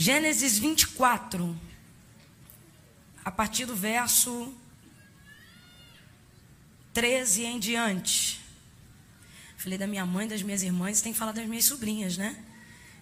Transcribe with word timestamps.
Gênesis 0.00 0.56
24, 0.56 1.60
a 3.24 3.32
partir 3.32 3.66
do 3.66 3.74
verso 3.74 4.54
13 6.94 7.42
em 7.42 7.58
diante. 7.58 8.40
Falei 9.56 9.76
da 9.76 9.88
minha 9.88 10.06
mãe, 10.06 10.28
das 10.28 10.40
minhas 10.40 10.62
irmãs, 10.62 11.02
tem 11.02 11.12
que 11.12 11.18
falar 11.18 11.32
das 11.32 11.44
minhas 11.46 11.64
sobrinhas, 11.64 12.16
né? 12.16 12.40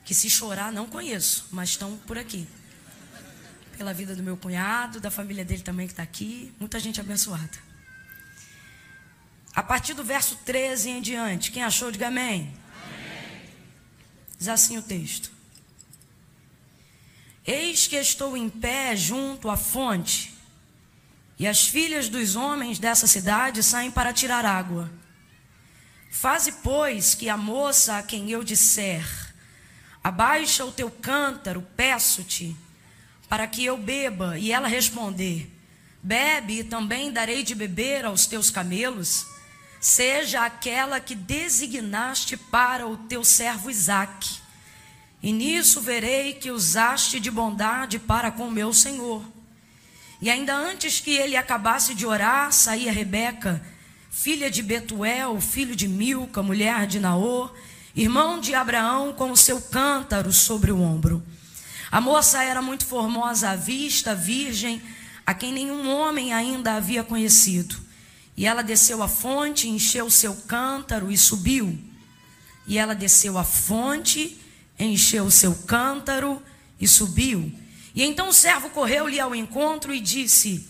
Que 0.06 0.14
se 0.14 0.30
chorar, 0.30 0.72
não 0.72 0.86
conheço, 0.86 1.46
mas 1.52 1.68
estão 1.68 1.98
por 2.06 2.16
aqui. 2.16 2.48
Pela 3.76 3.92
vida 3.92 4.16
do 4.16 4.22
meu 4.22 4.38
cunhado, 4.38 4.98
da 4.98 5.10
família 5.10 5.44
dele 5.44 5.62
também 5.62 5.86
que 5.86 5.92
está 5.92 6.02
aqui, 6.02 6.50
muita 6.58 6.80
gente 6.80 6.98
abençoada. 6.98 7.58
A 9.54 9.62
partir 9.62 9.92
do 9.92 10.02
verso 10.02 10.34
13 10.46 10.88
em 10.88 11.02
diante, 11.02 11.52
quem 11.52 11.62
achou, 11.62 11.92
diga 11.92 12.08
amém. 12.08 12.54
amém. 12.82 13.50
Diz 14.38 14.48
assim 14.48 14.79
o 14.79 14.82
texto. 14.82 15.36
Eis 17.46 17.86
que 17.86 17.95
estou 17.95 18.36
em 18.36 18.49
pé 18.49 18.96
junto 18.96 19.49
à 19.49 19.57
fonte, 19.57 20.35
e 21.39 21.46
as 21.46 21.69
filhas 21.69 22.09
dos 22.09 22.35
homens 22.35 22.81
dessa 22.81 23.07
cidade 23.07 23.63
saem 23.63 23.89
para 23.89 24.13
tirar 24.13 24.45
água. 24.45 24.91
Faze, 26.11 26.50
pois, 26.50 27.14
que 27.14 27.29
a 27.29 27.36
moça 27.36 27.99
a 27.99 28.03
quem 28.03 28.31
eu 28.31 28.43
disser, 28.43 29.07
abaixa 30.03 30.64
o 30.64 30.72
teu 30.72 30.91
cântaro, 30.91 31.64
peço-te, 31.77 32.56
para 33.28 33.47
que 33.47 33.64
eu 33.64 33.78
beba, 33.78 34.36
e 34.36 34.50
ela 34.50 34.67
responder, 34.67 35.48
bebe 36.03 36.61
e 36.61 36.64
também 36.64 37.12
darei 37.12 37.44
de 37.44 37.55
beber 37.55 38.05
aos 38.05 38.27
teus 38.27 38.50
camelos, 38.50 39.25
seja 39.81 40.44
aquela 40.44 40.98
que 40.98 41.14
designaste 41.14 42.36
para 42.36 42.89
o 42.89 42.97
teu 42.97 43.22
servo 43.22 43.70
Isaque 43.70 44.45
e 45.27 45.33
nisso 45.33 45.80
verei 45.80 46.34
que 46.34 46.53
usaste 46.53 47.19
de 47.19 47.32
bondade 47.32 47.98
para 47.98 48.30
com 48.30 48.48
meu 48.48 48.72
senhor. 48.72 49.24
E 50.22 50.30
ainda 50.30 50.55
antes 50.55 51.00
que 51.00 51.10
ele 51.10 51.36
acabasse 51.36 51.96
de 51.96 52.06
orar, 52.06 52.52
saía 52.52 52.92
Rebeca, 52.92 53.60
filha 54.08 54.48
de 54.48 54.62
Betuel, 54.62 55.41
filho 55.41 55.74
de 55.74 55.88
Milca, 55.88 56.44
mulher 56.44 56.86
de 56.86 57.00
Naor, 57.00 57.52
irmão 57.97 58.38
de 58.38 58.54
Abraão, 58.54 59.12
com 59.14 59.32
o 59.32 59.36
seu 59.36 59.60
cântaro 59.60 60.32
sobre 60.32 60.70
o 60.70 60.80
ombro. 60.80 61.20
A 61.91 62.00
moça 62.00 62.44
era 62.44 62.62
muito 62.62 62.86
formosa 62.86 63.50
à 63.50 63.56
vista, 63.56 64.14
virgem, 64.14 64.80
a 65.27 65.34
quem 65.34 65.52
nenhum 65.52 65.92
homem 65.92 66.32
ainda 66.32 66.77
havia 66.77 67.02
conhecido. 67.02 67.77
E 68.36 68.47
ela 68.47 68.62
desceu 68.62 69.02
à 69.02 69.08
fonte, 69.08 69.69
encheu 69.69 70.08
seu 70.08 70.36
cântaro 70.36 71.10
e 71.10 71.19
subiu. 71.19 71.77
E 72.64 72.78
ela 72.78 72.94
desceu 72.94 73.36
à 73.36 73.42
fonte 73.42 74.45
encheu 74.78 75.30
seu 75.30 75.55
cântaro 75.55 76.42
e 76.80 76.86
subiu. 76.86 77.52
E 77.94 78.02
então 78.02 78.28
o 78.28 78.32
servo 78.32 78.70
correu-lhe 78.70 79.19
ao 79.19 79.34
encontro 79.34 79.94
e 79.94 80.00
disse: 80.00 80.66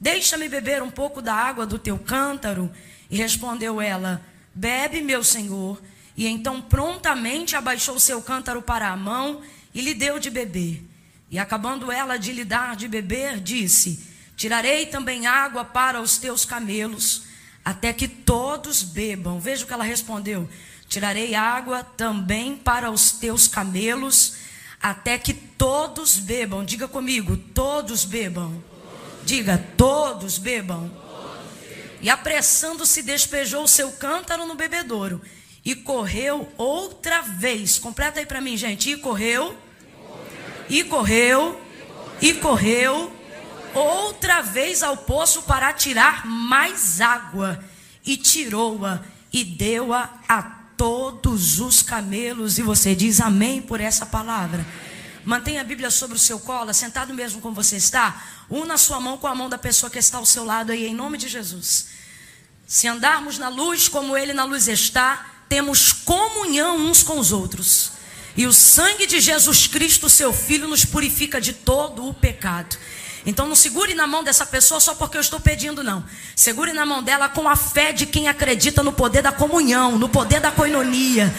Deixa-me 0.00 0.48
beber 0.48 0.82
um 0.82 0.90
pouco 0.90 1.20
da 1.20 1.34
água 1.34 1.66
do 1.66 1.78
teu 1.78 1.98
cântaro. 1.98 2.70
E 3.10 3.16
respondeu 3.16 3.80
ela: 3.80 4.22
Bebe, 4.54 5.00
meu 5.00 5.24
senhor. 5.24 5.80
E 6.16 6.26
então 6.26 6.60
prontamente 6.60 7.56
abaixou 7.56 7.98
seu 7.98 8.20
cântaro 8.20 8.60
para 8.62 8.88
a 8.88 8.96
mão 8.96 9.40
e 9.74 9.80
lhe 9.80 9.94
deu 9.94 10.18
de 10.18 10.30
beber. 10.30 10.84
E 11.30 11.38
acabando 11.38 11.92
ela 11.92 12.16
de 12.16 12.32
lhe 12.32 12.44
dar 12.44 12.76
de 12.76 12.88
beber, 12.88 13.40
disse: 13.40 14.06
Tirarei 14.36 14.86
também 14.86 15.26
água 15.26 15.64
para 15.64 16.00
os 16.00 16.16
teus 16.16 16.44
camelos, 16.44 17.24
até 17.64 17.92
que 17.92 18.08
todos 18.08 18.82
bebam. 18.82 19.40
Veja 19.40 19.64
o 19.64 19.66
que 19.66 19.72
ela 19.72 19.84
respondeu: 19.84 20.48
Tirarei 20.88 21.34
água 21.34 21.84
também 21.84 22.56
para 22.56 22.90
os 22.90 23.12
teus 23.12 23.46
camelos, 23.46 24.36
até 24.80 25.18
que 25.18 25.34
todos 25.34 26.16
bebam. 26.16 26.64
Diga 26.64 26.88
comigo, 26.88 27.36
todos 27.36 28.04
bebam. 28.04 28.62
Diga, 29.22 29.62
todos 29.76 30.38
bebam. 30.38 30.90
E 32.00 32.08
apressando-se, 32.08 33.02
despejou 33.02 33.64
o 33.64 33.68
seu 33.68 33.92
cântaro 33.92 34.46
no 34.46 34.54
bebedouro. 34.54 35.20
E 35.62 35.74
correu 35.74 36.50
outra 36.56 37.20
vez. 37.20 37.78
Completa 37.78 38.20
aí 38.20 38.26
para 38.26 38.40
mim, 38.40 38.56
gente. 38.56 38.90
E 38.90 38.96
correu. 38.96 39.54
E 40.70 40.84
correu. 40.84 41.60
E 42.22 42.32
correu. 42.34 43.12
Outra 43.74 44.40
vez 44.40 44.82
ao 44.82 44.96
poço 44.96 45.42
para 45.42 45.72
tirar 45.74 46.24
mais 46.24 47.02
água. 47.02 47.62
E 48.06 48.16
tirou-a. 48.16 49.02
E 49.30 49.44
deu-a 49.44 50.10
a 50.26 50.57
todos 50.78 51.60
os 51.60 51.82
camelos. 51.82 52.56
E 52.56 52.62
você 52.62 52.94
diz 52.94 53.20
amém 53.20 53.60
por 53.60 53.80
essa 53.80 54.06
palavra. 54.06 54.64
Mantenha 55.24 55.60
a 55.60 55.64
Bíblia 55.64 55.90
sobre 55.90 56.16
o 56.16 56.18
seu 56.18 56.40
colo, 56.40 56.72
sentado 56.72 57.12
mesmo 57.12 57.42
como 57.42 57.54
você 57.54 57.76
está. 57.76 58.24
Una 58.48 58.74
a 58.74 58.78
sua 58.78 58.98
mão 58.98 59.18
com 59.18 59.26
a 59.26 59.34
mão 59.34 59.50
da 59.50 59.58
pessoa 59.58 59.90
que 59.90 59.98
está 59.98 60.16
ao 60.16 60.24
seu 60.24 60.44
lado 60.44 60.72
aí, 60.72 60.86
em 60.86 60.94
nome 60.94 61.18
de 61.18 61.28
Jesus. 61.28 61.88
Se 62.66 62.86
andarmos 62.86 63.36
na 63.36 63.48
luz 63.50 63.88
como 63.88 64.16
Ele 64.16 64.32
na 64.32 64.44
luz 64.44 64.68
está, 64.68 65.42
temos 65.48 65.92
comunhão 65.92 66.76
uns 66.76 67.02
com 67.02 67.18
os 67.18 67.32
outros. 67.32 67.92
E 68.36 68.46
o 68.46 68.52
sangue 68.52 69.06
de 69.06 69.20
Jesus 69.20 69.66
Cristo, 69.66 70.08
seu 70.08 70.32
Filho, 70.32 70.68
nos 70.68 70.84
purifica 70.84 71.40
de 71.40 71.52
todo 71.52 72.06
o 72.06 72.14
pecado. 72.14 72.78
Então 73.28 73.46
não 73.46 73.54
segure 73.54 73.92
na 73.92 74.06
mão 74.06 74.24
dessa 74.24 74.46
pessoa 74.46 74.80
só 74.80 74.94
porque 74.94 75.18
eu 75.18 75.20
estou 75.20 75.38
pedindo, 75.38 75.84
não. 75.84 76.02
Segure 76.34 76.72
na 76.72 76.86
mão 76.86 77.02
dela 77.02 77.28
com 77.28 77.46
a 77.46 77.54
fé 77.54 77.92
de 77.92 78.06
quem 78.06 78.26
acredita 78.26 78.82
no 78.82 78.90
poder 78.90 79.20
da 79.20 79.30
comunhão, 79.30 79.98
no 79.98 80.08
poder 80.08 80.40
da 80.40 80.50
coinonia. 80.50 81.34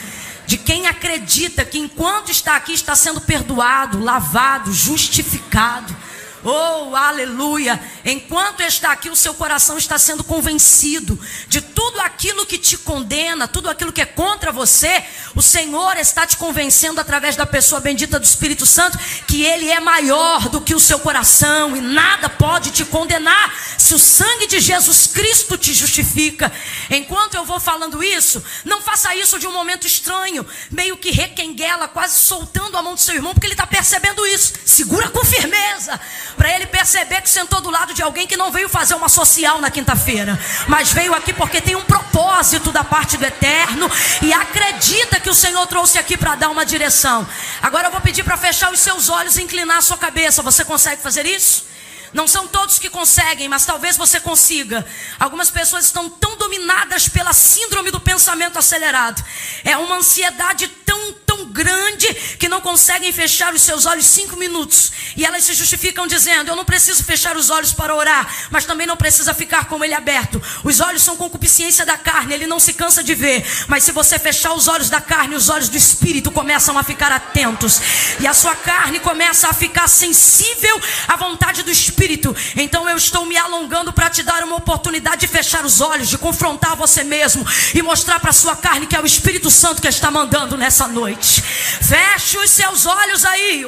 De 0.45 0.55
quem 0.55 0.85
acredita 0.85 1.66
que 1.66 1.79
enquanto 1.79 2.29
está 2.29 2.55
aqui 2.55 2.73
está 2.73 2.95
sendo 2.95 3.19
perdoado, 3.19 4.03
lavado, 4.03 4.72
justificado 4.72 5.95
Oh, 6.44 6.95
aleluia! 6.95 7.79
Enquanto 8.05 8.61
está 8.61 8.94
aqui, 8.94 9.09
o 9.09 9.16
seu 9.16 9.33
coração 9.33 9.77
está 9.77 9.97
sendo 10.00 10.23
convencido 10.23 11.19
de 11.50 11.59
tudo 11.59 12.00
aquilo 12.00 12.45
que 12.45 12.57
te 12.57 12.77
condena, 12.77 13.45
tudo 13.45 13.69
aquilo 13.69 13.91
que 13.91 14.01
é 14.01 14.05
contra 14.05 14.50
você. 14.50 15.03
O 15.35 15.41
Senhor 15.41 15.97
está 15.97 16.25
te 16.25 16.38
convencendo 16.38 17.01
através 17.01 17.35
da 17.35 17.45
pessoa 17.45 17.81
bendita 17.81 18.17
do 18.17 18.23
Espírito 18.23 18.66
Santo 18.66 18.97
que 19.27 19.44
Ele 19.44 19.69
é 19.69 19.81
maior 19.81 20.47
do 20.47 20.61
que 20.61 20.73
o 20.73 20.79
seu 20.79 21.00
coração 21.00 21.75
e 21.75 21.81
nada 21.81 22.29
pode 22.29 22.71
te 22.71 22.85
condenar 22.85 23.53
se 23.77 23.94
o 23.94 24.00
sangue 24.00 24.47
de 24.47 24.61
Jesus 24.61 25.07
Cristo 25.07 25.57
te 25.57 25.73
justifica. 25.73 26.50
Enquanto 26.89 27.35
eu 27.35 27.44
vou 27.44 27.59
falando 27.59 28.01
isso, 28.01 28.41
não 28.63 28.81
faça 28.81 29.13
isso 29.13 29.38
de 29.39 29.45
um 29.45 29.51
momento 29.51 29.85
estranho, 29.85 30.45
meio 30.71 30.95
que 30.95 31.11
requenguela, 31.11 31.89
quase 31.89 32.17
soltando 32.17 32.77
a 32.77 32.81
mão 32.81 32.95
do 32.95 33.01
seu 33.01 33.16
irmão, 33.16 33.33
porque 33.33 33.47
ele 33.47 33.56
está 33.56 33.67
percebendo 33.67 34.25
isso. 34.25 34.53
Segura 34.66 35.09
com 35.09 35.23
firmeza 35.25 36.00
para 36.39 36.55
ele 36.55 36.67
perceber 36.67 37.22
que 37.22 37.29
sentou 37.29 37.59
do 37.59 37.69
lado 37.69 37.94
de 37.94 38.01
alguém 38.01 38.25
que 38.25 38.38
não 38.38 38.50
veio 38.50 38.69
fazer 38.69 38.95
uma 38.95 39.09
social 39.09 39.59
na 39.59 39.69
quinta-feira, 39.69 40.39
mas 40.69 40.94
veio 40.94 41.13
aqui 41.13 41.33
porque 41.33 41.59
tem 41.59 41.75
um 41.75 41.83
propósito 41.83 42.72
da 42.72 42.81
parte 42.81 43.17
do 43.17 43.25
eterno 43.25 43.91
e 44.22 44.31
acredita 44.31 45.19
que 45.19 45.29
o 45.29 45.33
Senhor 45.33 45.67
trouxe 45.67 46.00
aqui 46.00 46.16
para 46.16 46.35
dar 46.35 46.47
uma 46.47 46.66
direção. 46.66 47.27
Agora 47.61 47.88
eu 47.88 47.91
vou 47.91 48.00
pedir 48.00 48.23
para 48.23 48.38
fechar 48.38 48.72
os 48.72 48.79
seus 48.79 49.09
olhos 49.09 49.35
e 49.38 49.44
inclinar 49.44 49.79
a 49.79 49.81
sua 49.81 49.97
cabeça. 49.97 50.41
Você 50.41 50.63
consegue 50.63 51.01
fazer 51.01 51.25
isso? 51.25 51.66
Não 52.14 52.28
são 52.28 52.47
todos 52.47 52.80
que 52.80 52.90
conseguem, 52.90 53.47
mas 53.47 53.66
talvez 53.66 53.96
você 53.96 54.20
consiga. 54.20 54.86
Algumas 55.20 55.52
pessoas 55.52 55.86
estão 55.86 56.09
tão 56.09 56.38
dominadas 56.38 57.08
pela 57.08 57.34
síndrome 57.34 57.92
do 57.92 58.00
pensamento 58.00 58.58
acelerado. 58.58 59.24
É 59.64 59.78
uma 59.78 59.97
ansiedade 59.97 60.68
tão, 60.68 61.14
tão 61.25 61.46
grande 61.46 62.12
que 62.40 62.50
não 62.50 62.62
conseguem 62.62 63.12
fechar 63.12 63.53
os 63.53 63.62
seus 63.62 63.86
olhos 63.86 64.06
cinco 64.06 64.36
minutos. 64.38 64.92
E 65.16 65.25
elas 65.25 65.44
se 65.44 65.53
justificam 65.53 66.08
dizendo: 66.08 66.50
Eu 66.50 66.56
não 66.56 66.66
preciso 66.66 67.03
fechar 67.03 67.38
os 67.38 67.50
olhos 67.50 67.74
para 67.74 67.96
orar, 67.96 68.28
mas 68.50 68.66
também 68.66 68.88
não 68.88 68.98
precisa 68.98 69.34
ficar 69.34 69.66
com 69.66 69.84
ele 69.84 69.94
aberto. 69.94 70.42
Os 70.64 70.80
olhos 70.80 71.03
são 71.03 71.16
concupiscência 71.16 71.86
da 71.86 71.98
carne, 71.98 72.34
ele 72.34 72.48
não 72.48 72.59
se 72.59 72.74
cansa 72.74 73.03
de 73.03 73.14
ver. 73.14 73.46
Mas 73.68 73.84
se 73.84 73.92
você 73.92 74.18
fechar 74.18 74.53
os 74.53 74.68
olhos 74.68 74.90
da 74.90 75.00
carne, 75.00 75.36
os 75.36 75.50
olhos 75.50 75.69
do 75.69 75.78
espírito 75.78 76.31
começam 76.31 76.78
a 76.78 76.83
ficar 76.83 77.12
atentos. 77.12 77.80
E 78.19 78.25
a 78.25 78.33
sua 78.33 78.56
carne 78.56 79.00
começa 79.00 79.48
a 79.48 79.54
ficar 79.54 79.88
sensível 79.88 80.81
à 81.07 81.16
vontade 81.16 81.62
do 81.62 81.72
espírito 81.72 81.99
espírito. 82.00 82.36
Então 82.56 82.88
eu 82.88 82.96
estou 82.96 83.25
me 83.25 83.36
alongando 83.36 83.92
para 83.92 84.10
te 84.10 84.24
dar 84.24 84.44
uma 84.44 84.56
oportunidade 84.56 85.22
de 85.22 85.28
fechar 85.28 85.66
os 85.66 85.81
olhos, 85.81 86.07
de 86.07 86.18
confrontar 86.18 86.75
você 86.75 87.04
mesmo 87.04 87.46
e 87.75 87.81
mostrar 87.81 88.19
para 88.19 88.31
sua 88.31 88.56
carne 88.56 88.88
que 88.88 88.96
é 88.96 89.01
o 89.01 89.06
Espírito 89.06 89.51
Santo 89.51 89.81
que 89.81 89.88
está 89.88 90.10
mandando 90.10 90.57
nessa 90.57 90.88
noite. 90.88 91.42
Feche 91.42 92.38
os 92.38 92.50
seus 92.50 92.86
olhos 92.86 93.25
aí. 93.25 93.66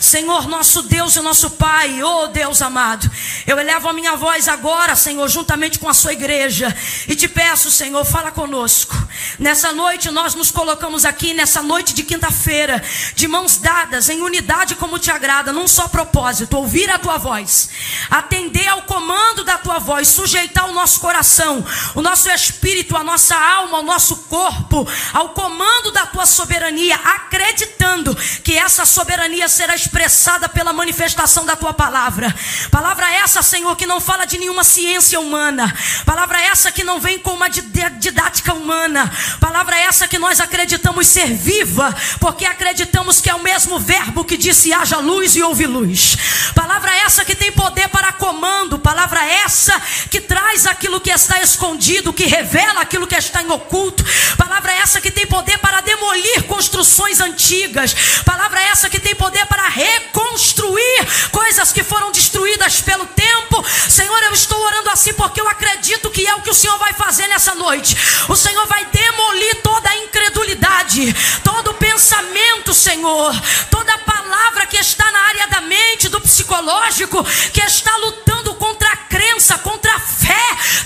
Senhor, 0.00 0.48
nosso 0.48 0.82
Deus 0.82 1.16
e 1.16 1.20
nosso 1.20 1.50
Pai, 1.50 2.02
oh 2.02 2.28
Deus 2.28 2.62
amado, 2.62 3.10
eu 3.46 3.58
elevo 3.58 3.88
a 3.88 3.92
minha 3.92 4.16
voz 4.16 4.48
agora, 4.48 4.96
Senhor, 4.96 5.28
juntamente 5.28 5.78
com 5.78 5.88
a 5.88 5.94
sua 5.94 6.12
igreja, 6.12 6.74
e 7.08 7.14
te 7.14 7.28
peço, 7.28 7.70
Senhor, 7.70 8.04
fala 8.04 8.30
conosco. 8.30 8.96
Nessa 9.38 9.72
noite 9.72 10.10
nós 10.10 10.34
nos 10.34 10.50
colocamos 10.50 11.04
aqui, 11.04 11.34
nessa 11.34 11.62
noite 11.62 11.92
de 11.92 12.02
quinta-feira, 12.02 12.82
de 13.14 13.26
mãos 13.26 13.56
dadas, 13.56 14.08
em 14.08 14.20
unidade 14.20 14.53
vontade 14.54 14.76
como 14.76 15.00
te 15.00 15.10
agrada, 15.10 15.52
num 15.52 15.66
só 15.66 15.88
propósito: 15.88 16.56
ouvir 16.56 16.88
a 16.88 16.98
tua 16.98 17.18
voz, 17.18 17.68
atender 18.08 18.68
ao 18.68 18.82
comando 18.82 19.42
da 19.42 19.58
tua 19.58 19.80
voz, 19.80 20.08
sujeitar 20.08 20.68
o 20.68 20.72
nosso 20.72 21.00
coração, 21.00 21.64
o 21.94 22.00
nosso 22.00 22.30
espírito, 22.30 22.96
a 22.96 23.02
nossa 23.02 23.34
alma, 23.34 23.78
ao 23.78 23.82
nosso 23.82 24.16
corpo, 24.28 24.86
ao 25.12 25.30
comando 25.30 25.90
da 25.90 26.06
tua 26.06 26.24
soberania, 26.24 26.94
acreditando 26.94 28.14
que 28.44 28.56
essa 28.56 28.86
soberania 28.86 29.48
será 29.48 29.74
expressada 29.74 30.48
pela 30.48 30.72
manifestação 30.72 31.44
da 31.44 31.56
tua 31.56 31.74
palavra. 31.74 32.32
Palavra 32.70 33.12
essa, 33.12 33.42
Senhor, 33.42 33.74
que 33.74 33.86
não 33.86 34.00
fala 34.00 34.24
de 34.24 34.38
nenhuma 34.38 34.62
ciência 34.62 35.18
humana. 35.18 35.74
Palavra 36.04 36.40
essa 36.40 36.70
que 36.70 36.84
não 36.84 37.00
vem 37.00 37.18
com 37.18 37.32
uma 37.32 37.48
didática 37.48 38.54
humana. 38.54 39.10
Palavra 39.40 39.76
essa 39.76 40.06
que 40.06 40.18
nós 40.18 40.38
acreditamos 40.40 41.08
ser 41.08 41.34
viva, 41.34 41.94
porque 42.20 42.46
acreditamos 42.46 43.20
que 43.20 43.28
é 43.28 43.34
o 43.34 43.42
mesmo 43.42 43.80
verbo 43.80 44.24
que 44.24 44.43
disse 44.44 44.74
haja 44.74 44.98
luz 44.98 45.34
e 45.36 45.42
houve 45.42 45.66
luz. 45.66 46.18
Palavra 46.54 46.94
essa 46.96 47.24
que 47.24 47.34
tem 47.34 47.50
poder 47.52 47.88
para 47.88 48.12
comando. 48.12 48.78
Palavra 48.78 49.24
essa 49.24 49.80
que 50.10 50.20
traz 50.20 50.66
aquilo 50.66 51.00
que 51.00 51.10
está 51.10 51.40
escondido, 51.40 52.12
que 52.12 52.26
revela 52.26 52.82
aquilo 52.82 53.06
que 53.06 53.16
está 53.16 53.42
em 53.42 53.50
oculto. 53.50 54.04
Palavra 54.36 54.72
essa 54.72 55.00
que 55.00 55.10
tem 55.10 55.26
poder 55.26 55.56
para 55.58 55.80
demolir 55.80 56.42
construções 56.42 57.20
antigas. 57.20 57.94
Palavra 58.24 58.60
essa 58.60 58.90
que 58.90 59.00
tem 59.00 59.14
poder 59.14 59.46
para 59.46 59.66
reconstruir 59.68 61.30
coisas 61.32 61.72
que 61.72 61.82
foram 61.82 62.12
destruídas 62.12 62.82
pelo 62.82 63.06
tempo. 63.06 63.64
Senhor, 63.88 64.22
eu 64.24 64.32
estou 64.32 64.60
orando 64.62 64.90
assim 64.90 65.14
porque 65.14 65.40
eu 65.40 65.48
acredito 65.48 66.10
que 66.10 66.26
é 66.26 66.34
o 66.34 66.42
que 66.42 66.50
o 66.50 66.54
Senhor 66.54 66.76
vai 66.78 66.92
fazer 66.92 67.26
nessa 67.28 67.54
noite. 67.54 67.96
O 68.28 68.36
Senhor 68.36 68.66
vai 68.66 68.84
demolir 68.92 69.62
toda 69.62 69.88
a 69.88 69.96
incredulidade, 69.96 71.14
todo 71.42 71.72
pensamento, 71.74 72.74
Senhor, 72.74 73.34
toda 73.70 73.96
palavra 73.98 74.33
que 74.74 74.80
está 74.80 75.08
na 75.12 75.20
área 75.20 75.46
da 75.46 75.60
mente, 75.60 76.08
do 76.08 76.20
psicológico, 76.20 77.22
que 77.52 77.60
está 77.60 77.96
lutando 77.98 78.54
contra 78.54 78.88
a 78.88 78.96
crença, 78.96 79.56
contra 79.58 79.94
a 79.94 80.00
fé 80.00 80.34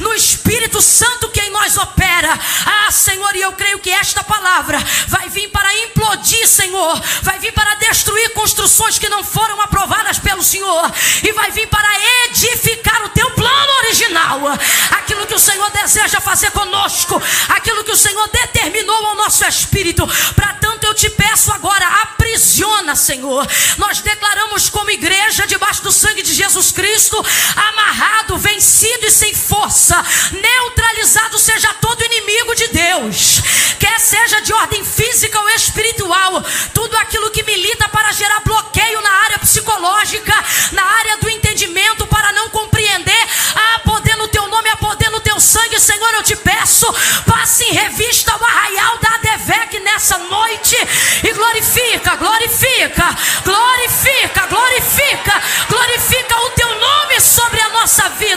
no 0.01 0.13
Espírito 0.13 0.83
Santo 0.83 1.31
que 1.31 1.41
em 1.41 1.51
nós 1.51 1.77
opera. 1.79 2.39
Ah, 2.67 2.91
Senhor, 2.91 3.35
e 3.35 3.41
eu 3.41 3.53
creio 3.53 3.79
que 3.79 3.91
esta 3.91 4.23
palavra 4.23 4.79
vai 5.07 5.29
vir 5.31 5.49
para 5.49 5.75
implodir, 5.85 6.47
Senhor, 6.47 7.01
vai 7.23 7.39
vir 7.39 7.53
para 7.53 7.77
destruir 7.77 8.35
construções 8.35 8.99
que 8.99 9.09
não 9.09 9.25
foram 9.25 9.61
aprovadas 9.61 10.19
pelo 10.19 10.43
Senhor, 10.43 10.93
e 11.23 11.33
vai 11.33 11.51
vir 11.51 11.67
para 11.69 11.89
edificar 12.27 13.05
o 13.05 13.09
teu 13.11 13.31
plano 13.31 13.73
original, 13.85 14.41
aquilo 14.91 15.27
que 15.27 15.35
o 15.35 15.39
Senhor 15.39 15.71
deseja 15.71 16.21
fazer 16.21 16.51
conosco, 16.51 17.21
aquilo 17.49 17.85
que 17.85 17.93
o 17.93 17.97
Senhor 17.97 18.29
determinou 18.29 19.07
ao 19.07 19.17
nosso 19.17 19.45
espírito. 19.47 20.07
Para 20.35 20.55
tanto, 20.55 20.87
eu 20.87 20.95
te 20.95 21.09
peço 21.11 21.53
agora, 21.53 21.87
aprisiona, 22.03 22.95
Senhor. 22.95 23.38
Nós 23.77 24.01
declaramos 24.01 24.69
como 24.69 24.91
igreja, 24.91 25.47
debaixo 25.47 25.83
do 25.83 25.93
sangue 25.93 26.23
de 26.23 26.33
Jesus 26.33 26.73
Cristo, 26.73 27.25
amarrado, 27.57 28.39
vencido 28.39 29.07
e 29.07 29.11
sem 29.11 29.35
força, 29.35 30.03
neutralizado 30.33 31.39
seja 31.39 31.73
todo 31.75 32.05
inimigo 32.05 32.55
de 32.55 32.69
Deus, 32.69 33.41
quer 33.79 33.99
seja 34.01 34.41
de 34.41 34.53
ordem 34.53 34.85
física 34.85 35.39
ou 35.41 35.49
espiritual, 35.51 36.43
tudo 36.73 36.97
aquilo 36.97 37.31
que 37.31 37.43
milita 37.43 37.89
para 37.89 38.13
gerar 38.13 38.41
bloqueio 38.41 39.01
na 39.01 39.11
área 39.25 39.39
psicológica, 39.39 40.35
na 40.73 40.83
área 40.85 41.19
do 41.19 41.29
entendimento, 41.29 42.07
para 42.07 42.33
não 42.33 42.49
compreender, 42.51 43.27
há 43.55 43.79
poder 43.81 44.17
no 44.17 44.29
teu 44.29 44.47
nome, 44.49 44.69
há 44.69 44.77
poder 44.77 45.11
no 45.11 45.21
teu 45.21 45.41
sangue, 45.41 45.79
Senhor, 45.79 46.15
eu 46.15 46.23
te 46.23 46.37
peço, 46.37 46.87
passe 47.27 47.65
em 47.65 47.73
revista 47.73 48.37
o 48.37 48.45
arraial 48.45 48.99
da 48.99 49.15
Adevec 49.15 49.81
nessa 49.81 50.19
noite 50.19 50.77
nossa 57.89 58.11
vida. 58.11 58.28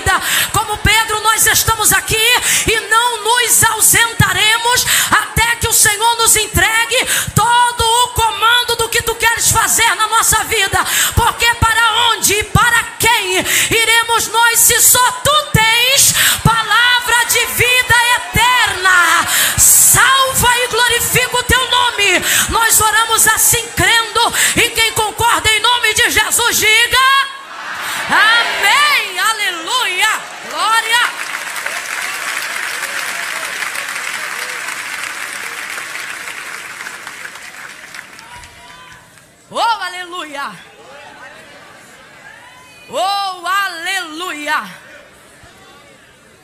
Aleluia! 44.21 44.63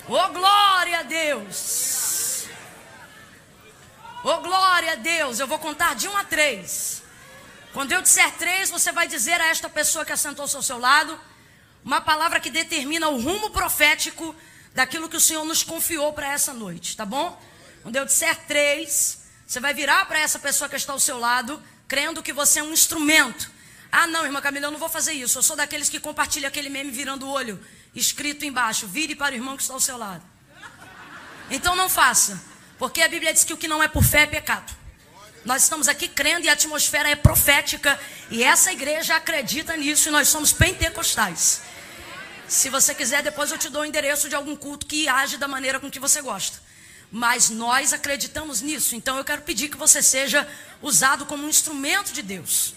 Oh, 0.08 0.30
glória 0.30 1.00
a 1.00 1.04
Deus! 1.04 2.46
Oh, 4.24 4.38
glória 4.38 4.94
a 4.94 4.96
Deus! 4.96 5.40
Eu 5.40 5.48
vou 5.48 5.60
contar 5.60 5.94
de 5.96 6.08
um 6.08 6.18
a 6.18 6.24
três. 6.24 7.04
Quando 7.74 7.92
eu 7.92 8.02
disser 8.02 8.32
três, 8.34 8.72
você 8.72 8.92
vai 8.92 9.08
dizer 9.08 9.40
a 9.40 9.48
esta 9.48 9.70
pessoa 9.70 10.04
que 10.04 10.12
assentou-se 10.12 10.56
ao 10.56 10.64
seu 10.64 10.80
lado 10.80 11.20
uma 11.84 12.02
palavra 12.02 12.40
que 12.40 12.50
determina 12.50 13.08
o 13.10 13.22
rumo 13.22 13.52
profético 13.52 14.36
daquilo 14.74 15.08
que 15.08 15.18
o 15.18 15.22
Senhor 15.22 15.46
nos 15.46 15.64
confiou 15.64 16.12
para 16.14 16.28
essa 16.28 16.54
noite, 16.54 16.98
tá 16.98 17.06
bom? 17.06 17.40
Quando 17.84 17.96
eu 17.96 18.06
disser 18.06 18.36
três, 18.48 19.26
você 19.46 19.60
vai 19.60 19.74
virar 19.74 20.06
para 20.06 20.20
essa 20.20 20.40
pessoa 20.40 20.68
que 20.68 20.76
está 20.76 20.94
ao 20.94 21.00
seu 21.00 21.20
lado 21.20 21.62
crendo 21.88 22.24
que 22.24 22.34
você 22.34 22.60
é 22.60 22.64
um 22.64 22.74
instrumento. 22.74 23.50
Ah, 24.00 24.06
não, 24.06 24.24
irmã 24.24 24.40
Camila, 24.40 24.68
eu 24.68 24.72
não 24.72 24.78
vou 24.78 24.90
fazer 24.90 25.14
isso. 25.14 25.40
Eu 25.40 25.42
sou 25.42 25.56
daqueles 25.56 25.90
que 25.90 26.00
compartilham 26.00 26.48
aquele 26.48 26.70
meme 26.70 26.92
virando 26.92 27.26
o 27.26 27.32
olho, 27.32 27.60
escrito 27.96 28.46
embaixo: 28.46 28.86
vire 28.86 29.16
para 29.16 29.34
o 29.34 29.36
irmão 29.36 29.58
que 29.58 29.64
está 29.64 29.74
ao 29.74 29.80
seu 29.80 29.98
lado. 29.98 30.22
Então 31.50 31.76
não 31.76 31.90
faça, 31.90 32.40
porque 32.78 33.02
a 33.02 33.08
Bíblia 33.08 33.34
diz 33.34 33.44
que 33.44 33.54
o 33.54 33.58
que 33.58 33.68
não 33.68 33.82
é 33.82 33.88
por 33.88 34.04
fé 34.04 34.22
é 34.22 34.28
pecado. 34.28 34.72
Nós 35.44 35.64
estamos 35.64 35.88
aqui 35.88 36.08
crendo 36.08 36.46
e 36.46 36.50
a 36.50 36.54
atmosfera 36.54 37.10
é 37.10 37.16
profética, 37.16 38.00
e 38.30 38.44
essa 38.44 38.72
igreja 38.72 39.16
acredita 39.16 39.76
nisso, 39.76 40.10
e 40.10 40.12
nós 40.12 40.28
somos 40.28 40.54
pentecostais. 40.54 41.64
Se 42.48 42.70
você 42.70 42.94
quiser, 42.94 43.24
depois 43.24 43.50
eu 43.50 43.58
te 43.58 43.68
dou 43.68 43.82
o 43.82 43.86
endereço 43.86 44.30
de 44.30 44.36
algum 44.36 44.56
culto 44.56 44.86
que 44.86 45.08
age 45.08 45.38
da 45.38 45.48
maneira 45.48 45.80
com 45.80 45.90
que 45.90 46.00
você 46.00 46.22
gosta. 46.22 46.62
Mas 47.12 47.50
nós 47.50 47.94
acreditamos 47.94 48.62
nisso, 48.62 48.96
então 48.96 49.18
eu 49.18 49.26
quero 49.26 49.42
pedir 49.42 49.70
que 49.70 49.78
você 49.78 50.04
seja 50.04 50.48
usado 50.84 51.26
como 51.26 51.48
um 51.48 51.50
instrumento 51.50 52.14
de 52.14 52.22
Deus. 52.22 52.76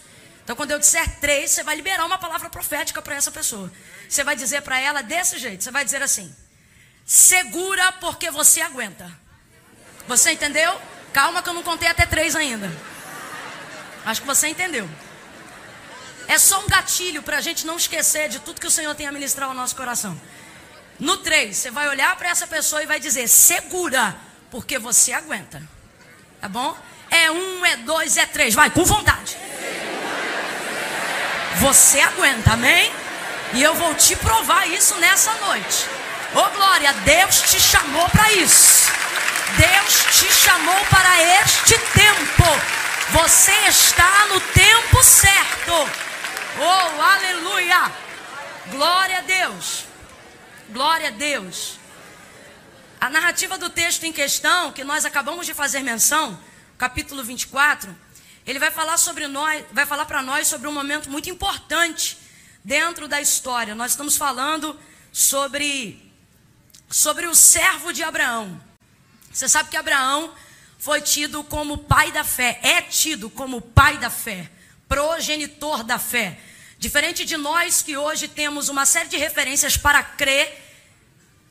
Então, 0.50 0.56
quando 0.56 0.72
eu 0.72 0.80
disser 0.80 1.08
três, 1.20 1.52
você 1.52 1.62
vai 1.62 1.76
liberar 1.76 2.04
uma 2.04 2.18
palavra 2.18 2.50
profética 2.50 3.00
para 3.00 3.14
essa 3.14 3.30
pessoa. 3.30 3.72
Você 4.08 4.24
vai 4.24 4.34
dizer 4.34 4.62
para 4.62 4.80
ela 4.80 5.00
desse 5.00 5.38
jeito: 5.38 5.62
você 5.62 5.70
vai 5.70 5.84
dizer 5.84 6.02
assim, 6.02 6.34
segura 7.06 7.92
porque 7.92 8.32
você 8.32 8.60
aguenta. 8.60 9.08
Você 10.08 10.32
entendeu? 10.32 10.76
Calma, 11.12 11.40
que 11.40 11.48
eu 11.48 11.54
não 11.54 11.62
contei 11.62 11.86
até 11.86 12.04
três 12.04 12.34
ainda. 12.34 12.68
Acho 14.04 14.22
que 14.22 14.26
você 14.26 14.48
entendeu. 14.48 14.90
É 16.26 16.36
só 16.36 16.58
um 16.64 16.66
gatilho 16.66 17.22
para 17.22 17.36
a 17.36 17.40
gente 17.40 17.64
não 17.64 17.76
esquecer 17.76 18.28
de 18.28 18.40
tudo 18.40 18.60
que 18.60 18.66
o 18.66 18.72
Senhor 18.72 18.92
tem 18.96 19.06
a 19.06 19.12
ministrar 19.12 19.48
ao 19.48 19.54
nosso 19.54 19.76
coração. 19.76 20.20
No 20.98 21.18
três, 21.18 21.58
você 21.58 21.70
vai 21.70 21.88
olhar 21.88 22.16
para 22.16 22.28
essa 22.28 22.48
pessoa 22.48 22.82
e 22.82 22.86
vai 22.86 22.98
dizer: 22.98 23.28
segura, 23.28 24.16
porque 24.50 24.80
você 24.80 25.12
aguenta. 25.12 25.62
Tá 26.40 26.48
bom? 26.48 26.76
É 27.08 27.30
um, 27.30 27.64
é 27.64 27.76
dois, 27.76 28.16
é 28.16 28.26
três. 28.26 28.52
Vai, 28.52 28.68
com 28.68 28.84
vontade. 28.84 29.38
Você 31.60 32.00
aguenta, 32.00 32.54
amém? 32.54 32.90
E 33.52 33.62
eu 33.62 33.74
vou 33.74 33.94
te 33.94 34.16
provar 34.16 34.66
isso 34.66 34.96
nessa 34.96 35.30
noite. 35.34 35.86
Ô 36.34 36.38
oh, 36.38 36.50
glória, 36.52 36.90
Deus 37.04 37.42
te 37.42 37.60
chamou 37.60 38.08
para 38.08 38.32
isso. 38.32 38.90
Deus 39.58 40.04
te 40.18 40.32
chamou 40.32 40.84
para 40.86 41.42
este 41.42 41.76
tempo. 41.78 42.44
Você 43.10 43.52
está 43.68 44.26
no 44.28 44.40
tempo 44.40 45.04
certo. 45.04 45.90
Oh, 46.58 47.02
aleluia. 47.02 47.92
Glória 48.70 49.18
a 49.18 49.20
Deus. 49.20 49.84
Glória 50.70 51.08
a 51.08 51.10
Deus. 51.10 51.78
A 52.98 53.10
narrativa 53.10 53.58
do 53.58 53.68
texto 53.68 54.04
em 54.04 54.12
questão, 54.12 54.72
que 54.72 54.82
nós 54.82 55.04
acabamos 55.04 55.44
de 55.44 55.52
fazer 55.52 55.82
menção, 55.82 56.40
capítulo 56.78 57.22
24, 57.22 57.94
ele 58.46 58.58
vai 58.58 58.70
falar 58.70 58.96
sobre 58.98 59.26
nós, 59.26 59.64
vai 59.72 59.86
falar 59.86 60.06
para 60.06 60.22
nós 60.22 60.48
sobre 60.48 60.68
um 60.68 60.72
momento 60.72 61.10
muito 61.10 61.28
importante 61.28 62.18
dentro 62.64 63.06
da 63.06 63.20
história. 63.20 63.74
Nós 63.74 63.92
estamos 63.92 64.16
falando 64.16 64.78
sobre 65.12 66.10
sobre 66.88 67.26
o 67.26 67.34
servo 67.34 67.92
de 67.92 68.02
Abraão. 68.02 68.60
Você 69.32 69.48
sabe 69.48 69.70
que 69.70 69.76
Abraão 69.76 70.34
foi 70.78 71.00
tido 71.00 71.44
como 71.44 71.78
pai 71.78 72.10
da 72.10 72.24
fé, 72.24 72.58
é 72.62 72.82
tido 72.82 73.30
como 73.30 73.60
pai 73.60 73.96
da 73.98 74.10
fé, 74.10 74.50
progenitor 74.88 75.84
da 75.84 75.98
fé. 75.98 76.40
Diferente 76.78 77.24
de 77.24 77.36
nós 77.36 77.82
que 77.82 77.96
hoje 77.96 78.26
temos 78.26 78.68
uma 78.68 78.86
série 78.86 79.08
de 79.08 79.16
referências 79.16 79.76
para 79.76 80.02
crer 80.02 80.68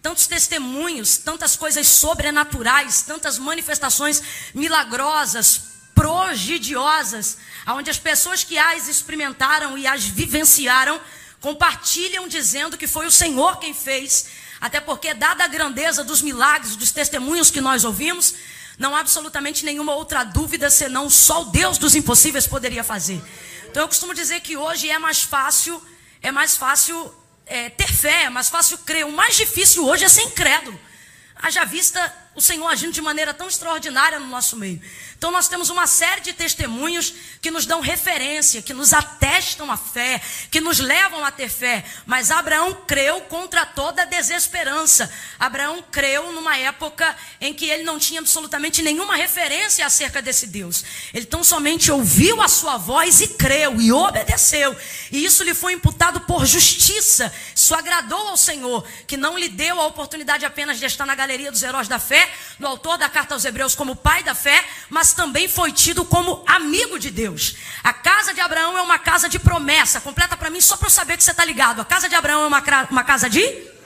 tantos 0.01 0.27
testemunhos, 0.27 1.17
tantas 1.17 1.55
coisas 1.55 1.87
sobrenaturais, 1.87 3.03
tantas 3.03 3.37
manifestações 3.37 4.21
milagrosas, 4.53 5.68
prodigiosas, 5.99 7.37
onde 7.67 7.89
as 7.89 7.99
pessoas 7.99 8.41
que 8.41 8.57
as 8.57 8.87
experimentaram 8.87 9.77
e 9.77 9.85
as 9.85 10.05
vivenciaram 10.05 10.99
compartilham 11.41 12.25
dizendo 12.25 12.77
que 12.77 12.87
foi 12.87 13.05
o 13.05 13.11
Senhor 13.11 13.59
quem 13.59 13.73
fez, 13.73 14.27
até 14.61 14.79
porque, 14.79 15.13
dada 15.13 15.43
a 15.43 15.47
grandeza 15.47 16.01
dos 16.01 16.21
milagres, 16.21 16.77
dos 16.77 16.91
testemunhos 16.91 17.51
que 17.51 17.59
nós 17.59 17.83
ouvimos, 17.83 18.33
não 18.77 18.95
há 18.95 19.01
absolutamente 19.01 19.65
nenhuma 19.65 19.93
outra 19.93 20.23
dúvida 20.23 20.69
senão 20.69 21.09
só 21.09 21.41
o 21.41 21.45
Deus 21.45 21.77
dos 21.77 21.95
impossíveis 21.95 22.47
poderia 22.47 22.83
fazer. 22.83 23.21
Então 23.69 23.83
eu 23.83 23.87
costumo 23.87 24.13
dizer 24.13 24.39
que 24.39 24.55
hoje 24.55 24.89
é 24.89 24.97
mais 24.97 25.21
fácil, 25.21 25.81
é 26.21 26.31
mais 26.31 26.55
fácil 26.55 27.13
é, 27.45 27.69
ter 27.69 27.91
fé, 27.91 28.23
é 28.23 28.29
mais 28.29 28.47
fácil 28.47 28.77
crer. 28.79 29.05
O 29.05 29.11
mais 29.11 29.35
difícil 29.35 29.85
hoje 29.85 30.05
é 30.05 30.09
ser 30.09 30.21
incrédulo. 30.21 30.79
Haja 31.35 31.65
vista 31.65 32.01
o 32.35 32.41
Senhor 32.41 32.67
agindo 32.67 32.93
de 32.93 33.01
maneira 33.01 33.33
tão 33.33 33.47
extraordinária 33.47 34.19
no 34.19 34.27
nosso 34.27 34.55
meio. 34.55 34.81
Então 35.17 35.31
nós 35.31 35.49
temos 35.49 35.69
uma 35.69 35.85
série 35.85 36.21
de 36.21 36.31
testemunhos 36.31 37.13
que 37.41 37.51
nos 37.51 37.65
dão 37.65 37.81
referência, 37.81 38.61
que 38.61 38.73
nos 38.73 38.93
atestam 38.93 39.69
a 39.69 39.75
fé, 39.75 40.21
que 40.49 40.61
nos 40.61 40.79
levam 40.79 41.25
a 41.25 41.31
ter 41.31 41.49
fé. 41.49 41.83
Mas 42.05 42.31
Abraão 42.31 42.73
creu 42.87 43.19
contra 43.21 43.65
toda 43.65 44.05
desesperança. 44.05 45.11
Abraão 45.37 45.83
creu 45.91 46.31
numa 46.31 46.57
época 46.57 47.13
em 47.41 47.53
que 47.53 47.65
ele 47.65 47.83
não 47.83 47.99
tinha 47.99 48.21
absolutamente 48.21 48.81
nenhuma 48.81 49.15
referência 49.17 49.85
acerca 49.85 50.21
desse 50.21 50.47
Deus. 50.47 50.85
Ele 51.13 51.25
tão 51.25 51.43
somente 51.43 51.91
ouviu 51.91 52.41
a 52.41 52.47
sua 52.47 52.77
voz 52.77 53.19
e 53.19 53.27
creu 53.27 53.81
e 53.81 53.91
obedeceu. 53.91 54.73
E 55.11 55.25
isso 55.25 55.43
lhe 55.43 55.53
foi 55.53 55.73
imputado 55.73 56.21
por 56.21 56.45
justiça. 56.45 57.33
Isso 57.53 57.75
agradou 57.75 58.29
ao 58.29 58.37
Senhor, 58.37 58.87
que 59.05 59.17
não 59.17 59.37
lhe 59.37 59.49
deu 59.49 59.81
a 59.81 59.87
oportunidade 59.87 60.45
apenas 60.45 60.79
de 60.79 60.85
estar 60.85 61.05
na 61.05 61.15
galeria 61.15 61.51
dos 61.51 61.63
heróis 61.63 61.89
da 61.89 61.99
fé, 61.99 62.18
no 62.57 62.67
autor 62.67 62.97
da 62.97 63.07
carta 63.07 63.33
aos 63.33 63.45
Hebreus 63.45 63.75
como 63.75 63.95
pai 63.95 64.23
da 64.23 64.35
fé, 64.35 64.63
mas 64.89 65.13
também 65.13 65.47
foi 65.47 65.71
tido 65.71 66.03
como 66.03 66.43
amigo 66.45 66.99
de 66.99 67.09
Deus. 67.09 67.55
A 67.83 67.93
casa 67.93 68.33
de 68.33 68.41
Abraão 68.41 68.77
é 68.77 68.81
uma 68.81 68.99
casa 68.99 69.29
de 69.29 69.39
promessa. 69.39 70.01
Completa 70.01 70.35
para 70.35 70.49
mim 70.49 70.61
só 70.61 70.75
para 70.75 70.87
eu 70.87 70.91
saber 70.91 71.17
que 71.17 71.23
você 71.23 71.31
está 71.31 71.45
ligado. 71.45 71.81
A 71.81 71.85
casa 71.85 72.09
de 72.09 72.15
Abraão 72.15 72.43
é 72.43 72.47
uma, 72.47 72.63
uma 72.89 73.03
casa 73.03 73.29
de? 73.29 73.41
Promessa. 73.41 73.79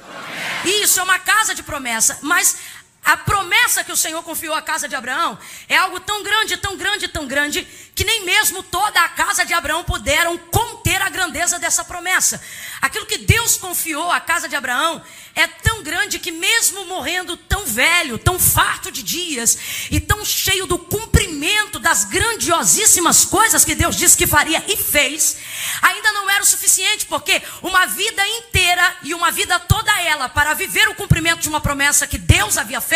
Isso, 0.65 0.99
é 0.99 1.03
uma 1.03 1.19
casa 1.19 1.53
de 1.53 1.61
promessa. 1.61 2.19
Mas 2.21 2.57
a 3.03 3.17
promessa 3.17 3.83
que 3.83 3.91
o 3.91 3.97
Senhor 3.97 4.23
confiou 4.23 4.55
à 4.55 4.61
casa 4.61 4.87
de 4.87 4.95
Abraão 4.95 5.37
é 5.67 5.75
algo 5.75 5.99
tão 5.99 6.23
grande, 6.23 6.55
tão 6.55 6.77
grande, 6.77 7.07
tão 7.07 7.27
grande, 7.27 7.67
que 7.93 8.05
nem 8.05 8.23
mesmo 8.23 8.63
toda 8.63 9.01
a 9.01 9.09
casa 9.09 9.45
de 9.45 9.53
Abraão 9.53 9.83
puderam 9.83 10.37
conter 10.37 11.01
a 11.01 11.09
grandeza 11.09 11.59
dessa 11.59 11.83
promessa. 11.83 12.41
Aquilo 12.81 13.05
que 13.05 13.17
Deus 13.17 13.57
confiou 13.57 14.09
à 14.11 14.19
casa 14.19 14.47
de 14.47 14.55
Abraão 14.55 15.03
é 15.35 15.47
tão 15.47 15.83
grande 15.83 16.19
que, 16.19 16.31
mesmo 16.31 16.85
morrendo 16.85 17.35
tão 17.35 17.65
velho, 17.65 18.17
tão 18.17 18.39
farto 18.39 18.91
de 18.91 19.01
dias 19.01 19.57
e 19.89 19.99
tão 19.99 20.23
cheio 20.23 20.65
do 20.65 20.77
cumprimento 20.77 21.79
das 21.79 22.05
grandiosíssimas 22.05 23.25
coisas 23.25 23.65
que 23.65 23.75
Deus 23.75 23.95
disse 23.95 24.15
que 24.15 24.27
faria 24.27 24.63
e 24.67 24.77
fez, 24.77 25.37
ainda 25.81 26.11
não 26.13 26.29
era 26.29 26.43
o 26.43 26.45
suficiente, 26.45 27.05
porque 27.07 27.41
uma 27.61 27.85
vida 27.85 28.25
inteira 28.27 28.97
e 29.03 29.13
uma 29.13 29.31
vida 29.31 29.59
toda 29.59 29.91
ela 30.01 30.29
para 30.29 30.53
viver 30.53 30.87
o 30.87 30.95
cumprimento 30.95 31.41
de 31.41 31.49
uma 31.49 31.59
promessa 31.59 32.07
que 32.07 32.17
Deus 32.17 32.57
havia 32.57 32.79
feito, 32.79 32.92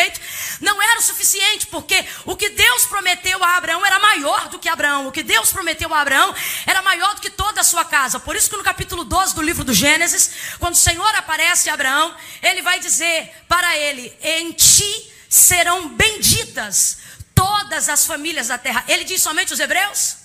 não 0.62 0.82
era 0.82 1.00
o 1.00 1.04
suficiente, 1.04 1.68
porque 1.68 2.06
o 2.26 2.36
que 2.36 2.50
Deus 2.50 2.86
prometeu 2.86 3.44
a 3.44 3.58
Abraão 3.58 3.86
era 3.86 4.00
maior 4.00 4.50
do 4.50 4.60
que 4.60 4.70
Abraão, 4.70 5.08
o 5.08 5.12
que 5.12 5.24
Deus 5.24 5.52
prometeu 5.52 5.94
a 5.94 6.02
Abraão 6.02 6.34
era 6.66 6.82
maior 6.82 7.16
do 7.16 7.22
que 7.22 7.30
toda 7.30 7.62
a 7.62 7.64
sua 7.64 7.86
casa. 7.86 8.20
Por 8.20 8.36
isso 8.36 8.50
que 8.50 8.58
no 8.58 8.64
capítulo 8.64 9.04
12 9.04 9.36
do 9.36 9.42
livro 9.42 9.64
do 9.64 9.74
Gênesis, 9.74 10.32
quando 10.60 10.74
o 10.74 10.78
Senhor 10.78 11.16
aparece 11.16 11.70
a 11.70 11.74
Abraão, 11.74 12.16
ele 12.42 12.62
vai 12.62 12.80
dizer 12.80 13.32
para 13.48 13.78
ele: 13.78 14.16
Em 14.22 14.52
ti 14.52 15.14
serão 15.30 15.90
benditas 15.90 16.98
todas 17.34 17.90
as 17.90 18.06
famílias 18.06 18.48
da 18.48 18.58
terra. 18.58 18.84
Ele 18.88 19.04
diz 19.04 19.22
somente 19.22 19.54
os 19.54 19.60
hebreus? 19.60 20.18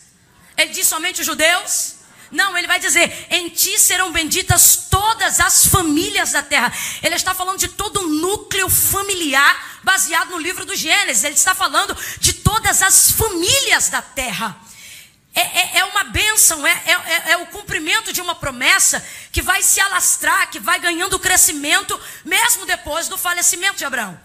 Ele 0.57 0.73
diz 0.73 0.87
somente 0.87 1.21
os 1.21 1.27
judeus? 1.27 1.92
Não, 2.33 2.57
ele 2.57 2.67
vai 2.67 2.81
dizer: 2.81 3.27
em 3.31 3.51
ti 3.51 3.79
serão 3.79 4.11
benditas 4.11 4.89
todas 4.91 5.39
as 5.39 5.67
famílias 5.67 6.33
da 6.33 6.43
terra. 6.43 6.73
Ele 7.03 7.15
está 7.15 7.35
falando 7.35 7.59
de 7.59 7.69
todo 7.69 8.01
o 8.01 8.09
núcleo 8.09 8.71
familiar 8.71 9.81
baseado 9.83 10.31
no 10.31 10.39
livro 10.39 10.65
do 10.65 10.75
Gênesis. 10.75 11.25
Ele 11.25 11.35
está 11.35 11.55
falando 11.55 11.95
de 12.19 12.33
todas 12.33 12.83
as 12.83 13.11
famílias 13.13 13.91
da 13.91 14.01
terra. 14.01 14.57
É, 15.35 15.41
é, 15.41 15.79
é 15.79 15.85
uma 15.85 16.05
bênção, 16.05 16.67
é, 16.67 16.71
é, 16.71 17.33
é, 17.33 17.37
o 17.39 17.47
cumprimento 17.47 18.13
de 18.13 18.21
uma 18.21 18.35
promessa 18.35 19.05
que 19.31 19.41
vai 19.41 19.63
se 19.63 19.81
alastrar, 19.81 20.51
que 20.51 20.61
vai 20.61 20.79
ganhando 20.79 21.19
crescimento, 21.19 21.99
mesmo 22.25 22.67
depois 22.67 23.09
do 23.09 23.17
falecimento 23.17 23.77
de 23.77 23.85
Abraão. 23.85 24.19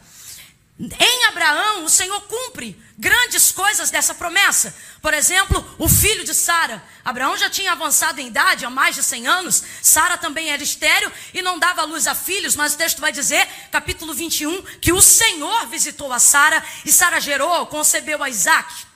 Em 0.80 1.26
Abraão, 1.26 1.86
o 1.86 1.90
Senhor 1.90 2.22
cumpre 2.22 2.80
grandes 3.00 3.52
coisas 3.52 3.90
dessa 3.90 4.14
promessa. 4.14 4.76
Por 5.02 5.12
exemplo, 5.12 5.76
o 5.80 5.90
filho 5.90 6.24
de 6.24 6.36
Sara. 6.36 6.84
Abraão 7.04 7.36
já 7.36 7.50
tinha 7.50 7.72
avançado 7.72 8.22
em 8.22 8.28
idade, 8.28 8.64
há 8.64 8.70
mais 8.70 8.96
de 8.96 9.02
100 9.02 9.28
anos. 9.28 9.64
Sara 9.82 10.18
também 10.18 10.52
era 10.52 10.62
estéreo 10.62 11.12
e 11.34 11.42
não 11.42 11.58
dava 11.58 11.84
luz 11.84 12.06
a 12.06 12.14
filhos, 12.14 12.56
mas 12.56 12.76
o 12.76 12.78
texto 12.78 13.02
vai 13.02 13.12
dizer, 13.12 13.48
capítulo 13.72 14.14
21, 14.14 14.62
que 14.80 14.94
o 14.94 15.02
Senhor 15.02 15.66
visitou 15.66 16.14
a 16.14 16.20
Sara 16.20 16.64
e 16.86 16.92
Sara 16.92 17.20
gerou, 17.20 17.66
concebeu 17.66 18.22
a 18.22 18.30
Isaac. 18.30 18.87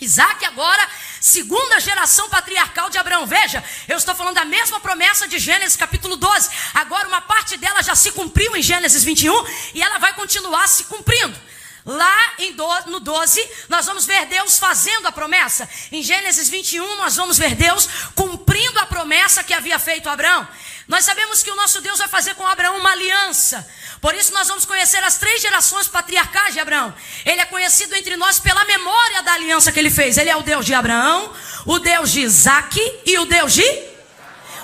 Isaac 0.00 0.44
agora, 0.44 0.88
segunda 1.20 1.78
geração 1.78 2.28
patriarcal 2.28 2.90
de 2.90 2.98
Abraão. 2.98 3.26
Veja, 3.26 3.62
eu 3.86 3.96
estou 3.96 4.14
falando 4.14 4.34
da 4.34 4.44
mesma 4.44 4.80
promessa 4.80 5.28
de 5.28 5.38
Gênesis 5.38 5.76
capítulo 5.76 6.16
12. 6.16 6.50
Agora 6.74 7.06
uma 7.06 7.20
parte 7.20 7.56
dela 7.56 7.82
já 7.82 7.94
se 7.94 8.10
cumpriu 8.12 8.56
em 8.56 8.62
Gênesis 8.62 9.04
21 9.04 9.32
e 9.74 9.82
ela 9.82 9.98
vai 9.98 10.14
continuar 10.14 10.66
se 10.66 10.84
cumprindo. 10.84 11.38
Lá 11.84 12.34
em 12.38 12.52
do, 12.52 12.66
no 12.86 13.00
12, 13.00 13.44
nós 13.68 13.86
vamos 13.86 14.06
ver 14.06 14.26
Deus 14.26 14.56
fazendo 14.56 15.06
a 15.06 15.12
promessa. 15.12 15.68
Em 15.90 16.00
Gênesis 16.00 16.48
21, 16.48 16.96
nós 16.96 17.16
vamos 17.16 17.38
ver 17.38 17.56
Deus 17.56 17.88
cumprindo 18.14 18.78
a 18.78 18.86
promessa 18.86 19.42
que 19.42 19.52
havia 19.52 19.78
feito 19.80 20.08
Abraão. 20.08 20.46
Nós 20.86 21.04
sabemos 21.04 21.42
que 21.42 21.50
o 21.50 21.56
nosso 21.56 21.80
Deus 21.80 21.98
vai 21.98 22.06
fazer 22.06 22.34
com 22.34 22.46
Abraão 22.46 22.78
uma 22.78 22.92
aliança. 22.92 23.68
Por 24.00 24.14
isso 24.14 24.32
nós 24.32 24.46
vamos 24.46 24.64
conhecer 24.64 25.02
as 25.02 25.18
três 25.18 25.42
gerações 25.42 25.88
patriarcais 25.88 26.54
de 26.54 26.60
Abraão. 26.60 26.94
Ele 27.24 27.40
é 27.40 27.46
conhecido 27.46 27.94
entre 27.96 28.16
nós 28.16 28.38
pela 28.38 28.64
memória 28.64 29.22
da 29.22 29.32
aliança 29.32 29.72
que 29.72 29.78
ele 29.80 29.90
fez. 29.90 30.18
Ele 30.18 30.30
é 30.30 30.36
o 30.36 30.42
Deus 30.42 30.64
de 30.64 30.74
Abraão, 30.74 31.32
o 31.66 31.80
Deus 31.80 32.12
de 32.12 32.20
Isaac 32.20 32.80
e 33.04 33.18
o 33.18 33.24
Deus 33.24 33.52
de 33.54 33.91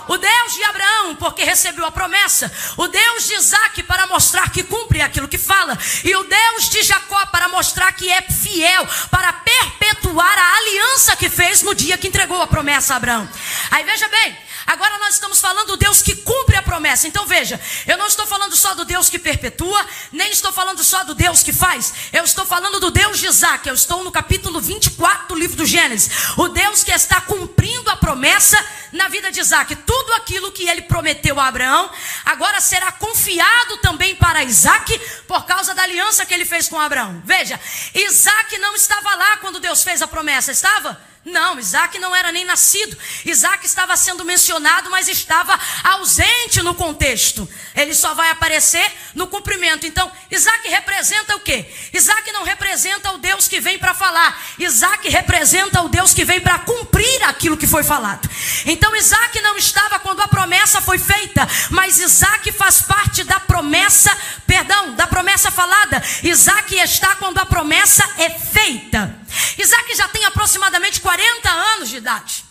o 0.08 0.16
Deus 0.16 0.54
de 0.54 0.64
Abraão, 0.64 1.14
porque 1.16 1.44
recebeu 1.44 1.84
a 1.84 1.92
promessa. 1.92 2.50
O 2.76 2.88
Deus 2.88 3.26
de 3.26 3.34
Isaac, 3.34 3.82
para 3.82 4.06
mostrar 4.06 4.50
que 4.50 4.62
cumpre 4.62 5.02
aquilo 5.02 5.28
que 5.28 5.38
fala. 5.38 5.78
E 6.02 6.14
o 6.16 6.24
Deus 6.24 6.68
de 6.70 6.82
Jacó, 6.82 7.26
para 7.26 7.48
mostrar 7.48 7.92
que 7.92 8.10
é 8.10 8.22
fiel, 8.22 8.86
para 9.10 9.32
perpetuar 9.32 10.38
a 10.38 10.56
aliança 10.56 11.14
que 11.16 11.28
fez 11.28 11.62
no 11.62 11.74
dia 11.74 11.98
que 11.98 12.08
entregou 12.08 12.40
a 12.40 12.46
promessa 12.46 12.94
a 12.94 12.96
Abraão. 12.96 13.28
Aí 13.70 13.84
veja 13.84 14.08
bem, 14.08 14.36
Agora 14.68 14.98
nós 14.98 15.14
estamos 15.14 15.40
falando 15.40 15.68
do 15.68 15.76
Deus 15.78 16.02
que 16.02 16.14
cumpre 16.14 16.54
a 16.54 16.62
promessa. 16.62 17.08
Então 17.08 17.24
veja, 17.24 17.58
eu 17.86 17.96
não 17.96 18.06
estou 18.06 18.26
falando 18.26 18.54
só 18.54 18.74
do 18.74 18.84
Deus 18.84 19.08
que 19.08 19.18
perpetua, 19.18 19.82
nem 20.12 20.30
estou 20.30 20.52
falando 20.52 20.84
só 20.84 21.04
do 21.04 21.14
Deus 21.14 21.42
que 21.42 21.54
faz. 21.54 21.94
Eu 22.12 22.22
estou 22.22 22.44
falando 22.44 22.78
do 22.78 22.90
Deus 22.90 23.18
de 23.18 23.26
Isaac. 23.26 23.66
Eu 23.66 23.74
estou 23.74 24.04
no 24.04 24.12
capítulo 24.12 24.60
24 24.60 25.28
do 25.28 25.34
livro 25.34 25.56
do 25.56 25.64
Gênesis. 25.64 26.10
O 26.36 26.48
Deus 26.48 26.84
que 26.84 26.92
está 26.92 27.18
cumprindo 27.18 27.88
a 27.88 27.96
promessa 27.96 28.62
na 28.92 29.08
vida 29.08 29.32
de 29.32 29.40
Isaac. 29.40 29.74
Tudo 29.74 30.12
aquilo 30.12 30.52
que 30.52 30.68
ele 30.68 30.82
prometeu 30.82 31.40
a 31.40 31.46
Abraão, 31.46 31.90
agora 32.26 32.60
será 32.60 32.92
confiado 32.92 33.78
também 33.78 34.16
para 34.16 34.44
Isaac, 34.44 34.98
por 35.26 35.46
causa 35.46 35.74
da 35.74 35.82
aliança 35.82 36.26
que 36.26 36.34
ele 36.34 36.44
fez 36.44 36.68
com 36.68 36.78
Abraão. 36.78 37.22
Veja, 37.24 37.58
Isaac 37.94 38.58
não 38.58 38.74
estava 38.74 39.14
lá 39.14 39.38
quando 39.38 39.60
Deus 39.60 39.82
fez 39.82 40.02
a 40.02 40.06
promessa, 40.06 40.52
estava? 40.52 41.07
Não, 41.24 41.58
Isaac 41.58 41.98
não 41.98 42.14
era 42.14 42.32
nem 42.32 42.44
nascido. 42.44 42.96
Isaac 43.24 43.66
estava 43.66 43.96
sendo 43.96 44.24
mencionado, 44.24 44.88
mas 44.90 45.08
estava 45.08 45.58
ausente 45.84 46.62
no 46.62 46.74
contexto. 46.74 47.48
Ele 47.74 47.94
só 47.94 48.14
vai 48.14 48.30
aparecer 48.30 48.90
no 49.14 49.26
cumprimento. 49.26 49.86
Então, 49.86 50.10
Isaac 50.30 50.68
representa 50.68 51.36
o 51.36 51.40
quê? 51.40 51.66
Isaac 51.92 52.32
não 52.32 52.44
representa 52.44 53.12
o 53.12 53.18
Deus 53.18 53.46
que 53.46 53.60
vem 53.60 53.78
para 53.78 53.94
falar. 53.94 54.40
Isaac 54.58 55.08
representa 55.08 55.82
o 55.82 55.88
Deus 55.88 56.14
que 56.14 56.24
vem 56.24 56.40
para 56.40 56.60
cumprir 56.60 57.22
aquilo 57.24 57.56
que 57.56 57.66
foi 57.66 57.84
falado. 57.84 58.28
Então, 58.64 58.94
Isaac 58.96 59.40
não 59.42 59.56
estava 59.56 59.98
quando 59.98 60.20
a 60.20 60.28
promessa 60.28 60.80
foi 60.80 60.98
feita, 60.98 61.46
mas 61.70 61.98
Isaac 61.98 62.50
faz 62.52 62.80
parte 62.80 63.22
da 63.24 63.38
promessa, 63.40 64.16
perdão, 64.46 64.94
da 64.94 65.06
promessa 65.06 65.50
falada. 65.50 66.02
Isaac 66.22 66.74
está 66.76 67.16
quando 67.16 67.38
a 67.38 67.46
promessa 67.46 68.08
é 68.16 68.30
feita. 68.30 69.27
Isaac 69.58 69.94
já 69.94 70.08
tem 70.08 70.24
aproximadamente 70.24 71.00
40 71.00 71.50
anos 71.50 71.88
de 71.88 71.96
idade. 71.96 72.44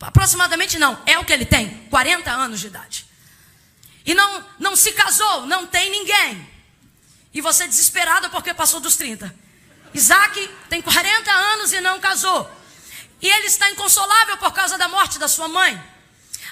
Aproximadamente 0.00 0.78
não, 0.78 1.00
é 1.06 1.18
o 1.18 1.24
que 1.24 1.32
ele 1.32 1.46
tem, 1.46 1.86
40 1.88 2.30
anos 2.30 2.60
de 2.60 2.66
idade. 2.66 3.06
E 4.04 4.14
não, 4.14 4.44
não 4.58 4.76
se 4.76 4.92
casou, 4.92 5.46
não 5.46 5.66
tem 5.66 5.90
ninguém. 5.90 6.48
E 7.32 7.40
você 7.40 7.66
desesperado 7.66 8.30
porque 8.30 8.54
passou 8.54 8.78
dos 8.78 8.96
30. 8.96 9.34
Isaac 9.92 10.48
tem 10.68 10.80
40 10.82 11.30
anos 11.30 11.72
e 11.72 11.80
não 11.80 11.98
casou. 11.98 12.50
E 13.20 13.26
ele 13.26 13.46
está 13.46 13.70
inconsolável 13.70 14.36
por 14.36 14.52
causa 14.52 14.76
da 14.76 14.88
morte 14.88 15.18
da 15.18 15.26
sua 15.26 15.48
mãe. 15.48 15.82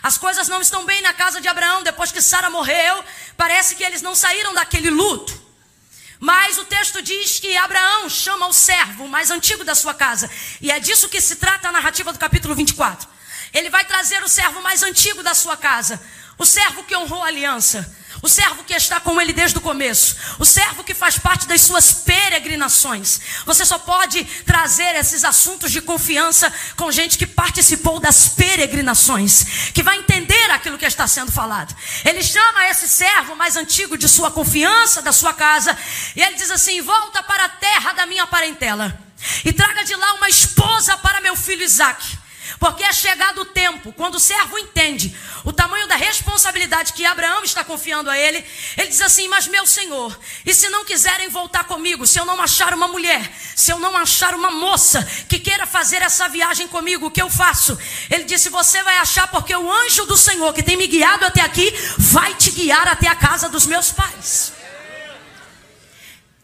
As 0.03 0.19
coisas 0.19 0.49
não 0.49 0.61
estão 0.61 0.85
bem 0.85 1.01
na 1.03 1.13
casa 1.13 1.41
de 1.41 1.49
Abraão 1.49 1.83
depois 1.83 2.11
que 2.11 2.21
Sara 2.21 2.51
morreu. 2.51 3.05
parece 3.37 3.75
que 3.75 3.85
eles 3.85 4.03
não 4.03 4.15
saíram 4.15 4.53
daquele 4.55 4.91
luto. 4.91 5.44
Mas 6.21 6.59
o 6.59 6.65
texto 6.65 7.03
diz 7.03 7.39
que 7.41 7.57
Abraão 7.57 8.09
chama 8.09 8.47
o 8.47 8.53
servo 8.53 9.09
mais 9.09 9.31
antigo 9.31 9.65
da 9.65 9.75
sua 9.75 9.95
casa. 9.95 10.31
E 10.61 10.71
é 10.71 10.79
disso 10.79 11.09
que 11.09 11.21
se 11.21 11.37
trata 11.37 11.69
a 11.69 11.73
narrativa 11.73 12.13
do 12.13 12.19
capítulo 12.19 12.55
24. 12.55 13.09
Ele 13.53 13.71
vai 13.71 13.85
trazer 13.85 14.23
o 14.23 14.29
servo 14.29 14.61
mais 14.63 14.83
antigo 14.83 15.23
da 15.23 15.35
sua 15.35 15.57
casa. 15.57 16.01
O 16.39 16.45
servo 16.45 16.85
que 16.85 16.97
honrou 16.97 17.23
a 17.23 17.29
aliança. 17.29 18.04
O 18.25 18.29
servo 18.29 18.65
que 18.65 18.73
está 18.73 18.99
com 19.01 19.21
ele 19.21 19.35
desde 19.35 19.59
o 19.59 19.61
começo. 19.61 20.17
O 20.39 20.47
servo 20.47 20.83
que 20.83 20.95
faz 20.95 21.19
parte 21.19 21.47
das 21.47 21.61
suas 21.61 21.93
peregrinações. 21.93 23.21
Você 23.45 23.67
só 23.67 23.79
pode 23.79 24.25
trazer 24.47 24.97
esses 24.97 25.25
assuntos 25.25 25.71
de 25.71 25.83
confiança 25.83 26.51
com 26.75 26.91
gente 26.91 27.19
que 27.19 27.27
participou 27.27 28.01
das 28.01 28.29
peregrinações. 28.29 29.71
Que 29.75 29.83
vai 29.83 29.99
entender 29.99 30.51
aquilo 30.53 30.79
que 30.79 30.87
está 30.87 31.07
sendo 31.07 31.31
falado. 31.31 31.77
Ele 32.03 32.23
chama 32.23 32.67
esse 32.71 32.89
servo 32.89 33.37
mais 33.37 33.59
antigo 33.59 33.95
de 33.95 34.09
sua 34.09 34.31
confiança, 34.31 35.03
da 35.03 35.13
sua 35.13 35.35
casa. 35.35 35.77
E 36.17 36.23
ele 36.23 36.37
diz 36.37 36.51
assim: 36.51 36.81
Volta 36.81 37.23
para 37.23 37.45
a 37.45 37.49
terra 37.51 37.93
da 37.93 38.07
minha 38.07 38.27
parentela. 38.27 38.99
E 39.45 39.53
traga 39.53 39.85
de 39.85 39.95
lá 39.95 40.15
uma 40.15 40.31
esposa 40.31 40.97
para 40.97 41.21
meu 41.21 41.37
filho 41.37 41.63
Isaque. 41.63 42.24
Porque 42.59 42.85
é 42.85 42.93
chegado 42.93 43.41
o 43.41 43.45
tempo, 43.45 43.93
quando 43.93 44.17
o 44.17 44.21
servo 44.21 44.59
entende 44.59 45.17
o 45.45 45.53
tamanho 45.53 45.87
da 45.89 45.97
responsabilidade 45.97 46.93
que 46.93 47.05
Abraão 47.05 47.43
está 47.43 47.65
confiando 47.65 48.11
a 48.11 48.19
ele, 48.19 48.45
ele 48.77 48.89
diz 48.89 49.01
assim: 49.01 49.29
Mas 49.29 49.47
meu 49.47 49.67
senhor, 49.67 50.19
e 50.45 50.55
se 50.55 50.69
não 50.69 50.85
quiserem 50.85 51.29
voltar 51.29 51.65
comigo, 51.65 52.07
se 52.07 52.19
eu 52.19 52.25
não 52.25 52.41
achar 52.41 52.73
uma 52.75 52.89
mulher, 52.89 53.31
se 53.57 53.71
eu 53.71 53.79
não 53.79 53.97
achar 53.97 54.35
uma 54.35 54.51
moça 54.51 55.03
que 55.29 55.39
queira 55.39 55.67
fazer 55.67 56.03
essa 56.03 56.29
viagem 56.29 56.69
comigo, 56.69 57.07
o 57.07 57.11
que 57.11 57.23
eu 57.23 57.31
faço? 57.31 57.79
Ele 58.11 58.25
disse: 58.25 58.49
Você 58.49 58.83
vai 58.83 58.99
achar, 58.99 59.29
porque 59.29 59.55
o 59.55 59.73
anjo 59.73 60.05
do 60.07 60.17
Senhor 60.17 60.53
que 60.53 60.63
tem 60.63 60.77
me 60.77 60.87
guiado 60.87 61.25
até 61.25 61.41
aqui, 61.41 61.73
vai 61.99 62.35
te 62.35 62.51
guiar 62.51 62.87
até 62.89 63.09
a 63.09 63.17
casa 63.17 63.49
dos 63.49 63.67
meus 63.67 63.91
pais. 63.91 64.53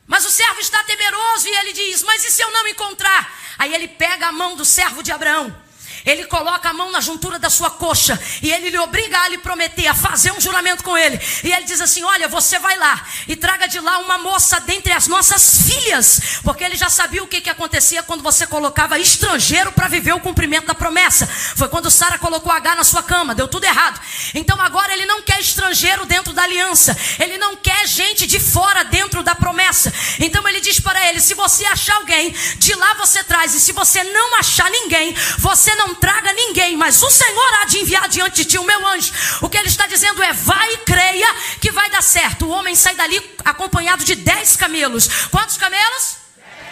Mas 0.07 0.25
o 0.25 0.31
servo 0.31 0.61
está 0.61 0.83
temeroso 0.85 1.47
e 1.47 1.57
ele 1.57 1.73
diz: 1.73 2.03
Mas 2.03 2.25
e 2.25 2.31
se 2.31 2.43
eu 2.43 2.51
não 2.51 2.67
encontrar? 2.67 3.39
Aí 3.59 3.75
ele 3.75 3.89
pega 3.89 4.29
a 4.29 4.33
mão 4.33 4.57
do 4.57 4.65
servo 4.65 5.03
de 5.03 5.13
Abraão 5.13 5.70
ele 6.05 6.25
coloca 6.25 6.69
a 6.69 6.73
mão 6.73 6.91
na 6.91 7.01
juntura 7.01 7.39
da 7.39 7.51
sua 7.51 7.71
coxa 7.71 8.21
e 8.43 8.51
ele 8.51 8.71
lhe 8.71 8.79
obriga 8.79 9.19
a 9.21 9.29
lhe 9.29 9.39
prometer, 9.39 9.87
a 9.87 9.95
fazer 9.95 10.33
um 10.33 10.41
juramento 10.41 10.83
com 10.83 10.97
ele. 10.97 11.21
E 11.45 11.53
ele 11.53 11.65
diz 11.65 11.81
assim: 11.81 12.03
Olha, 12.05 12.29
você 12.29 12.59
vai 12.59 12.77
lá 12.77 13.05
e 13.29 13.37
traga 13.37 13.67
de 13.67 13.79
lá 13.81 13.99
uma 13.99 14.19
moça 14.19 14.61
dentre 14.61 14.93
as 14.93 15.07
nossas 15.07 15.63
filhas, 15.63 16.41
porque 16.43 16.65
ele 16.65 16.77
já 16.77 16.89
sabia 16.89 17.23
o 17.23 17.27
que, 17.27 17.41
que 17.41 17.51
acontecia 17.51 18.03
quando 18.03 18.23
você 18.23 18.47
colocava 18.47 18.99
estrangeiro 18.99 19.73
para 19.73 19.89
viver 19.89 20.13
o 20.13 20.21
cumprimento 20.21 20.67
da 20.67 20.75
promessa. 20.75 21.27
Foi 21.27 21.69
quando 21.69 21.91
Sara 21.91 22.19
colocou 22.19 22.53
H 22.53 22.75
na 22.77 22.85
sua 22.85 23.03
cama, 23.03 23.35
deu 23.35 23.49
tudo 23.49 23.65
errado. 23.65 24.01
Então 24.35 24.61
agora 24.61 24.93
ele 24.93 25.07
não 25.07 25.23
quer 25.23 25.41
estrangeiro 25.41 26.07
dentro 26.07 26.33
da 26.33 26.43
aliança, 26.43 26.97
ele 27.19 27.39
não 27.39 27.57
quer 27.57 27.87
gente 27.87 28.27
de 28.27 28.41
fora 28.41 28.85
dentro 28.85 29.23
da 29.23 29.35
promessa. 29.35 29.93
Então 30.19 30.47
ele 30.49 30.61
diz 30.61 30.81
para 30.81 31.09
ele: 31.09 31.21
Se 31.21 31.35
você 31.35 31.65
achar 31.67 31.97
alguém, 31.97 32.35
de 32.57 32.75
lá 32.75 32.95
você 32.95 33.23
traz, 33.25 33.55
e 33.55 33.61
se 33.61 33.73
você 33.73 34.03
não 34.05 34.39
achar 34.39 34.71
ninguém, 34.71 35.15
você 35.39 35.75
não 35.75 35.90
não 35.91 35.95
traga 35.97 36.33
ninguém, 36.33 36.77
mas 36.77 37.03
o 37.03 37.11
Senhor 37.11 37.55
há 37.61 37.65
de 37.65 37.79
enviar 37.79 38.09
diante 38.09 38.37
de 38.37 38.45
ti 38.45 38.59
o 38.59 38.65
meu 38.65 38.87
anjo. 38.87 39.13
O 39.41 39.49
que 39.49 39.59
ele 39.59 39.69
está 39.69 39.87
dizendo 39.87 40.23
é: 40.23 40.33
vai 40.33 40.75
e 40.75 40.79
creia 40.79 41.35
que 41.61 41.73
vai 41.73 41.91
dar 41.91 42.03
certo. 42.03 42.47
O 42.47 42.51
homem 42.51 42.75
sai 42.75 42.95
dali 42.95 43.19
acompanhado 43.45 44.05
de 44.05 44.15
dez 44.15 44.57
camelos. 44.57 45.09
Quantos 45.31 45.57
camelos? 45.57 46.17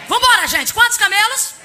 Vamos 0.09 0.27
embora, 0.27 0.47
gente. 0.47 0.73
Quantos 0.73 0.97
camelos? 0.97 1.59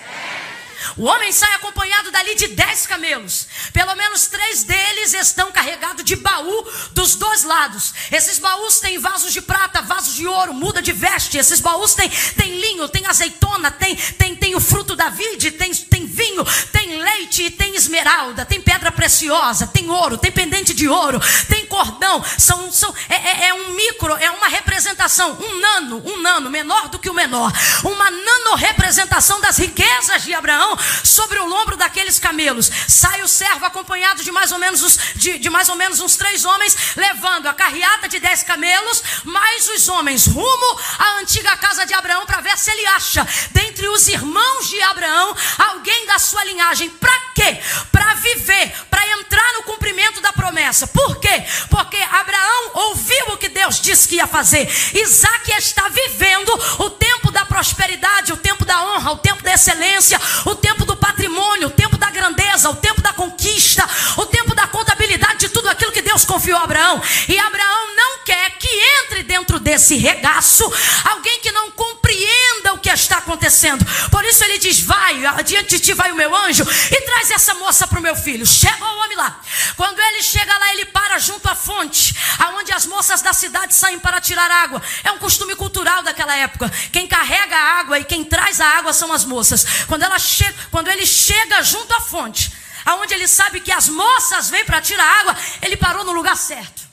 O 0.97 1.05
homem 1.05 1.31
sai 1.31 1.51
acompanhado 1.53 2.11
dali 2.11 2.35
de 2.35 2.47
dez 2.47 2.85
camelos. 2.85 3.47
Pelo 3.71 3.95
menos 3.95 4.27
três 4.27 4.63
deles 4.63 5.13
estão 5.13 5.51
carregados 5.51 6.03
de 6.03 6.15
baú 6.15 6.67
dos 6.91 7.15
dois 7.15 7.43
lados. 7.43 7.93
Esses 8.11 8.37
baús 8.37 8.79
têm 8.79 8.99
vasos 8.99 9.31
de 9.31 9.41
prata, 9.41 9.81
vasos 9.81 10.02
ouro, 10.33 10.53
muda 10.53 10.81
de 10.81 10.91
veste. 10.91 11.37
Esses 11.37 11.59
baús 11.59 11.93
têm, 11.93 12.09
têm 12.09 12.59
linho, 12.59 12.89
tem 12.89 13.05
azeitona, 13.05 13.71
tem, 13.71 13.95
tem, 13.95 14.35
tem 14.35 14.55
o 14.55 14.59
fruto 14.59 14.95
da 14.95 15.09
vide, 15.09 15.51
tem, 15.51 15.73
tem 15.73 16.05
vinho, 16.05 16.43
tem 16.71 17.01
leite, 17.01 17.49
tem 17.51 17.75
esmeralda, 17.75 18.45
tem 18.45 18.61
pedra 18.61 18.91
preciosa, 18.91 19.67
tem 19.67 19.89
ouro, 19.89 20.17
tem 20.17 20.31
pendente 20.31 20.73
de 20.73 20.87
ouro, 20.87 21.19
tem 21.47 21.65
cordão. 21.65 22.23
São, 22.37 22.71
são, 22.71 22.93
é, 23.09 23.15
é, 23.15 23.47
é 23.49 23.53
um 23.53 23.69
micro, 23.69 24.13
é 24.15 24.29
uma 24.31 24.47
representação, 24.47 25.37
um 25.39 25.59
nano, 25.59 26.01
um 26.05 26.21
nano, 26.21 26.49
menor 26.49 26.89
do 26.89 26.99
que 26.99 27.09
o 27.09 27.13
menor. 27.13 27.51
Uma 27.83 28.11
nano 28.11 28.55
representação 28.55 29.39
das 29.41 29.57
riquezas 29.57 30.23
de 30.23 30.33
Abraão 30.33 30.77
sobre 31.03 31.39
o 31.39 31.45
lombro 31.45 31.77
daqueles 31.77 32.19
camelos. 32.19 32.69
Sai 32.87 33.21
o 33.21 33.27
servo 33.27 33.65
acompanhado 33.65 34.23
de 34.23 34.31
mais 34.31 34.51
ou 34.51 34.59
menos, 34.59 34.81
os, 34.81 34.99
de, 35.15 35.37
de 35.37 35.49
mais 35.49 35.69
ou 35.69 35.75
menos 35.75 35.99
uns 35.99 36.15
três 36.15 36.45
homens, 36.45 36.95
levando 36.95 37.47
a 37.47 37.53
carreata 37.53 38.07
de 38.07 38.19
dez 38.19 38.43
camelos, 38.43 39.03
mais 39.23 39.67
os 39.69 39.87
homens 39.87 40.22
rumo 40.27 40.79
à 40.99 41.19
antiga 41.19 41.55
casa 41.57 41.85
de 41.85 41.93
Abraão 41.93 42.25
para 42.25 42.41
ver 42.41 42.57
se 42.57 42.71
ele 42.71 42.85
acha, 42.87 43.27
dentre 43.51 43.87
os 43.87 44.07
irmãos 44.07 44.69
de 44.69 44.81
Abraão, 44.83 45.35
alguém 45.57 46.05
da 46.05 46.19
sua 46.19 46.43
linhagem. 46.43 46.89
Para 46.89 47.17
quê? 47.33 47.59
Para 47.91 48.13
viver, 48.15 48.73
para 48.89 49.07
entrar 49.19 49.53
no 49.53 49.63
cumprimento 49.63 50.21
da 50.21 50.31
promessa. 50.31 50.87
Por 50.87 51.19
quê? 51.19 51.43
Porque 51.69 51.97
Abraão 51.97 52.71
ouviu 52.73 53.25
o 53.29 53.37
que 53.37 53.49
Deus 53.49 53.79
disse 53.79 54.07
que 54.07 54.15
ia 54.15 54.27
fazer. 54.27 54.69
Isaac 54.93 55.51
está 55.57 55.89
vivendo 55.89 56.49
o 56.79 56.89
tempo 56.89 57.31
da 57.31 57.45
prosperidade, 57.45 58.33
o 58.33 58.37
tempo 58.37 58.65
da 58.65 58.83
honra, 58.83 59.11
o 59.11 59.17
tempo 59.17 59.43
da 59.43 59.53
excelência, 59.53 60.19
o 60.45 60.55
tempo 60.55 60.85
do 60.85 60.95
patrimônio, 60.95 61.67
o 61.67 61.71
tempo 61.71 61.97
da 61.97 62.09
grandeza, 62.09 62.69
o 62.69 62.75
tempo 62.75 63.01
da 63.01 63.13
conquista, 63.13 63.87
o 64.17 64.25
tempo 64.25 64.55
da 64.55 64.67
contabilidade 64.67 65.39
de 65.39 65.49
tudo 65.49 65.69
aquilo 65.69 65.91
que 65.91 66.01
Deus 66.01 66.25
confiou 66.25 66.57
a 66.57 66.63
Abraão. 66.63 67.01
E 67.27 67.37
Abraão 67.37 67.95
não 67.95 68.19
quer 68.23 68.51
que 68.57 68.67
entre 68.67 69.23
dentro 69.23 69.59
desse 69.59 69.95
regaço 70.13 70.63
alguém 71.05 71.39
que 71.39 71.51
não 71.51 71.71
compreenda 71.71 72.73
o 72.73 72.79
que 72.79 72.89
está 72.89 73.17
acontecendo. 73.17 73.85
Por 74.09 74.23
isso 74.25 74.43
ele 74.43 74.57
diz: 74.57 74.79
Vai, 74.81 75.25
adiante 75.25 75.69
de 75.69 75.79
ti 75.79 75.93
vai 75.93 76.11
o 76.11 76.15
meu 76.15 76.35
anjo 76.35 76.63
e 76.63 77.01
traz 77.01 77.31
essa 77.31 77.53
moça 77.55 77.87
para 77.87 77.99
o 77.99 78.01
meu 78.01 78.15
filho. 78.15 78.45
Chega 78.45 78.83
o 78.83 78.97
homem 78.99 79.17
lá. 79.17 79.39
Quando 79.75 79.99
ele 79.99 80.21
chega 80.21 80.57
lá, 80.57 80.73
ele 80.73 80.85
para 80.85 81.17
junto 81.19 81.47
à 81.49 81.55
fonte, 81.55 82.15
aonde 82.39 82.71
as 82.71 82.85
moças 82.85 83.21
da 83.21 83.33
cidade 83.33 83.73
saem 83.73 83.99
para 83.99 84.21
tirar 84.21 84.49
água. 84.49 84.81
É 85.03 85.11
um 85.11 85.17
costume 85.17 85.55
cultural 85.55 86.03
daquela 86.03 86.35
época. 86.35 86.69
Quem 86.91 87.07
carrega 87.07 87.55
a 87.55 87.79
água 87.79 87.99
e 87.99 88.03
quem 88.03 88.23
traz 88.23 88.61
a 88.61 88.67
água 88.67 88.93
são 88.93 89.11
as 89.11 89.25
moças. 89.25 89.65
Quando 89.87 90.03
ela 90.03 90.19
chega 90.19 90.53
quando 90.71 90.87
ele 90.89 91.05
chega 91.05 91.61
junto 91.63 91.93
à 91.93 92.01
fonte, 92.01 92.51
aonde 92.85 93.13
ele 93.13 93.27
sabe 93.27 93.59
que 93.59 93.71
as 93.71 93.87
moças 93.87 94.49
vêm 94.49 94.65
para 94.65 94.81
tirar 94.81 95.05
água, 95.21 95.35
ele 95.61 95.77
parou 95.77 96.03
no 96.03 96.11
lugar 96.11 96.37
certo. 96.37 96.83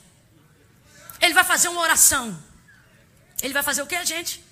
Ele 1.19 1.33
vai 1.33 1.43
fazer 1.43 1.67
uma 1.67 1.81
oração. 1.81 2.50
Ele 3.41 3.53
vai 3.53 3.63
fazer 3.63 3.81
o 3.81 3.87
que, 3.87 4.05
gente? 4.05 4.43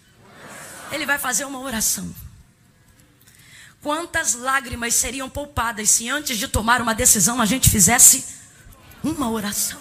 Ele 0.92 1.06
vai 1.06 1.20
fazer 1.20 1.46
uma 1.46 1.60
oração. 1.60 2.14
Quantas 3.82 4.34
lágrimas 4.34 4.94
seriam 4.96 5.30
poupadas 5.30 5.90
se 5.90 6.10
antes 6.10 6.38
de 6.38 6.48
tomar 6.48 6.82
uma 6.82 6.94
decisão 6.94 7.42
a 7.42 7.46
gente 7.46 7.70
fizesse 7.70 8.26
uma 9.04 9.30
oração? 9.30 9.80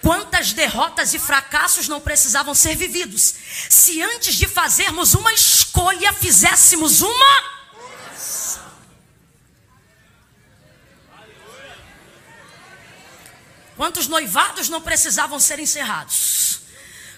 Quantas 0.00 0.54
derrotas 0.54 1.12
e 1.12 1.18
fracassos 1.18 1.86
não 1.86 2.00
precisavam 2.00 2.54
ser 2.54 2.74
vividos 2.74 3.34
se 3.68 4.00
antes 4.00 4.34
de 4.34 4.48
fazermos 4.48 5.14
uma 5.14 5.32
escolha 5.34 6.12
fizéssemos 6.14 7.02
uma 7.02 7.59
Quantos 13.80 14.08
noivados 14.08 14.68
não 14.68 14.82
precisavam 14.82 15.40
ser 15.40 15.58
encerrados? 15.58 16.60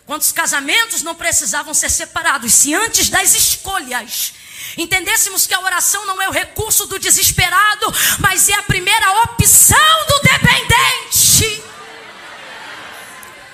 Quantos 0.06 0.30
casamentos 0.30 1.02
não 1.02 1.12
precisavam 1.12 1.74
ser 1.74 1.90
separados 1.90 2.54
se 2.54 2.72
antes 2.72 3.08
das 3.08 3.34
escolhas 3.34 4.32
entendêssemos 4.78 5.44
que 5.44 5.54
a 5.54 5.60
oração 5.60 6.06
não 6.06 6.22
é 6.22 6.28
o 6.28 6.30
recurso 6.30 6.86
do 6.86 7.00
desesperado, 7.00 7.92
mas 8.20 8.48
é 8.48 8.54
a 8.54 8.62
primeira 8.62 9.10
opção 9.24 10.06
do 10.06 10.20
dependente? 10.20 11.64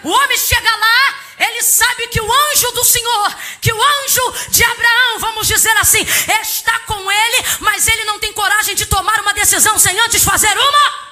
O 0.05 0.11
homem 0.11 0.37
chega 0.37 0.77
lá, 0.77 1.15
ele 1.39 1.63
sabe 1.63 2.09
que 2.09 2.21
o 2.21 2.31
anjo 2.31 2.73
do 2.73 2.85
Senhor, 2.85 3.37
que 3.63 3.73
o 3.73 3.83
anjo 3.83 4.35
de 4.51 4.63
Abraão, 4.63 5.19
vamos 5.19 5.47
dizer 5.47 5.75
assim, 5.79 6.07
está 6.43 6.79
com 6.81 7.11
ele, 7.11 7.47
mas 7.61 7.89
ele 7.89 8.05
não 8.05 8.19
tem 8.19 8.35
coragem 8.35 8.75
de 8.75 8.85
tomar 8.85 9.19
uma 9.23 9.33
decisão 9.33 9.79
sem 9.79 9.99
antes 9.99 10.23
fazer 10.23 10.55
uma. 10.59 11.08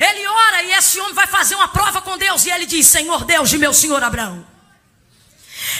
Ele 0.00 0.26
ora 0.26 0.62
e 0.62 0.72
esse 0.72 0.98
homem 1.00 1.14
vai 1.14 1.26
fazer 1.26 1.54
uma 1.54 1.68
prova 1.68 2.00
com 2.02 2.16
Deus. 2.18 2.44
E 2.46 2.50
ele 2.50 2.66
diz: 2.66 2.86
Senhor 2.86 3.24
Deus 3.24 3.50
de 3.50 3.58
meu 3.58 3.72
senhor 3.72 4.02
Abraão, 4.02 4.46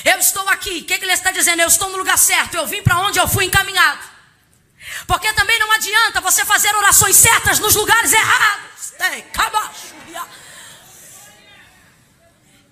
eu 0.04 0.18
estou 0.18 0.48
aqui. 0.48 0.78
O 0.80 0.84
que, 0.84 0.98
que 0.98 1.04
ele 1.04 1.12
está 1.12 1.30
dizendo? 1.30 1.62
Eu 1.62 1.68
estou 1.68 1.88
no 1.88 1.96
lugar 1.96 2.18
certo. 2.18 2.54
Eu 2.54 2.66
vim 2.66 2.82
para 2.82 2.98
onde 2.98 3.18
eu 3.18 3.26
fui 3.26 3.46
encaminhado. 3.46 4.10
Porque 5.06 5.32
também 5.32 5.58
não 5.58 5.72
adianta 5.72 6.20
você 6.20 6.44
fazer 6.44 6.74
orações 6.76 7.16
certas 7.16 7.58
nos 7.58 7.74
lugares 7.74 8.12
errados. 8.12 8.94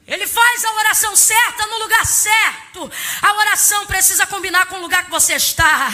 Ele 0.09 0.27
faz 0.27 0.64
a 0.64 0.73
oração 0.73 1.14
certa 1.14 1.66
no 1.66 1.81
lugar 1.81 2.07
certo. 2.07 2.90
A 3.21 3.33
oração 3.35 3.85
precisa 3.85 4.27
combinar 4.27 4.64
com 4.64 4.77
o 4.77 4.81
lugar 4.81 5.05
que 5.05 5.11
você 5.11 5.35
está. 5.35 5.90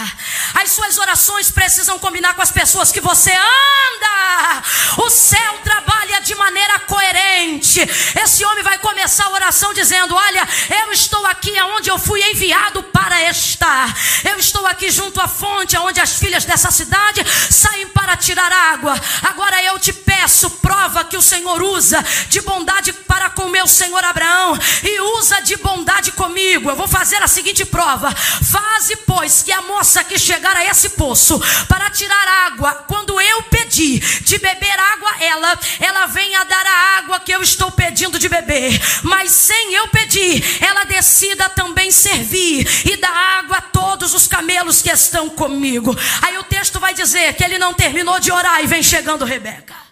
As 0.54 0.70
suas 0.70 0.96
orações 0.98 1.50
precisam 1.50 1.98
combinar 1.98 2.34
com 2.34 2.42
as 2.42 2.52
pessoas 2.52 2.92
que 2.92 3.00
você 3.00 3.32
anda. 3.32 4.62
O 4.98 5.10
céu 5.10 5.58
trabalha 5.64 6.20
de 6.20 6.32
maneira 6.36 6.78
coerente. 6.80 7.80
Esse 8.22 8.44
homem 8.44 8.62
vai 8.62 8.78
começar 8.78 9.24
a 9.24 9.30
oração 9.30 9.74
dizendo: 9.74 10.14
Olha, 10.14 10.48
eu 10.84 10.92
estou 10.92 11.26
aqui 11.26 11.58
aonde 11.58 11.90
eu 11.90 11.98
fui 11.98 12.22
enviado 12.22 12.84
para 12.84 13.28
estar. 13.28 13.92
Eu 14.22 14.38
estou 14.38 14.64
aqui 14.64 14.92
junto 14.92 15.20
à 15.20 15.26
fonte, 15.26 15.76
onde 15.78 16.00
as 16.00 16.12
filhas 16.20 16.44
dessa 16.44 16.70
cidade 16.70 17.20
saem 17.50 17.88
para 17.88 18.16
tirar 18.16 18.52
água. 18.52 18.94
Agora 19.24 19.60
eu 19.60 19.76
te 19.80 19.92
peço, 19.92 20.50
prova 20.50 21.04
que 21.04 21.16
o 21.16 21.22
Senhor 21.22 21.60
usa 21.60 22.00
de 22.28 22.40
bondade 22.42 22.92
para 22.92 23.30
com 23.30 23.48
meu 23.48 23.66
Senhor 23.66 24.03
Abraão 24.04 24.58
e 24.82 25.00
usa 25.18 25.40
de 25.40 25.56
bondade 25.56 26.12
comigo. 26.12 26.70
Eu 26.70 26.76
vou 26.76 26.88
fazer 26.88 27.22
a 27.22 27.28
seguinte 27.28 27.64
prova: 27.64 28.14
faze, 28.14 28.96
pois, 29.06 29.42
que 29.42 29.52
a 29.52 29.62
moça 29.62 30.04
que 30.04 30.18
chegar 30.18 30.56
a 30.56 30.64
esse 30.64 30.90
poço 30.90 31.40
para 31.68 31.90
tirar 31.90 32.46
água, 32.46 32.84
quando 32.86 33.20
eu 33.20 33.42
pedir 33.44 34.00
de 34.22 34.38
beber 34.38 34.78
água, 34.78 35.10
ela, 35.20 35.58
ela 35.80 36.06
venha 36.06 36.44
dar 36.44 36.66
a 36.66 36.98
água 36.98 37.20
que 37.20 37.32
eu 37.32 37.42
estou 37.42 37.70
pedindo 37.70 38.18
de 38.18 38.28
beber. 38.28 38.80
Mas 39.02 39.30
sem 39.32 39.74
eu 39.74 39.88
pedir, 39.88 40.62
ela 40.62 40.84
decida 40.84 41.48
também 41.48 41.90
servir 41.90 42.66
e 42.84 42.96
dar 42.96 43.38
água 43.38 43.58
a 43.58 43.62
todos 43.62 44.14
os 44.14 44.26
camelos 44.26 44.82
que 44.82 44.90
estão 44.90 45.28
comigo. 45.28 45.96
Aí 46.22 46.38
o 46.38 46.44
texto 46.44 46.78
vai 46.80 46.94
dizer 46.94 47.34
que 47.34 47.44
ele 47.44 47.58
não 47.58 47.74
terminou 47.74 48.18
de 48.20 48.32
orar 48.32 48.62
e 48.62 48.66
vem 48.66 48.82
chegando 48.82 49.24
Rebeca. 49.24 49.83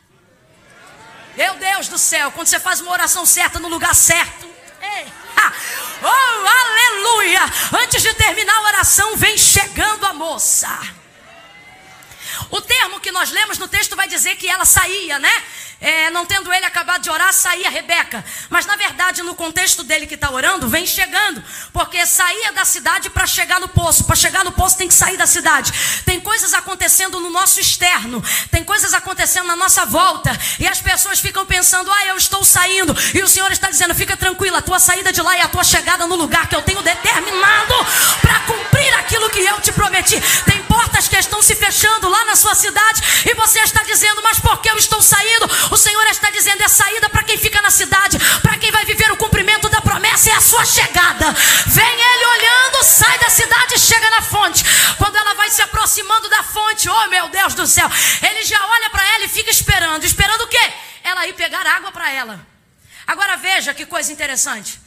Meu 1.36 1.54
Deus 1.54 1.88
do 1.88 1.98
céu, 1.98 2.30
quando 2.32 2.46
você 2.46 2.60
faz 2.60 2.80
uma 2.80 2.92
oração 2.92 3.24
certa 3.24 3.58
no 3.58 3.68
lugar 3.68 3.94
certo. 3.94 4.46
Ei, 4.80 5.06
oh, 6.02 6.46
aleluia! 6.48 7.40
Antes 7.82 8.02
de 8.02 8.12
terminar 8.14 8.54
a 8.56 8.62
oração, 8.62 9.16
vem 9.16 9.36
chegando 9.38 10.04
a 10.04 10.12
moça. 10.12 10.68
O 12.50 12.60
termo 12.60 13.00
que 13.00 13.12
nós 13.12 13.30
lemos 13.30 13.58
no 13.58 13.68
texto 13.68 13.96
vai 13.96 14.08
dizer 14.08 14.36
que 14.36 14.48
ela 14.48 14.64
saía, 14.64 15.18
né? 15.18 15.32
é, 15.82 16.10
não 16.10 16.24
tendo 16.24 16.50
ele 16.52 16.64
acabado 16.64 17.02
de 17.02 17.10
orar, 17.10 17.32
saía 17.34 17.68
Rebeca. 17.68 18.24
Mas 18.48 18.64
na 18.64 18.76
verdade, 18.76 19.22
no 19.22 19.34
contexto 19.34 19.82
dele 19.82 20.06
que 20.06 20.14
está 20.14 20.30
orando, 20.30 20.68
vem 20.68 20.86
chegando. 20.86 21.42
Porque 21.72 22.06
saía 22.06 22.52
da 22.52 22.64
cidade 22.64 23.10
para 23.10 23.26
chegar 23.26 23.58
no 23.58 23.68
poço. 23.68 24.04
Para 24.04 24.14
chegar 24.14 24.44
no 24.44 24.52
poço 24.52 24.78
tem 24.78 24.86
que 24.86 24.94
sair 24.94 25.16
da 25.16 25.26
cidade. 25.26 25.72
Tem 26.04 26.20
coisas 26.20 26.54
acontecendo 26.54 27.18
no 27.18 27.30
nosso 27.30 27.58
externo. 27.58 28.22
Tem 28.50 28.62
coisas 28.62 28.94
acontecendo 28.94 29.46
na 29.46 29.56
nossa 29.56 29.84
volta. 29.84 30.30
E 30.60 30.68
as 30.68 30.80
pessoas 30.80 31.18
ficam 31.18 31.44
pensando, 31.44 31.90
ah, 31.90 32.06
eu 32.06 32.16
estou 32.16 32.44
saindo. 32.44 32.96
E 33.12 33.20
o 33.20 33.28
Senhor 33.28 33.50
está 33.50 33.68
dizendo, 33.68 33.92
fica 33.92 34.16
tranquila, 34.16 34.58
a 34.58 34.62
tua 34.62 34.78
saída 34.78 35.12
de 35.12 35.20
lá 35.20 35.36
é 35.36 35.42
a 35.42 35.48
tua 35.48 35.64
chegada 35.64 36.06
no 36.06 36.14
lugar 36.14 36.48
que 36.48 36.54
eu 36.54 36.62
tenho 36.62 36.80
determinado 36.80 37.74
para 38.20 38.38
cumprir 38.40 38.94
aquilo 38.94 39.28
que 39.30 39.40
eu 39.40 39.60
te 39.60 39.72
prometi. 39.72 40.20
Tem 40.44 40.62
portas 40.82 41.06
que 41.06 41.16
estão 41.16 41.40
se 41.40 41.54
fechando 41.54 42.08
lá 42.08 42.24
na 42.24 42.34
sua 42.34 42.54
cidade. 42.54 43.02
E 43.30 43.34
você 43.34 43.60
está 43.60 43.82
dizendo, 43.82 44.22
mas 44.22 44.40
por 44.40 44.60
que 44.60 44.68
eu 44.68 44.76
estou 44.76 45.00
saindo? 45.00 45.46
O 45.70 45.76
Senhor 45.76 46.06
está 46.08 46.30
dizendo: 46.30 46.62
é 46.62 46.68
saída 46.68 47.08
para 47.08 47.22
quem 47.22 47.38
fica 47.38 47.62
na 47.62 47.70
cidade, 47.70 48.18
para 48.40 48.58
quem 48.58 48.70
vai 48.72 48.84
viver 48.84 49.10
o 49.12 49.16
cumprimento 49.16 49.68
da 49.68 49.80
promessa, 49.80 50.30
é 50.30 50.34
a 50.34 50.40
sua 50.40 50.64
chegada. 50.64 51.32
Vem 51.66 52.00
ele 52.12 52.26
olhando, 52.26 52.84
sai 52.84 53.16
da 53.18 53.30
cidade 53.30 53.74
e 53.74 53.78
chega 53.78 54.10
na 54.10 54.22
fonte. 54.22 54.64
Quando 54.98 55.16
ela 55.16 55.34
vai 55.34 55.50
se 55.50 55.62
aproximando 55.62 56.28
da 56.28 56.42
fonte, 56.42 56.88
oh 56.88 57.06
meu 57.08 57.28
Deus 57.28 57.54
do 57.54 57.66
céu, 57.66 57.88
ele 58.28 58.42
já 58.44 58.60
olha 58.66 58.90
para 58.90 59.06
ela 59.14 59.24
e 59.24 59.28
fica 59.28 59.50
esperando. 59.50 60.04
Esperando 60.04 60.42
o 60.42 60.48
quê? 60.48 60.72
Ela 61.04 61.26
ir 61.26 61.34
pegar 61.34 61.66
água 61.66 61.92
para 61.92 62.10
ela. 62.10 62.44
Agora 63.06 63.36
veja 63.36 63.74
que 63.74 63.86
coisa 63.86 64.12
interessante. 64.12 64.80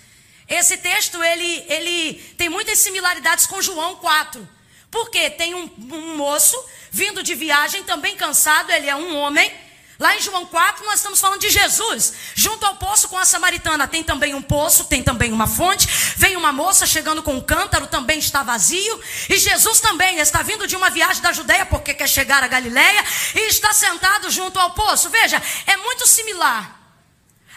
Esse 0.47 0.77
texto 0.77 1.23
ele, 1.23 1.65
ele 1.67 2.13
tem 2.37 2.49
muitas 2.49 2.79
similaridades 2.79 3.45
com 3.45 3.61
João 3.61 3.95
4. 3.95 4.54
Porque 4.95 5.29
tem 5.29 5.53
um, 5.53 5.69
um 5.91 6.15
moço 6.15 6.57
vindo 6.89 7.21
de 7.21 7.35
viagem, 7.35 7.83
também 7.83 8.15
cansado, 8.15 8.71
ele 8.71 8.89
é 8.89 8.95
um 8.95 9.17
homem 9.17 9.51
Lá 9.97 10.13
em 10.13 10.21
João 10.21 10.45
4, 10.45 10.85
nós 10.85 10.95
estamos 10.95 11.21
falando 11.21 11.39
de 11.39 11.49
Jesus. 11.49 12.13
Junto 12.35 12.65
ao 12.65 12.75
poço 12.75 13.07
com 13.07 13.17
a 13.17 13.23
samaritana, 13.23 13.87
tem 13.87 14.03
também 14.03 14.33
um 14.33 14.41
poço, 14.41 14.85
tem 14.85 15.01
também 15.01 15.31
uma 15.31 15.47
fonte. 15.47 15.87
Vem 16.17 16.35
uma 16.35 16.51
moça 16.51 16.85
chegando 16.85 17.23
com 17.23 17.33
um 17.33 17.39
cântaro, 17.39 17.87
também 17.87 18.19
está 18.19 18.43
vazio. 18.43 18.99
E 19.29 19.37
Jesus 19.37 19.79
também 19.79 20.17
está 20.19 20.41
vindo 20.41 20.67
de 20.67 20.75
uma 20.75 20.89
viagem 20.89 21.21
da 21.21 21.31
Judéia, 21.31 21.65
porque 21.65 21.93
quer 21.93 22.09
chegar 22.09 22.43
a 22.43 22.47
Galiléia 22.47 23.05
e 23.35 23.47
está 23.47 23.71
sentado 23.73 24.29
junto 24.29 24.59
ao 24.59 24.71
poço. 24.71 25.09
Veja, 25.09 25.41
é 25.65 25.77
muito 25.77 26.05
similar. 26.05 26.84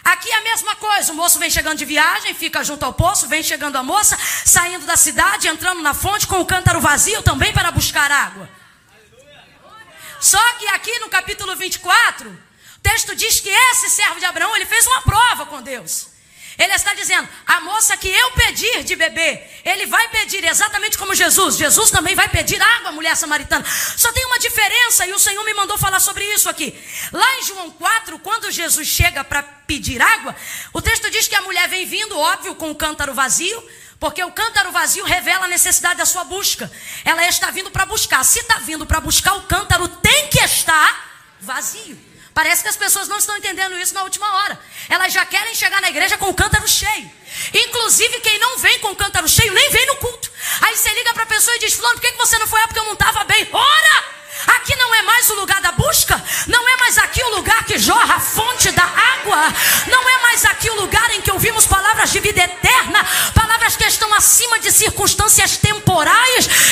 Aqui 0.08 0.30
é 0.30 0.36
a 0.36 0.40
mesma 0.40 0.74
coisa, 0.76 1.12
o 1.12 1.14
moço 1.14 1.38
vem 1.38 1.50
chegando 1.50 1.76
de 1.76 1.84
viagem, 1.84 2.32
fica 2.32 2.64
junto 2.64 2.82
ao 2.82 2.94
poço, 2.94 3.28
vem 3.28 3.42
chegando 3.42 3.76
a 3.76 3.82
moça, 3.82 4.16
saindo 4.42 4.86
da 4.86 4.96
cidade, 4.96 5.48
entrando 5.48 5.82
na 5.82 5.92
fonte 5.92 6.26
com 6.26 6.40
o 6.40 6.46
cântaro 6.46 6.80
vazio 6.80 7.22
também 7.22 7.52
para 7.52 7.70
buscar 7.70 8.10
água. 8.10 8.48
Só 10.18 10.42
que 10.54 10.66
aqui 10.68 10.98
no 11.00 11.10
capítulo 11.10 11.54
24, 11.54 12.30
o 12.30 12.80
texto 12.80 13.14
diz 13.14 13.38
que 13.40 13.50
esse 13.50 13.90
servo 13.90 14.18
de 14.18 14.24
Abraão, 14.24 14.56
ele 14.56 14.64
fez 14.64 14.86
uma 14.86 15.02
prova 15.02 15.44
com 15.44 15.60
Deus. 15.60 16.08
Ele 16.58 16.74
está 16.74 16.92
dizendo: 16.92 17.28
a 17.46 17.60
moça 17.60 17.96
que 17.96 18.08
eu 18.08 18.32
pedir 18.32 18.82
de 18.82 18.96
beber, 18.96 19.60
ele 19.64 19.86
vai 19.86 20.08
pedir 20.08 20.44
exatamente 20.44 20.98
como 20.98 21.14
Jesus. 21.14 21.56
Jesus 21.56 21.90
também 21.90 22.16
vai 22.16 22.28
pedir 22.28 22.60
água, 22.60 22.90
mulher 22.90 23.16
samaritana. 23.16 23.64
Só 23.96 24.10
tem 24.10 24.26
uma 24.26 24.40
diferença 24.40 25.06
e 25.06 25.12
o 25.12 25.18
Senhor 25.20 25.44
me 25.44 25.54
mandou 25.54 25.78
falar 25.78 26.00
sobre 26.00 26.24
isso 26.34 26.48
aqui. 26.48 26.76
Lá 27.12 27.38
em 27.38 27.44
João 27.44 27.70
4, 27.70 28.18
quando 28.18 28.50
Jesus 28.50 28.88
chega 28.88 29.22
para 29.22 29.42
pedir 29.42 30.02
água, 30.02 30.34
o 30.72 30.82
texto 30.82 31.08
diz 31.10 31.28
que 31.28 31.36
a 31.36 31.42
mulher 31.42 31.68
vem 31.68 31.86
vindo, 31.86 32.18
óbvio, 32.18 32.56
com 32.56 32.70
o 32.70 32.74
cântaro 32.74 33.14
vazio. 33.14 33.62
Porque 34.00 34.22
o 34.22 34.30
cântaro 34.30 34.70
vazio 34.70 35.04
revela 35.04 35.46
a 35.46 35.48
necessidade 35.48 35.98
da 35.98 36.06
sua 36.06 36.22
busca. 36.22 36.70
Ela 37.04 37.26
está 37.26 37.50
vindo 37.50 37.68
para 37.68 37.84
buscar. 37.84 38.24
Se 38.24 38.38
está 38.38 38.58
vindo 38.60 38.86
para 38.86 39.00
buscar, 39.00 39.34
o 39.34 39.42
cântaro 39.42 39.88
tem 39.88 40.28
que 40.28 40.38
estar 40.38 41.24
vazio. 41.40 42.07
Parece 42.38 42.62
que 42.62 42.68
as 42.68 42.76
pessoas 42.76 43.08
não 43.08 43.18
estão 43.18 43.36
entendendo 43.36 43.76
isso 43.80 43.92
na 43.92 44.04
última 44.04 44.32
hora. 44.36 44.56
Elas 44.88 45.12
já 45.12 45.26
querem 45.26 45.56
chegar 45.56 45.80
na 45.80 45.88
igreja 45.88 46.16
com 46.16 46.28
o 46.28 46.34
cântaro 46.34 46.68
cheio. 46.68 47.10
Inclusive, 47.52 48.20
quem 48.20 48.38
não 48.38 48.58
vem 48.58 48.78
com 48.78 48.92
o 48.92 48.94
cântaro 48.94 49.28
cheio 49.28 49.52
nem 49.52 49.68
vem 49.70 49.84
no 49.86 49.96
culto. 49.96 50.30
Aí 50.60 50.76
você 50.76 50.88
liga 50.94 51.12
para 51.14 51.24
a 51.24 51.26
pessoa 51.26 51.56
e 51.56 51.58
diz: 51.58 51.74
Fulano, 51.74 51.96
por 51.96 52.00
que 52.00 52.16
você 52.16 52.38
não 52.38 52.46
foi? 52.46 52.60
É 52.60 52.66
porque 52.68 52.78
eu 52.78 52.84
não 52.84 52.92
estava 52.92 53.24
bem. 53.24 53.48
Ora! 53.52 54.18
Aqui 54.46 54.76
não 54.76 54.94
é 54.94 55.02
mais 55.02 55.28
o 55.30 55.34
lugar 55.34 55.60
da 55.60 55.72
busca, 55.72 56.22
não 56.46 56.68
é 56.68 56.76
mais 56.76 56.96
aqui 56.98 57.22
o 57.24 57.34
lugar 57.34 57.64
que 57.64 57.76
jorra 57.76 58.14
a 58.14 58.20
fonte 58.20 58.70
da 58.70 58.84
água, 58.84 59.52
não 59.88 60.08
é 60.08 60.22
mais 60.22 60.44
aqui 60.44 60.70
o 60.70 60.80
lugar 60.80 61.10
em 61.10 61.20
que 61.20 61.32
ouvimos 61.32 61.66
palavras 61.66 62.12
de 62.12 62.20
vida 62.20 62.40
eterna, 62.40 63.04
palavras 63.34 63.74
que 63.76 63.84
estão 63.84 64.12
acima 64.14 64.60
de 64.60 64.70
circunstâncias 64.70 65.56
temporais 65.56 66.67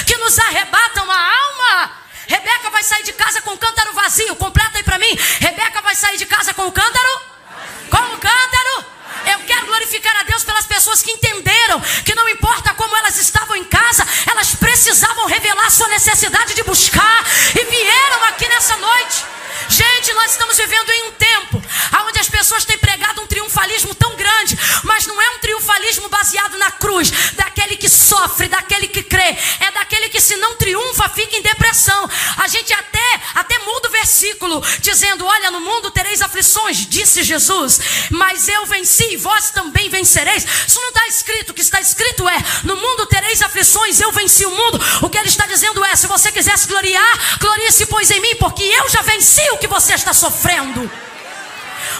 necessidade 16.06 16.54
de 16.54 16.62
buscar 16.62 17.26
e 17.58 17.64
vieram 17.64 18.24
aqui 18.26 18.46
nessa 18.48 18.76
noite. 18.76 19.24
Gente, 19.68 20.12
nós 20.12 20.30
estamos 20.30 20.56
vivendo 20.56 20.88
em 20.90 21.02
um 21.08 21.12
tempo 21.12 21.62
onde 22.06 22.20
as 22.20 22.28
pessoas 22.28 22.64
têm 22.64 22.78
pregado 22.78 23.20
um 23.20 23.26
triunfalismo 23.26 23.92
tão 23.94 24.14
grande, 24.14 24.56
mas 24.84 25.06
não 25.06 25.20
é 25.20 25.30
um 25.30 25.38
triunfalismo 25.38 26.08
baseado 26.08 26.56
na 26.58 26.70
cruz, 26.70 27.10
daquele 27.32 27.76
que 27.76 27.88
sofre, 27.88 28.46
daquele 28.46 28.86
que 28.86 29.02
crê, 29.02 29.36
é 29.60 29.70
daquele 29.72 30.08
que 30.08 30.20
se 30.20 30.36
não 30.36 30.54
triunfa 30.56 31.08
fica 31.08 31.36
em 31.36 31.42
depressão. 31.42 32.08
A 32.36 32.46
gente 32.46 32.72
até 32.72 33.20
até 33.34 33.58
muda 33.58 33.85
versículo 34.06 34.62
dizendo: 34.80 35.26
"Olha, 35.26 35.50
no 35.50 35.60
mundo 35.60 35.90
tereis 35.90 36.22
aflições", 36.22 36.86
disse 36.88 37.24
Jesus, 37.24 37.80
"mas 38.10 38.48
eu 38.48 38.64
venci 38.66 39.04
e 39.12 39.16
vós 39.16 39.50
também 39.50 39.88
vencereis". 39.90 40.46
Isso 40.66 40.80
não 40.80 40.88
está 40.88 41.06
escrito, 41.08 41.50
o 41.50 41.54
que 41.54 41.60
está 41.60 41.80
escrito 41.80 42.28
é: 42.28 42.38
"No 42.62 42.76
mundo 42.76 43.06
tereis 43.06 43.42
aflições, 43.42 44.00
eu 44.00 44.12
venci 44.12 44.46
o 44.46 44.50
mundo". 44.50 44.80
O 45.02 45.10
que 45.10 45.18
ele 45.18 45.28
está 45.28 45.44
dizendo 45.46 45.84
é: 45.84 45.96
se 45.96 46.06
você 46.06 46.30
quiser 46.30 46.56
se 46.56 46.68
gloriar, 46.68 47.38
glorie-se 47.40 47.86
pois 47.86 48.10
em 48.10 48.20
mim, 48.20 48.36
porque 48.36 48.62
eu 48.62 48.88
já 48.88 49.02
venci 49.02 49.42
o 49.50 49.58
que 49.58 49.66
você 49.66 49.94
está 49.94 50.14
sofrendo. 50.14 50.88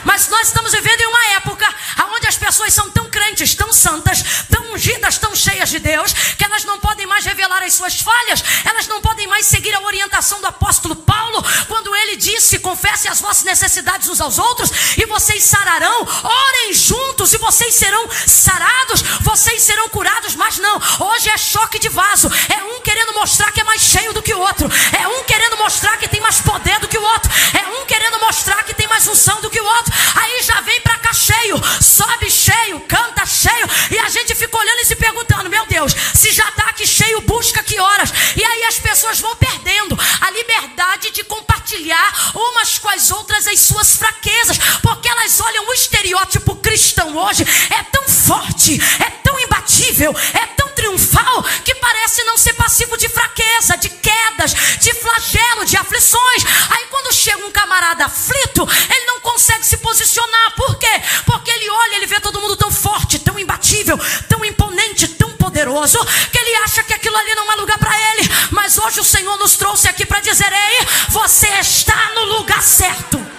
Mas 0.04 0.28
nós 0.28 0.48
estamos 0.48 0.72
vivendo 0.72 1.00
em 1.00 1.06
uma 1.06 1.26
época 1.36 1.74
onde 2.14 2.26
as 2.26 2.36
pessoas 2.36 2.72
são 2.72 2.90
tão 2.90 3.08
crentes, 3.10 3.54
tão 3.54 3.72
santas, 3.72 4.22
tão 4.50 4.72
ungidas, 4.72 5.18
tão 5.18 5.34
cheias 5.34 5.68
de 5.68 5.78
Deus, 5.78 6.12
que 6.12 6.44
elas 6.44 6.64
não 6.64 6.78
podem 6.78 7.06
mais 7.06 7.24
revelar 7.24 7.62
as 7.62 7.74
suas 7.74 8.00
falhas, 8.00 8.42
elas 8.64 8.86
não 8.86 9.00
podem 9.00 9.26
mais 9.26 9.46
seguir 9.46 9.74
a 9.74 9.80
orientação 9.80 10.40
do 10.40 10.46
apóstolo 10.46 10.96
Paulo, 10.96 11.44
quando 11.68 11.94
ele 11.94 12.16
disse: 12.16 12.58
confessem 12.58 13.10
as 13.10 13.20
vossas 13.20 13.44
necessidades 13.44 14.08
uns 14.08 14.20
aos 14.20 14.38
outros, 14.38 14.70
e 14.96 15.06
vocês 15.06 15.44
sararão, 15.44 16.06
orem 16.22 16.72
juntos, 16.72 17.32
e 17.32 17.38
vocês 17.38 17.74
serão 17.74 18.08
sarados, 18.26 19.02
vocês 19.20 19.62
serão 19.62 19.88
curados. 19.88 20.34
Mas 20.34 20.58
não, 20.58 20.80
hoje 21.00 21.30
é 21.30 21.38
choque 21.38 21.78
de 21.78 21.88
vaso, 21.88 22.30
é 22.48 22.62
um 22.64 22.80
querendo 22.80 23.14
mostrar 23.14 23.52
que 23.52 23.60
é 23.60 23.64
mais 23.64 23.82
cheio 23.82 24.12
do 24.12 24.22
que 24.22 24.34
o 24.34 24.38
outro, 24.38 24.68
é 24.98 25.08
um 25.08 25.24
querendo 25.24 25.56
mostrar 25.56 25.96
que 25.96 26.08
tem 26.08 26.20
mais 26.20 26.40
poder 26.40 26.78
do 26.80 26.88
que 26.88 26.98
o 26.98 27.02
outro, 27.02 27.30
é 27.58 27.66
um 27.68 27.86
querendo 27.86 28.18
mostrar 28.20 28.62
que 28.64 28.74
mais 28.96 29.06
unção 29.08 29.40
do 29.42 29.50
que 29.50 29.60
o 29.60 29.64
outro. 29.64 29.75
Aí 30.14 30.42
já 30.42 30.60
vem 30.60 30.80
para 30.80 30.98
cá 30.98 31.12
cheio, 31.12 31.60
sobe 31.80 32.30
cheio, 32.30 32.80
canta 32.80 33.24
cheio. 33.26 33.66
E 33.90 33.98
a 33.98 34.08
gente 34.08 34.34
fica 34.34 34.56
olhando 34.56 34.80
e 34.80 34.84
se 34.84 34.96
perguntando: 34.96 35.50
meu 35.50 35.66
Deus, 35.66 35.92
se 36.14 36.32
já 36.32 36.48
está 36.48 36.64
aqui 36.64 36.86
cheio, 36.86 37.20
busca 37.22 37.62
que 37.62 37.78
horas? 37.78 38.12
E 38.36 38.44
aí 38.44 38.64
as 38.64 38.78
pessoas 38.78 39.20
vão 39.20 39.34
perdendo 39.36 39.98
a 40.20 40.30
liberdade 40.30 41.10
de 41.10 41.24
compartilhar 41.24 42.32
umas 42.34 42.78
com 42.78 42.88
as 42.88 43.10
outras 43.10 43.46
as 43.46 43.60
suas 43.60 43.96
fraquezas, 43.96 44.58
porque 44.82 45.08
elas 45.08 45.40
olham 45.40 45.68
o 45.68 45.72
estereótipo 45.72 46.56
cristão 46.56 47.16
hoje, 47.16 47.44
é 47.70 47.82
tão 47.84 48.08
forte, 48.08 48.80
é 49.00 49.10
tão 49.22 49.38
imbatível, 49.40 50.14
é 50.34 50.46
tão 50.46 50.66
triunfal 50.96 51.42
que 51.64 51.74
parece 51.74 52.24
não 52.24 52.36
ser 52.36 52.54
passivo 52.54 52.96
de 52.96 53.08
fraqueza, 53.08 53.76
de 53.76 53.88
quedas, 53.88 54.54
de 54.80 54.94
flagelo, 54.94 55.64
de 55.64 55.76
aflições. 55.76 56.44
Aí 56.70 56.86
quando 56.90 57.14
chega 57.14 57.44
um 57.44 57.50
camarada 57.50 58.06
aflito, 58.06 58.66
ele 58.90 59.06
não 59.06 59.20
consegue 59.20 59.64
se 59.66 59.76
posicionar. 59.76 60.54
Por 60.56 60.76
quê? 60.78 61.02
Porque 61.26 61.50
ele 61.50 61.68
olha, 61.68 61.96
ele 61.96 62.06
vê 62.06 62.18
todo 62.20 62.40
mundo 62.40 62.56
tão 62.56 62.70
forte, 62.70 63.18
tão 63.18 63.38
imbatível, 63.38 63.98
tão 64.28 64.44
imponente, 64.44 65.08
tão 65.08 65.30
poderoso, 65.32 65.98
que 66.32 66.38
ele 66.38 66.56
acha 66.56 66.82
que 66.82 66.94
aquilo 66.94 67.16
ali 67.16 67.34
não 67.34 67.52
é 67.52 67.56
lugar 67.56 67.78
para 67.78 67.94
ele. 68.12 68.28
Mas 68.50 68.78
hoje 68.78 69.00
o 69.00 69.04
Senhor 69.04 69.36
nos 69.36 69.56
trouxe 69.56 69.88
aqui 69.88 70.06
para 70.06 70.20
dizer: 70.20 70.50
ei, 70.52 70.86
você 71.10 71.48
está 71.60 72.12
no 72.14 72.24
lugar 72.24 72.62
certo. 72.62 73.36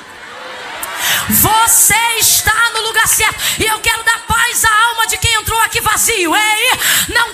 Você 1.29 1.95
está 2.19 2.71
no 2.73 2.81
lugar 2.81 3.07
certo. 3.07 3.35
E 3.59 3.65
eu 3.65 3.79
quero 3.79 4.03
dar 4.03 4.19
paz 4.25 4.65
à 4.65 4.83
alma 4.89 5.07
de 5.07 5.17
quem 5.17 5.33
entrou 5.33 5.59
aqui 5.61 5.81
vazio. 5.81 6.35
Ei, 6.35 6.71
não 7.09 7.33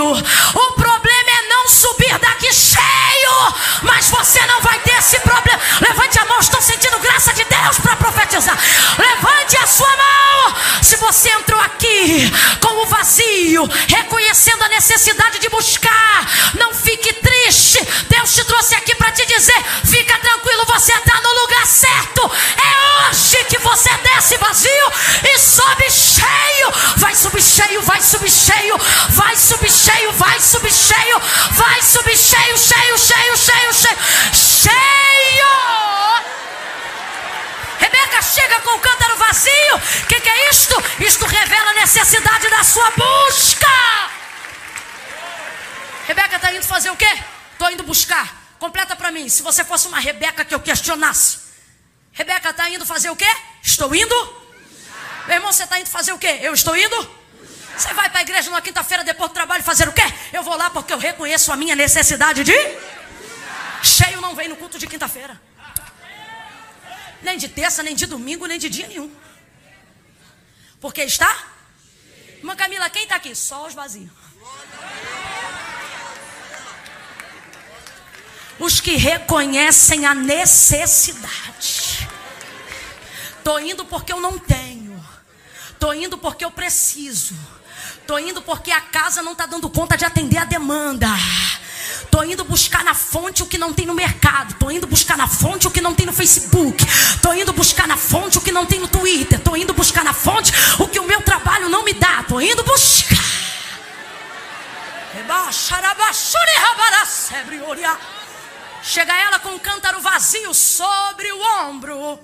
vazio. 0.00 0.10
O 0.10 0.72
problema 0.72 1.30
é 1.30 1.48
não 1.48 1.68
subir 1.68 2.18
daqui 2.18 2.52
cheio. 2.52 2.80
Mas 3.82 4.08
você 4.08 4.40
não 4.46 4.60
vai 4.60 4.78
ter 4.80 4.96
esse 4.98 5.18
problema. 5.20 5.60
Levante 5.80 6.18
a 6.18 6.24
mão, 6.24 6.38
estou 6.40 6.60
sentindo 6.60 6.98
graça 6.98 7.32
de 7.32 7.44
Deus 7.44 7.78
para 7.78 7.96
profetizar. 7.96 8.58
Levante 8.98 9.56
a 9.58 9.66
sua 9.66 9.88
mão. 9.88 10.54
Se 10.82 10.96
você 10.96 11.30
entrou 11.30 11.60
aqui 11.60 12.30
com 12.60 12.82
o 12.82 12.86
vazio, 12.86 13.68
reconhecendo 13.88 14.62
a 14.64 14.68
necessidade 14.68 15.38
de 15.38 15.48
buscar, 15.48 16.26
não 16.58 16.74
fique 16.74 17.12
triste. 17.12 17.29
Deus 17.78 18.34
te 18.34 18.44
trouxe 18.44 18.74
aqui 18.74 18.94
para 18.96 19.12
te 19.12 19.24
dizer: 19.26 19.64
fica 19.84 20.18
tranquilo, 20.18 20.64
você 20.66 20.92
está 20.92 21.20
no 21.20 21.32
lugar 21.40 21.66
certo. 21.66 22.30
É 22.56 23.08
hoje 23.08 23.44
que 23.44 23.58
você 23.58 23.90
desce 23.98 24.36
vazio 24.38 24.92
e 25.22 25.38
sobe 25.38 25.90
cheio. 25.90 26.72
Vai 26.96 27.14
subir 27.14 27.42
cheio, 27.42 27.82
vai 27.82 28.02
subir 28.02 28.30
cheio, 28.30 28.78
vai 29.10 29.36
subir 29.36 29.70
cheio, 29.70 30.12
vai 30.12 30.40
subir 30.40 30.72
cheio, 30.72 31.20
vai 31.52 31.82
subir 31.82 32.16
cheio, 32.16 32.58
cheio, 32.58 32.98
cheio, 32.98 33.36
cheio, 33.36 33.74
cheio, 33.74 33.96
cheio. 34.34 34.70
Rebeca 37.78 38.22
chega 38.22 38.60
com 38.60 38.70
o 38.76 38.80
cântaro 38.80 39.16
vazio. 39.16 39.76
O 39.76 40.06
que, 40.06 40.20
que 40.20 40.28
é 40.28 40.50
isto? 40.50 40.82
Isto 41.00 41.24
revela 41.26 41.70
a 41.70 41.74
necessidade 41.74 42.48
da 42.48 42.64
sua 42.64 42.90
busca. 42.90 43.68
Rebeca 46.06 46.36
está 46.36 46.52
indo 46.52 46.66
fazer 46.66 46.90
o 46.90 46.96
quê? 46.96 47.18
Estou 47.60 47.70
indo 47.70 47.82
buscar. 47.82 48.56
Completa 48.58 48.96
para 48.96 49.12
mim. 49.12 49.28
Se 49.28 49.42
você 49.42 49.62
fosse 49.62 49.86
uma 49.86 50.00
Rebeca 50.00 50.46
que 50.46 50.54
eu 50.54 50.60
questionasse. 50.60 51.40
Rebeca 52.10 52.48
está 52.48 52.70
indo 52.70 52.86
fazer 52.86 53.10
o 53.10 53.16
quê? 53.16 53.28
Estou 53.62 53.94
indo. 53.94 54.14
Meu 55.26 55.36
irmão, 55.36 55.52
você 55.52 55.64
está 55.64 55.78
indo 55.78 55.90
fazer 55.90 56.10
o 56.14 56.18
quê? 56.18 56.38
Eu 56.40 56.54
estou 56.54 56.74
indo. 56.74 56.96
Você 57.76 57.92
vai 57.92 58.08
para 58.08 58.20
a 58.20 58.22
igreja 58.22 58.50
na 58.50 58.62
quinta-feira 58.62 59.04
depois 59.04 59.28
do 59.28 59.34
trabalho 59.34 59.62
fazer 59.62 59.86
o 59.86 59.92
quê? 59.92 60.02
Eu 60.32 60.42
vou 60.42 60.56
lá 60.56 60.70
porque 60.70 60.90
eu 60.90 60.96
reconheço 60.96 61.52
a 61.52 61.56
minha 61.56 61.76
necessidade 61.76 62.44
de. 62.44 62.54
Cheio 63.82 64.22
não 64.22 64.34
vem 64.34 64.48
no 64.48 64.56
culto 64.56 64.78
de 64.78 64.86
quinta-feira. 64.86 65.38
Nem 67.20 67.36
de 67.36 67.46
terça, 67.46 67.82
nem 67.82 67.94
de 67.94 68.06
domingo, 68.06 68.46
nem 68.46 68.58
de 68.58 68.70
dia 68.70 68.86
nenhum. 68.86 69.14
Porque 70.80 71.02
está? 71.02 71.30
Irmã 72.38 72.56
Camila, 72.56 72.88
quem 72.88 73.02
está 73.02 73.16
aqui? 73.16 73.34
Só 73.34 73.66
os 73.66 73.74
vazios. 73.74 74.10
Os 78.60 78.78
que 78.78 78.96
reconhecem 78.96 80.04
a 80.06 80.14
necessidade. 80.14 82.08
Estou 83.38 83.58
indo 83.58 83.84
porque 83.86 84.12
eu 84.12 84.20
não 84.20 84.38
tenho. 84.38 85.02
Estou 85.70 85.94
indo 85.94 86.18
porque 86.18 86.44
eu 86.44 86.50
preciso. 86.50 87.34
Estou 88.00 88.20
indo 88.20 88.42
porque 88.42 88.70
a 88.70 88.80
casa 88.80 89.22
não 89.22 89.32
está 89.32 89.46
dando 89.46 89.70
conta 89.70 89.96
de 89.96 90.04
atender 90.04 90.36
a 90.36 90.44
demanda. 90.44 91.08
Estou 92.02 92.24
indo 92.24 92.44
buscar 92.44 92.84
na 92.84 92.92
fonte 92.92 93.42
o 93.42 93.46
que 93.46 93.56
não 93.56 93.72
tem 93.72 93.86
no 93.86 93.94
mercado. 93.94 94.52
Estou 94.52 94.70
indo 94.70 94.86
buscar 94.86 95.16
na 95.16 95.26
fonte 95.26 95.66
o 95.66 95.70
que 95.70 95.80
não 95.80 95.94
tem 95.94 96.04
no 96.04 96.12
Facebook. 96.12 96.84
Estou 96.84 97.34
indo 97.34 97.52
buscar 97.54 97.88
na 97.88 97.96
fonte 97.96 98.36
o 98.36 98.40
que 98.42 98.52
não 98.52 98.66
tem 98.66 98.78
no 98.78 98.88
Twitter. 98.88 99.38
Estou 99.38 99.56
indo 99.56 99.72
buscar 99.72 100.04
na 100.04 100.12
fonte 100.12 100.52
o 100.78 100.86
que 100.86 101.00
o 101.00 101.06
meu 101.06 101.22
trabalho 101.22 101.70
não 101.70 101.82
me 101.82 101.94
dá. 101.94 102.20
Estou 102.20 102.42
indo 102.42 102.62
buscar. 102.62 103.16
Chega 108.82 109.14
ela 109.14 109.38
com 109.38 109.50
um 109.50 109.58
cântaro 109.58 110.00
vazio 110.00 110.54
sobre 110.54 111.30
o 111.30 111.66
ombro. 111.66 112.18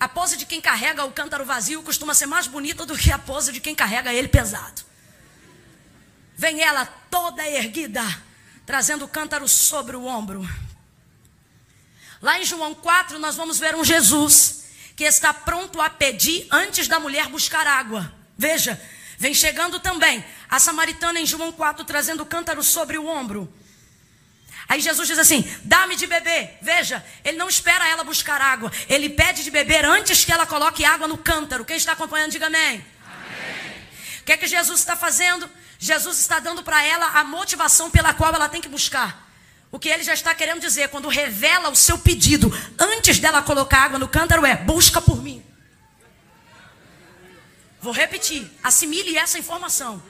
A 0.00 0.08
pose 0.08 0.36
de 0.36 0.46
quem 0.46 0.60
carrega 0.60 1.04
o 1.04 1.12
cântaro 1.12 1.44
vazio 1.44 1.82
costuma 1.82 2.14
ser 2.14 2.26
mais 2.26 2.46
bonita 2.46 2.84
do 2.84 2.96
que 2.96 3.12
a 3.12 3.18
pose 3.18 3.52
de 3.52 3.60
quem 3.60 3.74
carrega 3.74 4.12
ele 4.12 4.28
pesado. 4.28 4.82
Vem 6.34 6.60
ela 6.60 6.86
toda 6.86 7.46
erguida, 7.46 8.02
trazendo 8.66 9.04
o 9.04 9.08
cântaro 9.08 9.46
sobre 9.46 9.94
o 9.94 10.06
ombro. 10.06 10.42
Lá 12.20 12.40
em 12.40 12.44
João 12.44 12.74
4, 12.74 13.18
nós 13.18 13.36
vamos 13.36 13.58
ver 13.58 13.74
um 13.74 13.84
Jesus 13.84 14.64
que 14.96 15.04
está 15.04 15.32
pronto 15.32 15.80
a 15.80 15.90
pedir 15.90 16.46
antes 16.50 16.88
da 16.88 16.98
mulher 16.98 17.28
buscar 17.28 17.66
água. 17.66 18.12
Veja, 18.36 18.80
vem 19.18 19.34
chegando 19.34 19.78
também 19.78 20.24
a 20.48 20.58
samaritana 20.58 21.20
em 21.20 21.26
João 21.26 21.52
4, 21.52 21.84
trazendo 21.84 22.22
o 22.22 22.26
cântaro 22.26 22.62
sobre 22.62 22.98
o 22.98 23.06
ombro. 23.06 23.52
Aí 24.68 24.80
Jesus 24.80 25.08
diz 25.08 25.18
assim: 25.18 25.44
dá-me 25.64 25.96
de 25.96 26.06
beber. 26.06 26.58
Veja, 26.62 27.04
ele 27.24 27.36
não 27.36 27.48
espera 27.48 27.88
ela 27.88 28.04
buscar 28.04 28.40
água. 28.40 28.70
Ele 28.88 29.08
pede 29.08 29.44
de 29.44 29.50
beber 29.50 29.84
antes 29.84 30.24
que 30.24 30.32
ela 30.32 30.46
coloque 30.46 30.84
água 30.84 31.08
no 31.08 31.18
cântaro. 31.18 31.64
Quem 31.64 31.76
está 31.76 31.92
acompanhando, 31.92 32.32
diga 32.32 32.46
amém. 32.46 32.84
O 34.20 34.24
que 34.24 34.32
é 34.32 34.36
que 34.36 34.46
Jesus 34.46 34.80
está 34.80 34.96
fazendo? 34.96 35.50
Jesus 35.78 36.20
está 36.20 36.38
dando 36.38 36.62
para 36.62 36.84
ela 36.84 37.06
a 37.18 37.24
motivação 37.24 37.90
pela 37.90 38.14
qual 38.14 38.32
ela 38.32 38.48
tem 38.48 38.60
que 38.60 38.68
buscar. 38.68 39.28
O 39.70 39.78
que 39.78 39.88
ele 39.88 40.04
já 40.04 40.14
está 40.14 40.34
querendo 40.34 40.60
dizer 40.60 40.88
quando 40.90 41.08
revela 41.08 41.70
o 41.70 41.74
seu 41.74 41.98
pedido 41.98 42.52
antes 42.78 43.18
dela 43.18 43.42
colocar 43.42 43.84
água 43.84 43.98
no 43.98 44.06
cântaro 44.06 44.46
é: 44.46 44.54
busca 44.54 45.00
por 45.00 45.20
mim. 45.20 45.44
Vou 47.80 47.92
repetir, 47.92 48.48
assimile 48.62 49.18
essa 49.18 49.38
informação. 49.38 50.00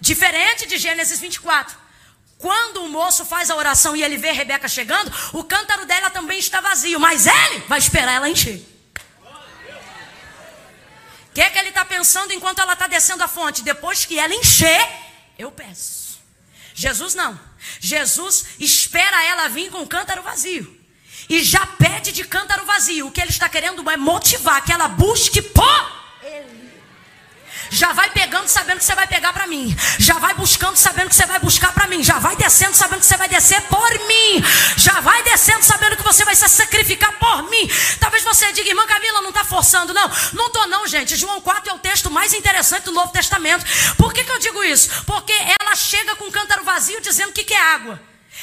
Diferente 0.00 0.66
de 0.66 0.78
Gênesis 0.78 1.20
24. 1.20 1.83
Quando 2.44 2.84
o 2.84 2.88
moço 2.90 3.24
faz 3.24 3.50
a 3.50 3.56
oração 3.56 3.96
e 3.96 4.02
ele 4.02 4.18
vê 4.18 4.30
Rebeca 4.30 4.68
chegando, 4.68 5.10
o 5.32 5.42
cântaro 5.42 5.86
dela 5.86 6.10
também 6.10 6.38
está 6.38 6.60
vazio, 6.60 7.00
mas 7.00 7.26
ele 7.26 7.60
vai 7.60 7.78
esperar 7.78 8.16
ela 8.16 8.28
encher. 8.28 8.62
O 11.30 11.32
que 11.32 11.40
é 11.40 11.48
que 11.48 11.58
ele 11.58 11.70
está 11.70 11.86
pensando 11.86 12.34
enquanto 12.34 12.58
ela 12.58 12.74
está 12.74 12.86
descendo 12.86 13.24
a 13.24 13.28
fonte? 13.28 13.62
Depois 13.62 14.04
que 14.04 14.18
ela 14.18 14.34
encher, 14.34 14.86
eu 15.38 15.50
peço. 15.50 16.18
Jesus 16.74 17.14
não. 17.14 17.40
Jesus 17.80 18.44
espera 18.60 19.24
ela 19.24 19.48
vir 19.48 19.70
com 19.70 19.80
o 19.80 19.86
cântaro 19.86 20.22
vazio. 20.22 20.78
E 21.30 21.42
já 21.42 21.64
pede 21.64 22.12
de 22.12 22.24
cântaro 22.24 22.66
vazio. 22.66 23.06
O 23.06 23.10
que 23.10 23.22
ele 23.22 23.30
está 23.30 23.48
querendo 23.48 23.90
é 23.90 23.96
motivar 23.96 24.62
que 24.62 24.70
ela 24.70 24.86
busque 24.86 25.40
por 25.40 26.03
já 27.70 27.92
vai 27.92 28.10
pegando 28.10 28.48
sabendo 28.48 28.78
que 28.78 28.84
você 28.84 28.94
vai 28.94 29.06
pegar 29.06 29.32
para 29.32 29.46
mim. 29.46 29.76
Já 29.98 30.18
vai 30.18 30.34
buscando 30.34 30.76
sabendo 30.76 31.08
que 31.08 31.16
você 31.16 31.26
vai 31.26 31.38
buscar 31.38 31.72
para 31.72 31.86
mim. 31.86 32.02
Já 32.02 32.18
vai 32.18 32.36
descendo 32.36 32.74
sabendo 32.74 33.00
que 33.00 33.06
você 33.06 33.16
vai 33.16 33.28
descer 33.28 33.60
por 33.62 33.90
mim. 34.06 34.44
Já 34.76 35.00
vai 35.00 35.22
descendo 35.22 35.62
sabendo 35.62 35.96
que 35.96 36.02
você 36.02 36.24
vai 36.24 36.34
se 36.34 36.48
sacrificar 36.48 37.12
por 37.18 37.48
mim. 37.50 37.70
Talvez 38.00 38.22
você 38.22 38.52
diga, 38.52 38.68
irmã 38.68 38.86
Camila, 38.86 39.22
não 39.22 39.30
está 39.30 39.44
forçando, 39.44 39.92
não. 39.92 40.10
Não 40.32 40.46
estou 40.46 40.66
não, 40.68 40.86
gente. 40.86 41.16
João 41.16 41.40
4 41.40 41.70
é 41.70 41.74
o 41.74 41.78
texto 41.78 42.10
mais 42.10 42.32
interessante 42.32 42.84
do 42.84 42.92
Novo 42.92 43.12
Testamento. 43.12 43.64
Por 43.96 44.12
que, 44.12 44.24
que 44.24 44.30
eu 44.30 44.38
digo 44.38 44.62
isso? 44.64 45.04
Porque 45.04 45.34
ela 45.60 45.74
chega 45.74 46.16
com 46.16 46.26
um 46.26 46.30
cântaro 46.30 46.64
vazio 46.64 47.00
dizendo 47.00 47.32
que 47.32 47.44
quer 47.44 47.60
água. 47.60 48.00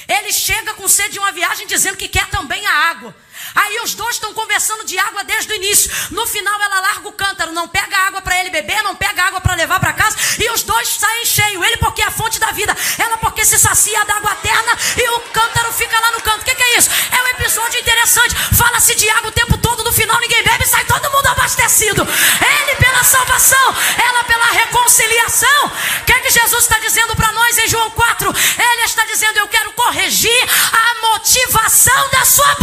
Ele 0.07 0.31
chega 0.31 0.73
com 0.73 0.87
sede 0.87 1.13
de 1.13 1.19
uma 1.19 1.31
viagem 1.31 1.67
dizendo 1.67 1.97
que 1.97 2.07
quer 2.07 2.27
também 2.29 2.65
a 2.65 2.73
água. 2.89 3.15
Aí 3.55 3.79
os 3.83 3.93
dois 3.93 4.15
estão 4.15 4.33
conversando 4.33 4.83
de 4.83 4.97
água 4.97 5.23
desde 5.23 5.51
o 5.51 5.55
início. 5.55 5.91
No 6.11 6.25
final 6.27 6.61
ela 6.61 6.79
larga 6.79 7.07
o 7.07 7.11
cântaro, 7.11 7.51
não 7.51 7.67
pega 7.67 7.97
água 7.97 8.21
para 8.21 8.39
ele 8.39 8.49
beber, 8.49 8.81
não 8.83 8.95
pega 8.95 9.23
água 9.23 9.41
para 9.41 9.55
levar 9.55 9.79
para 9.79 9.93
casa, 9.93 10.17
e 10.39 10.49
os 10.51 10.63
dois 10.63 10.87
saem 10.87 11.25
cheios. 11.25 11.65
Ele 11.65 11.77
porque 11.77 12.01
é 12.01 12.05
a 12.05 12.11
fonte 12.11 12.39
da 12.39 12.51
vida, 12.51 12.75
ela 12.97 13.17
porque 13.17 13.45
se 13.45 13.57
sacia 13.59 14.03
da 14.05 14.15
água 14.15 14.31
eterna 14.33 14.77
e 14.97 15.09
o 15.09 15.19
cântaro 15.31 15.71
fica 15.73 15.99
lá 15.99 16.11
no 16.11 16.21
canto. 16.21 16.41
O 16.41 16.45
que, 16.45 16.55
que, 16.55 16.63
é 16.63 16.77
isso? 16.77 16.89
É 17.11 17.21
um 17.23 17.27
episódio 17.27 17.79
interessante. 17.79 18.35
Fala-se 18.55 18.95
de 18.95 19.09
água 19.09 19.29
o 19.29 19.31
tempo 19.31 19.57
todo, 19.57 19.83
no 19.83 19.91
final 19.91 20.19
ninguém 20.19 20.43
bebe, 20.43 20.65
sai 20.65 20.85
todo 20.85 21.11
mundo 21.11 21.27
abastecido. 21.27 22.01
Ele 22.03 22.75
pela 22.75 23.03
salvação, 23.03 23.75
ela 23.97 24.23
pela 24.23 24.45
reconciliação. 24.45 25.65
O 26.01 26.05
que, 26.05 26.13
é 26.13 26.19
que 26.19 26.31
Jesus 26.31 26.63
está 26.63 26.79
dizendo 26.79 27.15
para 27.15 27.31
nós 27.31 27.57
em 27.57 27.67
João 27.67 27.89
4? 27.91 28.29
Ele 28.29 28.83
está 28.83 29.05
dizendo: 29.05 29.37
Eu 29.37 29.47
quero 29.47 29.71
corrigir 29.73 30.49
a 30.71 31.07
motivação 31.07 32.09
da 32.09 32.25
sua. 32.25 32.55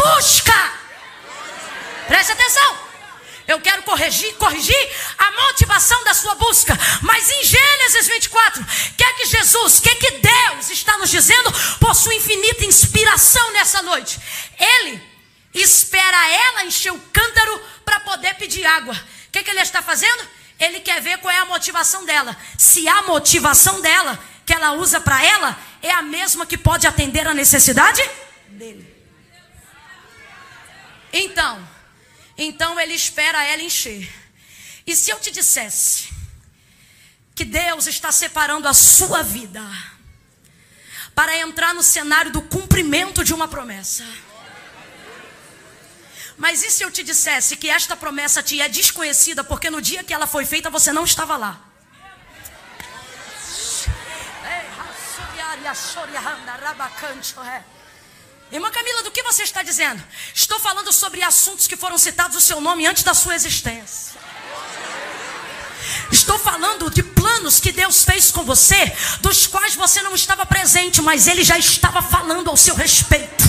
Preste 2.08 2.32
atenção. 2.32 2.88
Eu 3.46 3.60
quero 3.60 3.82
corrigir, 3.82 4.34
corrigir 4.34 4.96
a 5.16 5.30
motivação 5.30 6.02
da 6.04 6.12
sua 6.12 6.34
busca. 6.34 6.78
Mas 7.00 7.30
em 7.30 7.44
Gênesis 7.44 8.06
24, 8.06 8.62
o 8.62 8.94
que 8.94 9.04
é 9.04 9.12
que 9.14 9.26
Jesus, 9.26 9.78
o 9.78 9.82
que 9.82 9.88
é 9.88 9.94
que 9.94 10.10
Deus 10.18 10.70
está 10.70 10.98
nos 10.98 11.08
dizendo 11.08 11.50
por 11.78 11.94
sua 11.94 12.14
infinita 12.14 12.66
inspiração 12.66 13.52
nessa 13.52 13.80
noite? 13.80 14.20
Ele 14.58 15.02
espera 15.54 16.30
ela 16.30 16.64
encher 16.64 16.92
o 16.92 16.98
cântaro 17.10 17.62
para 17.84 18.00
poder 18.00 18.34
pedir 18.34 18.66
água. 18.66 18.94
O 18.94 19.30
que, 19.32 19.42
que 19.42 19.50
ele 19.50 19.60
está 19.60 19.80
fazendo? 19.80 20.28
Ele 20.58 20.80
quer 20.80 21.00
ver 21.00 21.18
qual 21.18 21.32
é 21.32 21.38
a 21.38 21.46
motivação 21.46 22.04
dela. 22.04 22.36
Se 22.58 22.86
a 22.86 23.02
motivação 23.02 23.80
dela, 23.80 24.18
que 24.44 24.52
ela 24.52 24.72
usa 24.72 25.00
para 25.00 25.24
ela, 25.24 25.58
é 25.82 25.90
a 25.90 26.02
mesma 26.02 26.44
que 26.44 26.58
pode 26.58 26.86
atender 26.86 27.26
a 27.26 27.32
necessidade 27.32 28.02
dele. 28.48 28.94
Então, 31.12 31.66
então 32.38 32.78
ele 32.78 32.94
espera 32.94 33.44
ela 33.44 33.62
encher. 33.62 34.08
E 34.86 34.94
se 34.94 35.10
eu 35.10 35.18
te 35.18 35.30
dissesse 35.32 36.08
que 37.34 37.44
Deus 37.44 37.86
está 37.88 38.12
separando 38.12 38.68
a 38.68 38.72
sua 38.72 39.22
vida 39.22 39.62
para 41.14 41.36
entrar 41.36 41.74
no 41.74 41.82
cenário 41.82 42.30
do 42.30 42.40
cumprimento 42.40 43.24
de 43.24 43.34
uma 43.34 43.48
promessa? 43.48 44.06
Mas 46.36 46.62
e 46.62 46.70
se 46.70 46.84
eu 46.84 46.90
te 46.92 47.02
dissesse 47.02 47.56
que 47.56 47.68
esta 47.68 47.96
promessa 47.96 48.40
te 48.40 48.60
é 48.60 48.68
desconhecida 48.68 49.42
porque 49.42 49.68
no 49.68 49.82
dia 49.82 50.04
que 50.04 50.14
ela 50.14 50.26
foi 50.26 50.46
feita 50.46 50.70
você 50.70 50.92
não 50.92 51.04
estava 51.04 51.36
lá? 51.36 51.60
Irmã 58.50 58.70
Camila, 58.70 59.02
do 59.02 59.10
que 59.10 59.22
você 59.22 59.42
está 59.42 59.62
dizendo? 59.62 60.02
Estou 60.34 60.58
falando 60.58 60.90
sobre 60.92 61.22
assuntos 61.22 61.66
que 61.66 61.76
foram 61.76 61.98
citados 61.98 62.36
o 62.36 62.40
seu 62.40 62.60
nome 62.60 62.86
antes 62.86 63.02
da 63.02 63.12
sua 63.12 63.34
existência. 63.34 64.18
Estou 66.10 66.38
falando 66.38 66.90
de 66.90 67.02
planos 67.02 67.60
que 67.60 67.70
Deus 67.70 68.04
fez 68.04 68.30
com 68.30 68.44
você, 68.44 68.92
dos 69.20 69.46
quais 69.46 69.74
você 69.74 70.00
não 70.00 70.14
estava 70.14 70.46
presente, 70.46 71.02
mas 71.02 71.26
Ele 71.26 71.44
já 71.44 71.58
estava 71.58 72.00
falando 72.00 72.48
ao 72.48 72.56
seu 72.56 72.74
respeito. 72.74 73.44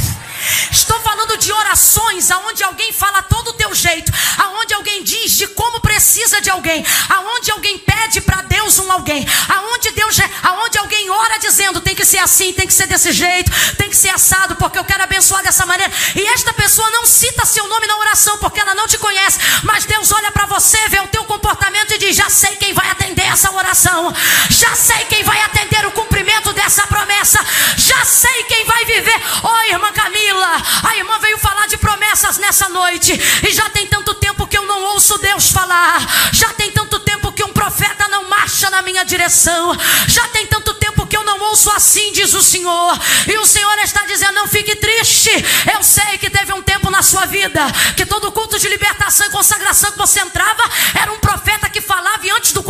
Estou 0.72 1.00
falando 1.02 1.38
de 1.38 1.52
orações 1.52 2.32
aonde 2.32 2.64
alguém 2.64 2.92
fala 2.94 3.22
todo 3.24 3.50
o 3.50 3.54
teu 3.54 3.74
jeito, 3.74 4.12
aonde 4.38 4.74
alguém 4.74 5.04
diz 5.04 5.32
de 5.32 5.48
como 5.48 5.80
precisa 5.80 6.42
de 6.42 6.50
alguém, 6.50 6.86
aonde 7.10 7.52
alguém 7.52 7.78
pede 7.78 8.22
para 8.22 8.42
Deus 8.44 8.80
um 8.80 8.92
alguém, 8.92 9.28
aonde 9.48 9.92
Deus, 9.92 10.18
aonde 10.44 10.78
alguém 10.78 11.10
ora 11.10 11.38
dizendo 11.40 11.82
tem 11.82 11.96
que 11.96 12.06
ser 12.06 12.20
assim, 12.20 12.54
tem 12.54 12.68
que 12.68 12.74
ser 12.74 12.88
desse 12.88 13.12
jeito, 13.12 13.52
tem 13.76 13.90
que 13.90 13.98
ser 13.98 14.10
assado 14.10 14.56
porque 14.56 14.78
eu 14.78 14.86
quero 14.86 15.04
abençoar 15.04 15.44
dessa 15.44 15.66
maneira. 15.66 15.92
E 16.16 16.22
esta 16.28 16.54
pessoa 16.54 16.90
não 16.92 17.06
cita 17.06 17.46
seu 17.46 17.68
nome 17.68 17.88
na 17.88 17.98
oração 17.98 18.38
porque 18.38 18.60
ela 18.60 18.74
não 18.76 18.88
te 18.88 18.98
conhece, 18.98 19.40
mas 19.64 19.86
Deus 19.86 20.12
olha 20.12 20.32
para 20.32 20.46
você, 20.46 20.78
vê 20.90 21.00
o 21.00 21.08
teu 21.08 21.26
comportamento 21.26 21.94
e 21.94 21.98
diz: 21.98 22.16
já 22.16 22.30
sei 22.30 22.56
quem 22.56 22.74
vai 22.74 22.90
atender 22.90 23.26
essa 23.26 23.52
oração, 23.52 24.14
já 24.50 24.76
sei 24.76 25.06
quem 25.06 25.24
vai 25.24 25.42
atender 25.42 25.86
o 25.86 25.92
cumprimento 25.92 26.54
dessa 26.54 26.86
promessa, 26.88 27.44
já 27.78 28.06
sei 28.06 28.44
quem 28.44 28.66
vai 28.66 28.86
viver. 28.86 29.22
Oi, 29.44 29.72
irmã 29.72 29.92
Camila 29.92 30.29
a 30.38 30.98
irmã 30.98 31.18
veio 31.20 31.38
falar 31.38 31.68
de 31.68 31.78
promessas 31.78 32.38
nessa 32.38 32.70
noite. 32.70 33.14
E 33.48 33.52
já 33.52 33.70
tem 33.70 33.88
tanto 33.88 34.14
tempo 34.16 34.48
que 34.48 34.58
eu 34.58 34.66
não 34.66 34.84
ouço 34.94 35.18
Deus 35.18 35.52
falar. 35.52 36.00
Já 36.34 36.50
tem 36.54 36.72
tanto 36.72 37.00
tempo 37.00 37.32
que 37.32 37.44
um 37.44 37.54
profeta 37.54 38.08
não 38.08 38.28
marcha 38.30 38.70
na 38.70 38.82
minha 38.82 39.04
direção. 39.04 39.76
Já 40.08 40.28
tem 40.30 40.46
tanto 40.48 40.74
tempo 40.76 41.08
que 41.08 41.18
eu 41.18 41.24
não 41.24 41.40
ouço 41.42 41.72
assim, 41.72 42.12
diz 42.12 42.34
o 42.34 42.42
Senhor. 42.42 43.00
E 43.28 43.38
o 43.38 43.46
Senhor 43.46 43.78
está 43.80 44.06
dizendo: 44.06 44.34
não 44.34 44.48
fique 44.48 44.76
triste. 44.76 45.32
Eu 45.74 45.84
sei 45.84 46.18
que 46.18 46.30
teve 46.30 46.54
um 46.54 46.62
tempo 46.62 46.90
na 46.90 47.02
sua 47.02 47.26
vida 47.26 47.62
que 47.96 48.06
todo 48.06 48.32
culto 48.32 48.60
de 48.60 48.68
libertação 48.68 49.28
e 49.28 49.30
consagração 49.30 49.92
que 49.92 49.98
você 49.98 50.20
entrava 50.20 50.64
era 50.94 51.12
um 51.12 51.20
profeta 51.20 51.70
que 51.70 51.82
falava 51.82 52.26
e 52.26 52.30
antes 52.30 52.52
do 52.52 52.64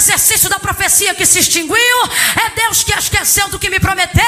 exercício 0.00 0.48
da 0.48 0.58
profecia 0.58 1.14
que 1.14 1.26
se 1.26 1.38
extinguiu? 1.38 1.76
É 2.44 2.50
Deus 2.50 2.82
que 2.82 2.92
esqueceu 2.92 3.48
do 3.48 3.58
que 3.58 3.70
me 3.70 3.78
prometeu? 3.78 4.24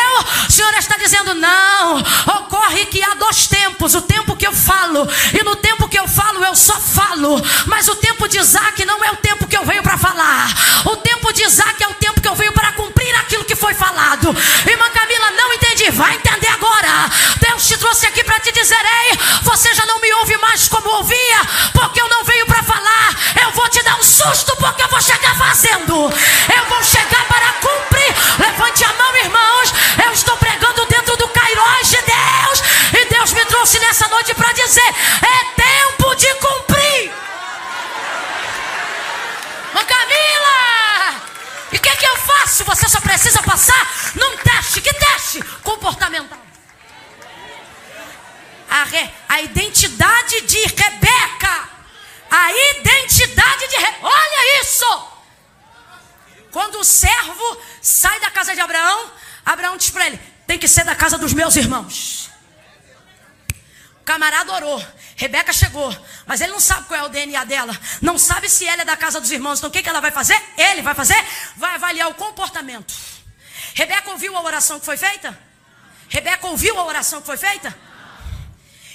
O 0.49 0.53
Senhor 0.53 0.73
está 0.75 0.97
dizendo: 0.97 1.35
não. 1.35 1.99
Ocorre 2.39 2.87
que 2.87 3.03
há 3.03 3.15
dois 3.15 3.47
tempos: 3.47 3.95
o 3.95 4.03
tempo 4.03 4.37
que 4.37 4.47
eu 4.47 4.53
falo, 4.53 5.09
e 5.39 5.43
no 5.43 5.57
tempo 5.57 5.89
que 5.89 5.99
eu 5.99 6.07
falo, 6.07 6.45
eu 6.45 6.55
só 6.55 6.79
falo. 6.79 7.41
Mas 7.67 7.89
o 7.89 7.97
tempo 7.97 8.29
de 8.29 8.39
Isaac 8.39 8.85
não 8.85 9.03
é 9.05 9.11
o 9.11 9.17
tempo 9.17 9.42
susto, 24.23 24.57
porque 24.57 24.83
eu 24.83 24.89
vou 24.89 25.01
chegar 25.01 25.37
fazendo. 25.37 26.11
Eu 26.57 26.65
vou 26.69 26.83
chegar 26.85 27.02
que 60.63 60.69
ser 60.69 60.85
da 60.85 60.95
casa 60.95 61.19
dos 61.19 61.33
meus 61.35 61.57
irmãos. 61.57 62.31
O 64.01 64.05
camarada 64.05 64.53
orou. 64.53 64.81
Rebeca 65.17 65.53
chegou, 65.53 65.91
mas 66.25 66.41
ele 66.41 66.53
não 66.53 66.61
sabe 66.61 66.87
qual 66.87 67.01
é 67.01 67.03
o 67.03 67.09
DNA 67.09 67.45
dela, 67.45 67.77
não 68.01 68.17
sabe 68.17 68.49
se 68.49 68.65
ela 68.65 68.83
é 68.83 68.85
da 68.85 68.97
casa 68.97 69.21
dos 69.21 69.33
irmãos. 69.33 69.59
Então 69.59 69.71
o 69.71 69.73
que, 69.73 69.83
que 69.83 69.89
ela 69.89 70.01
vai 70.01 70.13
fazer? 70.13 70.41
Ele 70.57 70.81
vai 70.81 70.95
fazer? 70.95 71.21
Vai 71.57 71.75
avaliar 71.75 72.09
o 72.09 72.15
comportamento. 72.15 72.95
Rebeca 73.75 74.09
ouviu 74.11 74.37
a 74.37 74.43
oração 74.43 74.79
que 74.79 74.87
foi 74.87 74.97
feita? 74.97 75.37
Rebeca 76.09 76.47
ouviu 76.47 76.79
a 76.79 76.85
oração 76.85 77.21
que 77.21 77.27
foi 77.27 77.37
feita? 77.37 77.77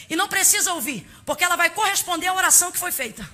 E 0.09 0.15
não 0.15 0.29
precisa 0.29 0.71
ouvir, 0.71 1.05
porque 1.25 1.43
ela 1.43 1.57
vai 1.57 1.69
corresponder 1.69 2.27
à 2.27 2.33
oração 2.33 2.71
que 2.71 2.79
foi 2.79 2.93
feita. 2.93 3.29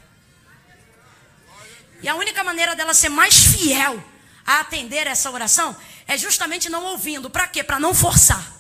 E 2.02 2.10
a 2.10 2.16
única 2.16 2.44
maneira 2.44 2.76
dela 2.76 2.96
ser 2.96 3.10
mais 3.10 3.36
fiel 3.36 4.04
a 4.46 4.60
atender 4.60 5.08
essa 5.08 5.32
oração 5.32 5.76
é 6.08 6.18
justamente 6.18 6.70
não 6.70 6.84
ouvindo. 6.86 7.30
Para 7.30 7.48
quê? 7.48 7.64
Para 7.64 7.80
não 7.80 7.94
forçar. 7.94 8.54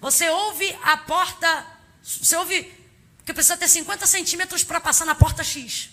Você 0.00 0.28
ouve 0.28 0.76
a 0.82 0.96
porta, 0.96 1.66
você 2.02 2.34
ouve 2.36 2.72
que 3.24 3.32
precisa 3.32 3.56
ter 3.56 3.68
50 3.68 4.06
centímetros 4.06 4.64
para 4.64 4.80
passar 4.80 5.04
na 5.04 5.14
porta 5.14 5.44
X. 5.44 5.90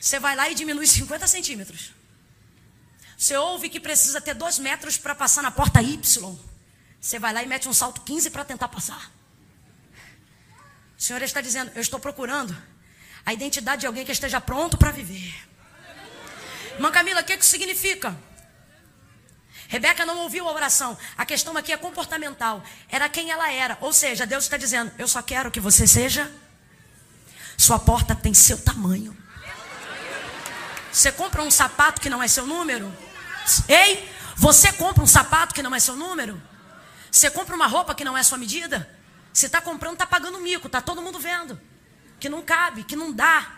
Você 0.00 0.18
vai 0.18 0.36
lá 0.36 0.48
e 0.48 0.54
diminui 0.54 0.86
50 0.88 1.26
centímetros. 1.26 1.92
Você 3.16 3.36
ouve 3.36 3.68
que 3.68 3.78
precisa 3.78 4.20
ter 4.20 4.34
2 4.34 4.58
metros 4.58 4.96
para 4.96 5.14
passar 5.14 5.42
na 5.42 5.50
porta 5.50 5.80
Y. 5.80 6.36
Você 7.00 7.18
vai 7.18 7.32
lá 7.32 7.42
e 7.42 7.46
mete 7.46 7.68
um 7.68 7.72
salto 7.72 8.00
15 8.02 8.30
para 8.30 8.44
tentar 8.44 8.68
passar. 8.68 9.10
O 10.98 11.02
Senhor 11.02 11.20
está 11.22 11.40
dizendo: 11.40 11.72
Eu 11.74 11.80
estou 11.80 11.98
procurando 11.98 12.56
a 13.26 13.32
identidade 13.32 13.80
de 13.80 13.86
alguém 13.86 14.04
que 14.04 14.12
esteja 14.12 14.40
pronto 14.40 14.76
para 14.76 14.92
viver. 14.92 15.34
Irmã 16.74 16.90
Camila, 16.90 17.20
o 17.20 17.24
que, 17.24 17.36
que 17.36 17.46
significa? 17.46 18.16
Rebeca 19.68 20.04
não 20.04 20.18
ouviu 20.18 20.46
a 20.48 20.52
oração. 20.52 20.98
A 21.16 21.24
questão 21.24 21.56
aqui 21.56 21.72
é 21.72 21.76
comportamental. 21.76 22.62
Era 22.88 23.08
quem 23.08 23.30
ela 23.30 23.50
era. 23.50 23.78
Ou 23.80 23.92
seja, 23.92 24.26
Deus 24.26 24.44
está 24.44 24.56
dizendo: 24.56 24.92
Eu 24.98 25.08
só 25.08 25.22
quero 25.22 25.50
que 25.50 25.60
você 25.60 25.86
seja. 25.86 26.30
Sua 27.56 27.78
porta 27.78 28.14
tem 28.14 28.34
seu 28.34 28.58
tamanho. 28.58 29.16
Você 30.92 31.10
compra 31.10 31.42
um 31.42 31.50
sapato 31.50 32.00
que 32.00 32.10
não 32.10 32.22
é 32.22 32.28
seu 32.28 32.46
número? 32.46 32.92
Ei, 33.66 34.06
você 34.36 34.70
compra 34.72 35.02
um 35.02 35.06
sapato 35.06 35.54
que 35.54 35.62
não 35.62 35.74
é 35.74 35.80
seu 35.80 35.96
número? 35.96 36.40
Você 37.10 37.30
compra 37.30 37.54
uma 37.54 37.66
roupa 37.66 37.94
que 37.94 38.04
não 38.04 38.16
é 38.16 38.22
sua 38.22 38.36
medida? 38.36 38.88
Você 39.32 39.46
está 39.46 39.60
comprando, 39.60 39.94
está 39.94 40.06
pagando 40.06 40.38
mico, 40.38 40.66
está 40.66 40.82
todo 40.82 41.00
mundo 41.00 41.18
vendo. 41.18 41.58
Que 42.20 42.28
não 42.28 42.42
cabe, 42.42 42.84
que 42.84 42.94
não 42.94 43.10
dá. 43.10 43.52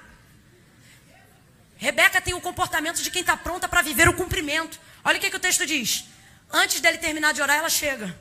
Rebeca 1.76 2.20
tem 2.20 2.34
o 2.34 2.40
comportamento 2.40 3.02
de 3.02 3.10
quem 3.10 3.20
está 3.20 3.36
pronta 3.36 3.68
para 3.68 3.82
viver 3.82 4.08
o 4.08 4.14
cumprimento. 4.14 4.78
Olha 5.04 5.18
o 5.18 5.20
que, 5.20 5.30
que 5.30 5.36
o 5.36 5.40
texto 5.40 5.66
diz. 5.66 6.04
Antes 6.52 6.80
dele 6.80 6.98
terminar 6.98 7.32
de 7.32 7.42
orar, 7.42 7.56
ela 7.56 7.68
chega. 7.68 8.16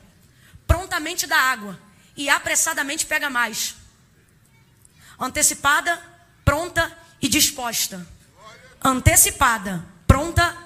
Prontamente 0.66 1.26
dá 1.26 1.38
água. 1.38 1.78
E 2.16 2.28
apressadamente 2.28 3.06
pega 3.06 3.30
mais. 3.30 3.76
Antecipada, 5.18 6.02
pronta 6.44 6.96
e 7.20 7.28
disposta. 7.28 8.06
Antecipada, 8.82 9.84
pronta, 10.06 10.56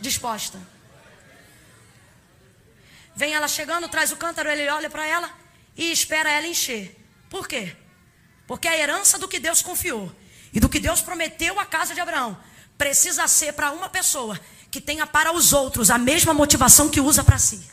disposta. 0.00 0.58
Vem 3.16 3.34
ela 3.34 3.48
chegando, 3.48 3.88
traz 3.88 4.12
o 4.12 4.16
cântaro, 4.16 4.48
ele 4.48 4.68
olha 4.68 4.88
para 4.88 5.04
ela 5.04 5.28
e 5.76 5.90
espera 5.90 6.30
ela 6.30 6.46
encher. 6.46 6.96
Por 7.28 7.48
quê? 7.48 7.74
Porque 8.46 8.68
a 8.68 8.76
herança 8.76 9.18
do 9.18 9.26
que 9.26 9.40
Deus 9.40 9.60
confiou 9.60 10.14
e 10.52 10.60
do 10.60 10.68
que 10.68 10.80
Deus 10.80 11.00
prometeu 11.00 11.58
à 11.58 11.66
casa 11.66 11.94
de 11.94 12.00
Abraão 12.00 12.38
precisa 12.78 13.26
ser 13.26 13.52
para 13.52 13.72
uma 13.72 13.88
pessoa 13.88 14.40
que 14.70 14.80
tenha 14.80 15.06
para 15.06 15.32
os 15.32 15.52
outros 15.52 15.90
a 15.90 15.98
mesma 15.98 16.32
motivação 16.32 16.88
que 16.88 17.00
usa 17.00 17.24
para 17.24 17.38
si. 17.38 17.68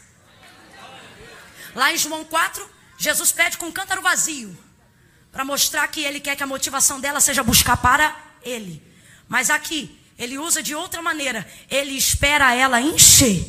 Lá 1.75 1.93
em 1.93 1.97
João 1.97 2.25
4, 2.25 2.67
Jesus 2.97 3.31
pede 3.31 3.57
com 3.57 3.67
um 3.67 3.71
cântaro 3.71 4.01
vazio. 4.01 4.57
Para 5.31 5.43
mostrar 5.43 5.85
que 5.89 6.01
ele 6.01 6.19
quer 6.21 6.35
que 6.35 6.43
a 6.43 6.47
motivação 6.47 6.99
dela 6.99 7.19
seja 7.19 7.43
buscar 7.43 7.77
para 7.77 8.15
ele. 8.41 8.81
Mas 9.27 9.49
aqui, 9.49 9.99
ele 10.17 10.37
usa 10.37 10.63
de 10.63 10.73
outra 10.73 11.01
maneira. 11.01 11.45
Ele 11.69 11.91
espera 11.91 12.55
ela 12.55 12.79
encher 12.79 13.45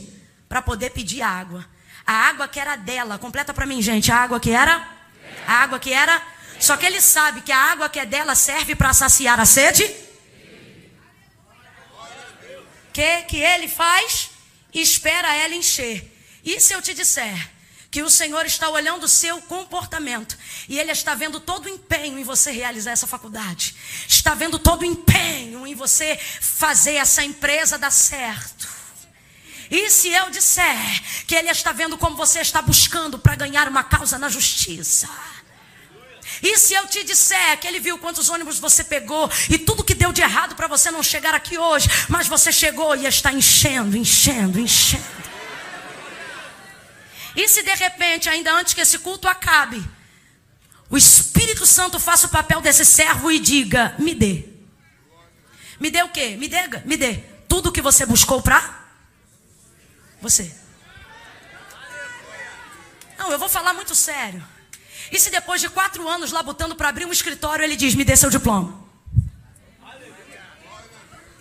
para 0.48 0.60
poder 0.60 0.90
pedir 0.90 1.22
água. 1.22 1.64
A 2.04 2.12
água 2.12 2.48
que 2.48 2.58
era 2.58 2.74
dela, 2.74 3.18
completa 3.18 3.54
para 3.54 3.66
mim, 3.66 3.80
gente. 3.80 4.10
A 4.10 4.16
água 4.16 4.40
que 4.40 4.50
era? 4.50 4.88
A 5.46 5.54
água 5.62 5.78
que 5.78 5.92
era? 5.92 6.20
Só 6.58 6.76
que 6.76 6.86
ele 6.86 7.00
sabe 7.00 7.42
que 7.42 7.52
a 7.52 7.58
água 7.58 7.88
que 7.88 7.98
é 7.98 8.06
dela 8.06 8.34
serve 8.34 8.74
para 8.74 8.92
saciar 8.92 9.38
a 9.38 9.46
sede. 9.46 9.84
Que 12.92 13.22
que 13.22 13.36
ele 13.36 13.68
faz? 13.68 14.30
Espera 14.72 15.34
ela 15.34 15.54
encher. 15.54 16.12
E 16.44 16.60
se 16.60 16.72
eu 16.72 16.80
te 16.80 16.94
disser 16.94 17.50
que 17.90 18.02
o 18.02 18.10
Senhor 18.10 18.44
está 18.44 18.68
olhando 18.68 19.04
o 19.04 19.08
seu 19.08 19.40
comportamento 19.42 20.36
e 20.68 20.78
Ele 20.78 20.92
está 20.92 21.14
vendo 21.14 21.40
todo 21.40 21.66
o 21.66 21.68
empenho 21.68 22.18
em 22.18 22.24
você 22.24 22.50
realizar 22.50 22.90
essa 22.90 23.06
faculdade, 23.06 23.74
está 24.06 24.34
vendo 24.34 24.58
todo 24.58 24.82
o 24.82 24.84
empenho 24.84 25.66
em 25.66 25.74
você 25.74 26.14
fazer 26.16 26.96
essa 26.96 27.24
empresa 27.24 27.78
dar 27.78 27.90
certo. 27.90 28.68
E 29.70 29.90
se 29.90 30.08
eu 30.08 30.30
disser 30.30 31.02
que 31.26 31.34
Ele 31.34 31.50
está 31.50 31.72
vendo 31.72 31.96
como 31.96 32.16
você 32.16 32.40
está 32.40 32.60
buscando 32.60 33.18
para 33.18 33.34
ganhar 33.34 33.66
uma 33.66 33.82
causa 33.82 34.18
na 34.18 34.28
justiça? 34.28 35.08
E 36.42 36.58
se 36.58 36.74
eu 36.74 36.86
te 36.86 37.02
disser 37.04 37.58
que 37.58 37.66
ele 37.66 37.80
viu 37.80 37.98
quantos 37.98 38.28
ônibus 38.28 38.58
você 38.58 38.84
pegou 38.84 39.30
e 39.48 39.58
tudo 39.58 39.84
que 39.84 39.94
deu 39.94 40.12
de 40.12 40.20
errado 40.20 40.54
para 40.54 40.66
você 40.66 40.90
não 40.90 41.02
chegar 41.02 41.34
aqui 41.34 41.58
hoje, 41.58 41.88
mas 42.08 42.26
você 42.26 42.52
chegou 42.52 42.94
e 42.94 43.06
está 43.06 43.32
enchendo, 43.32 43.96
enchendo, 43.96 44.58
enchendo. 44.58 45.04
E 47.34 47.48
se 47.48 47.62
de 47.62 47.74
repente, 47.74 48.28
ainda 48.28 48.52
antes 48.52 48.72
que 48.72 48.80
esse 48.80 48.98
culto 48.98 49.28
acabe, 49.28 49.84
o 50.88 50.96
Espírito 50.96 51.66
Santo 51.66 51.98
faça 52.00 52.26
o 52.26 52.30
papel 52.30 52.60
desse 52.60 52.84
servo 52.84 53.30
e 53.30 53.38
diga: 53.38 53.94
me 53.98 54.14
dê. 54.14 54.48
Me 55.78 55.90
dê 55.90 56.02
o 56.02 56.08
quê? 56.08 56.36
Me 56.36 56.48
dê, 56.48 56.66
me 56.84 56.96
dê 56.96 57.14
tudo 57.46 57.72
que 57.72 57.82
você 57.82 58.06
buscou 58.06 58.40
para 58.40 58.86
você. 60.20 60.54
Não, 63.18 63.30
eu 63.30 63.38
vou 63.38 63.48
falar 63.48 63.74
muito 63.74 63.94
sério. 63.94 64.42
E 65.10 65.18
se 65.18 65.30
depois 65.30 65.60
de 65.60 65.68
quatro 65.68 66.08
anos 66.08 66.32
lá 66.32 66.42
botando 66.42 66.74
para 66.74 66.88
abrir 66.88 67.04
um 67.04 67.12
escritório, 67.12 67.64
ele 67.64 67.76
diz: 67.76 67.94
me 67.94 68.04
dê 68.04 68.16
seu 68.16 68.30
diploma. 68.30 68.84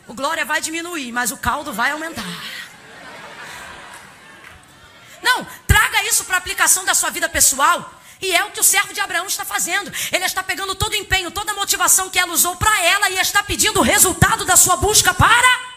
O 0.08 0.14
glória 0.14 0.46
vai 0.46 0.62
diminuir, 0.62 1.12
mas 1.12 1.32
o 1.32 1.38
caldo 1.38 1.74
vai 1.74 1.92
aumentar. 1.92 2.24
Não, 5.22 5.46
traga 5.66 6.04
isso 6.04 6.24
para 6.26 6.36
a 6.36 6.38
aplicação 6.38 6.86
da 6.86 6.94
sua 6.94 7.10
vida 7.10 7.28
pessoal. 7.28 7.92
E 8.22 8.32
é 8.32 8.44
o 8.46 8.52
que 8.52 8.60
o 8.60 8.64
servo 8.64 8.94
de 8.94 9.02
Abraão 9.02 9.26
está 9.26 9.44
fazendo. 9.44 9.92
Ele 10.12 10.24
está 10.24 10.42
pegando 10.44 10.76
todo 10.76 10.94
o 10.94 10.96
empenho, 10.96 11.32
toda 11.32 11.52
a 11.52 11.56
motivação 11.56 12.10
que 12.10 12.20
ela 12.20 12.32
usou 12.32 12.56
para 12.56 12.82
ela 12.84 13.10
e 13.10 13.18
está 13.18 13.44
pedindo 13.44 13.80
o 13.80 13.84
resultado 13.84 14.46
da 14.46 14.56
sua 14.56 14.78
busca 14.78 15.14
para 15.14 15.75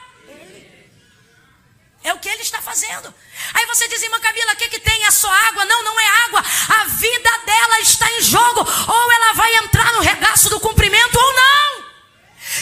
é 2.04 2.12
o 2.14 2.18
que 2.18 2.28
ele 2.28 2.42
está 2.42 2.60
fazendo. 2.62 3.12
Aí 3.54 3.66
você 3.66 3.88
diz, 3.88 4.02
irmã 4.02 4.18
Camila, 4.20 4.52
o 4.52 4.56
que, 4.56 4.68
que 4.68 4.80
tem? 4.80 5.04
É 5.04 5.10
só 5.10 5.30
água? 5.30 5.64
Não, 5.64 5.82
não 5.82 6.00
é 6.00 6.08
água. 6.26 6.44
A 6.68 6.84
vida 6.84 7.30
dela 7.44 7.80
está 7.80 8.10
em 8.12 8.22
jogo. 8.22 8.60
Ou 8.60 9.12
ela 9.12 9.32
vai 9.34 9.56
entrar 9.56 9.92
no 9.92 10.00
regaço 10.00 10.48
do 10.50 10.60
cumprimento 10.60 11.18
ou 11.18 11.32
não. 11.34 11.84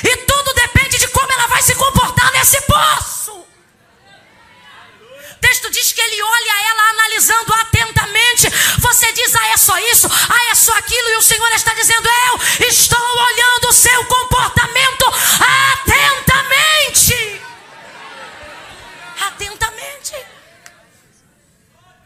E 0.05 0.17
tudo 0.17 0.55
depende 0.55 0.99
de 0.99 1.09
como 1.09 1.33
ela 1.33 1.47
vai 1.47 1.63
se 1.63 1.75
comportar 1.75 2.33
nesse 2.33 2.61
poço 2.63 3.27
texto 5.47 5.71
diz 5.71 5.93
que 5.93 6.01
ele 6.01 6.21
olha 6.23 6.69
ela 6.71 6.91
analisando 6.91 7.55
atentamente. 7.55 8.49
Você 8.79 9.13
diz, 9.13 9.35
ah, 9.37 9.49
é 9.49 9.57
só 9.57 9.79
isso, 9.79 10.09
ah, 10.09 10.51
é 10.51 10.55
só 10.55 10.77
aquilo, 10.77 11.09
e 11.11 11.17
o 11.17 11.23
Senhor 11.23 11.49
está 11.53 11.73
dizendo, 11.73 12.09
eu 12.59 12.69
estou 12.69 12.99
olhando 12.99 13.69
o 13.69 13.73
seu 13.73 14.05
comportamento 14.07 15.07
atentamente. 15.79 17.41
Atentamente. 19.21 20.15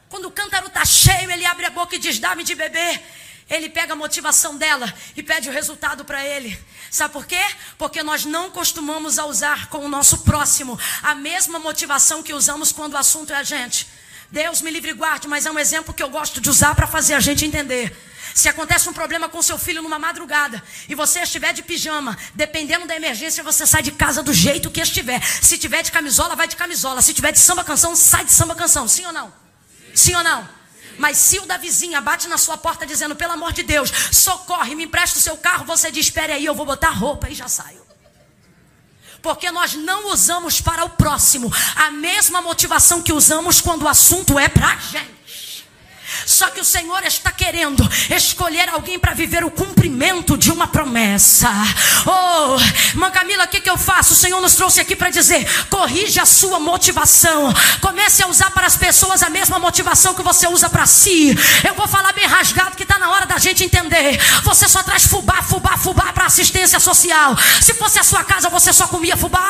Quando 0.09 0.27
o 0.27 0.31
cântaro 0.31 0.67
está 0.67 0.85
cheio, 0.85 1.31
ele 1.31 1.47
abre 1.47 1.67
a 1.67 1.71
boca 1.71 1.95
e 1.97 1.99
diz: 1.99 2.19
Dá-me 2.19 2.43
de 2.43 2.55
beber. 2.55 3.03
Ele 3.49 3.69
pega 3.69 3.95
a 3.95 3.97
motivação 3.97 4.57
dela 4.57 4.93
e 5.17 5.23
pede 5.25 5.49
o 5.49 5.53
resultado 5.53 6.05
para 6.05 6.25
ele. 6.25 6.57
Sabe 6.89 7.13
por 7.13 7.27
quê? 7.27 7.45
Porque 7.77 8.01
nós 8.01 8.25
não 8.25 8.49
costumamos 8.49 9.19
a 9.19 9.25
usar 9.27 9.69
com 9.69 9.79
o 9.79 9.89
nosso 9.89 10.19
próximo 10.19 10.79
a 11.03 11.17
mesma 11.17 11.59
motivação 11.59 12.23
que 12.23 12.33
usamos 12.33 12.71
quando 12.71 12.95
o 12.95 12.97
assunto 12.97 13.33
é 13.33 13.37
a 13.37 13.43
gente. 13.43 13.89
Deus 14.31 14.63
me 14.63 14.71
livre 14.71 14.91
e 14.91 14.95
guarde, 14.95 15.27
mas 15.27 15.47
é 15.47 15.51
um 15.51 15.59
exemplo 15.59 15.93
que 15.93 16.03
eu 16.03 16.09
gosto 16.09 16.41
de 16.41 16.49
usar 16.49 16.77
para 16.77 16.87
fazer 16.87 17.15
a 17.15 17.21
gente 17.21 17.45
entender. 17.45 18.10
Se 18.41 18.49
acontece 18.49 18.89
um 18.89 18.93
problema 18.95 19.29
com 19.29 19.43
seu 19.43 19.59
filho 19.59 19.83
numa 19.83 19.99
madrugada 19.99 20.63
e 20.89 20.95
você 20.95 21.21
estiver 21.21 21.53
de 21.53 21.63
pijama, 21.63 22.17
dependendo 22.35 22.87
da 22.87 22.97
emergência, 22.97 23.45
você 23.45 23.67
sai 23.67 23.83
de 23.83 23.93
casa 23.93 24.23
do 24.23 24.33
jeito 24.33 24.71
que 24.71 24.81
estiver. 24.81 25.21
Se 25.43 25.59
tiver 25.59 25.83
de 25.83 25.93
camisola, 25.93 26.35
vai 26.35 26.49
de 26.49 26.57
camisola. 26.57 27.03
Se 27.03 27.13
tiver 27.13 27.33
de 27.33 27.39
samba 27.39 27.63
canção, 27.63 27.95
sai 27.95 28.25
de 28.25 28.33
samba 28.33 28.55
canção. 28.55 28.89
Sim 28.89 29.05
ou 29.05 29.13
não? 29.13 29.31
Sim 29.95 30.15
ou 30.15 30.25
não? 30.25 30.49
Mas 30.97 31.19
se 31.19 31.39
o 31.39 31.45
da 31.45 31.59
vizinha 31.59 32.01
bate 32.01 32.29
na 32.29 32.39
sua 32.39 32.57
porta 32.57 32.87
dizendo, 32.87 33.15
pelo 33.15 33.35
amor 33.35 33.53
de 33.53 33.63
Deus, 33.63 33.93
socorre, 34.11 34.75
me 34.75 34.85
empresta 34.85 35.19
o 35.19 35.23
seu 35.23 35.37
carro, 35.37 35.67
você 35.67 35.91
diz, 35.91 36.07
espere 36.07 36.33
aí, 36.33 36.47
eu 36.47 36.55
vou 36.55 36.65
botar 36.65 36.93
roupa 36.93 37.29
e 37.29 37.35
já 37.35 37.47
saio. 37.47 37.87
Porque 39.21 39.51
nós 39.51 39.75
não 39.75 40.11
usamos 40.15 40.63
para 40.63 40.83
o 40.83 40.89
próximo 40.89 41.53
a 41.77 41.91
mesma 41.91 42.41
motivação 42.41 43.03
que 43.03 43.13
usamos 43.13 43.61
quando 43.61 43.83
o 43.83 43.89
assunto 43.89 44.39
é 44.39 44.49
para 44.49 44.69
a 44.69 44.77
gente. 44.77 45.20
Só 46.27 46.49
que 46.49 46.61
o 46.61 46.65
Senhor 46.65 47.03
está 47.05 47.31
querendo 47.31 47.89
escolher 48.11 48.69
alguém 48.69 48.99
para 48.99 49.15
viver 49.15 49.45
o 49.45 49.51
cumprimento 49.51 50.37
de 50.37 50.51
uma 50.51 50.67
promessa. 50.67 51.51
Oh, 52.07 52.57
irmã 52.89 53.11
Camila, 53.11 53.45
o 53.45 53.49
que, 53.49 53.61
que 53.61 53.71
eu 53.71 53.77
faço? 53.77 54.13
O 54.13 54.17
Senhor 54.17 54.41
nos 54.41 54.55
trouxe 54.55 54.81
aqui 54.81 54.97
para 54.97 55.11
dizer: 55.11 55.47
corrija 55.69 56.23
a 56.23 56.27
sua 56.27 56.59
motivação. 56.59 57.53
Comece 57.81 58.23
a 58.23 58.29
usar 58.29 58.51
para 58.51 58.67
as 58.67 58.77
pessoas 58.77 59.23
a 59.23 59.31
mesma 59.31 59.59
motivação 59.59 60.15
que 60.15 60.23
você 60.23 60.47
usa 60.49 60.69
para 60.69 60.87
si. 60.87 61.37
Eu 61.67 61.75
vou 61.75 61.87
falar 61.89 62.13
bem 62.13 62.27
rasgado 62.27 62.77
que 62.77 62.83
está 62.83 62.99
na 62.99 63.11
hora 63.11 63.27
da 63.27 63.39
gente 63.39 63.65
entender. 63.65 64.19
Você 64.43 64.69
só 64.69 64.83
traz 64.83 65.05
fubá, 65.05 65.43
fubá, 65.43 65.77
fubá 65.77 66.13
para 66.13 66.27
assistência 66.27 66.81
social. 66.81 67.37
Se 67.61 67.75
fosse 67.75 67.99
a 67.99 68.05
sua 68.05 68.25
casa, 68.25 68.49
você 68.49 68.73
só 68.73 68.87
comia 68.87 69.17
fubá. 69.17 69.49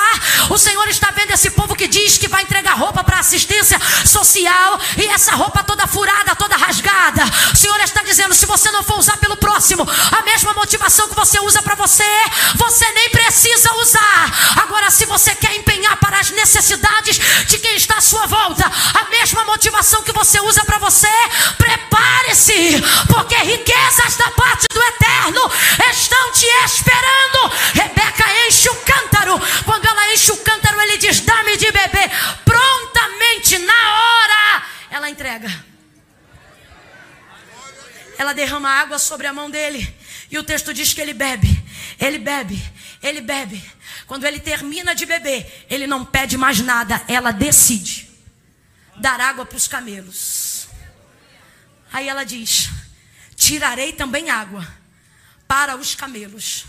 O 0.49 0.59
Senhor 0.59 0.89
está 0.89 1.11
vendo 1.11 1.33
esse 1.33 1.51
povo 1.51 1.75
que 1.75 1.89
diz 1.89 2.19
que 2.19 2.29
vai 2.29 2.43
entregar 2.43 2.75
roupa 2.75 3.05
para 3.05 3.19
assistência 3.19 3.79
social 4.05 4.81
e 4.97 5.07
essa 5.07 5.35
roupa 5.35 5.63
toda 5.63 5.87
furada, 5.87 6.35
toda 6.35 6.50
rasgada. 6.57 7.25
O 7.53 7.57
Senhor 7.57 7.81
está 7.81 8.03
dizendo: 8.03 8.35
se 8.35 8.47
você 8.47 8.71
não 8.71 8.83
for 8.83 8.99
usar 8.99 9.17
pelo 9.19 9.37
próximo 9.37 9.87
a 10.19 10.23
mesma 10.23 10.53
motivação 10.55 11.09
que 11.09 11.15
você 11.15 11.39
usa 11.41 11.63
para 11.63 11.75
você, 11.75 12.05
você 12.57 12.91
nem 12.93 13.11
precisa 13.11 13.73
usar. 13.75 14.61
Agora, 14.63 14.91
se 14.91 15.05
você 15.07 15.35
quer 15.35 15.55
empenhar 15.57 15.97
para 15.97 16.19
as 16.19 16.31
necessidades 16.31 17.19
de 17.47 17.59
quem 17.59 17.77
está 17.77 17.97
à 17.99 18.01
sua 18.01 18.27
volta, 18.27 18.65
a 18.67 19.11
mesma 19.11 19.45
motivação 19.45 20.03
que 20.03 20.13
você 20.13 20.41
usa 20.41 20.65
para 20.65 20.79
você, 20.79 21.09
prepare-se, 21.57 22.83
porque 23.09 23.37
riquezas 23.37 24.17
da 24.17 24.31
parte 24.31 24.67
do 24.73 24.83
eterno 24.83 25.51
estão 25.91 26.33
te 26.33 26.47
esperando. 26.65 27.53
Rebeca 27.75 28.25
enche 28.47 28.69
o 28.69 28.77
cântaro. 28.77 29.41
Quando 29.65 29.87
ela 29.87 30.13
enche 30.13 30.33
o 30.33 30.37
cântaro, 30.39 30.81
ele 30.81 30.99
diz: 30.99 31.21
dá-me 31.21 31.57
de 31.57 31.71
beber. 31.71 32.11
Prontamente, 32.45 33.59
na 33.59 33.73
hora, 33.73 34.63
ela 34.91 35.11
entrega 35.11 35.71
ela 38.21 38.35
derrama 38.35 38.69
água 38.69 38.99
sobre 38.99 39.27
a 39.27 39.33
mão 39.33 39.51
dele. 39.51 39.97
E 40.31 40.39
o 40.39 40.45
texto 40.45 40.75
diz 40.75 40.93
que 40.93 41.01
ele 41.01 41.15
bebe, 41.15 41.49
ele 41.99 42.19
bebe, 42.19 42.63
ele 43.03 43.23
bebe. 43.23 43.65
Quando 44.07 44.27
ele 44.27 44.39
termina 44.39 44.95
de 44.95 45.07
beber, 45.07 45.65
ele 45.71 45.87
não 45.87 46.05
pede 46.05 46.37
mais 46.37 46.61
nada, 46.61 47.03
ela 47.09 47.31
decide 47.31 48.11
dar 48.99 49.19
água 49.19 49.47
para 49.47 49.57
os 49.57 49.67
camelos. 49.67 50.69
Aí 51.91 52.11
ela 52.11 52.23
diz: 52.23 52.69
Tirarei 53.37 53.95
também 53.95 54.29
água 54.29 54.69
para 55.49 55.75
os 55.75 55.95
camelos, 55.95 56.67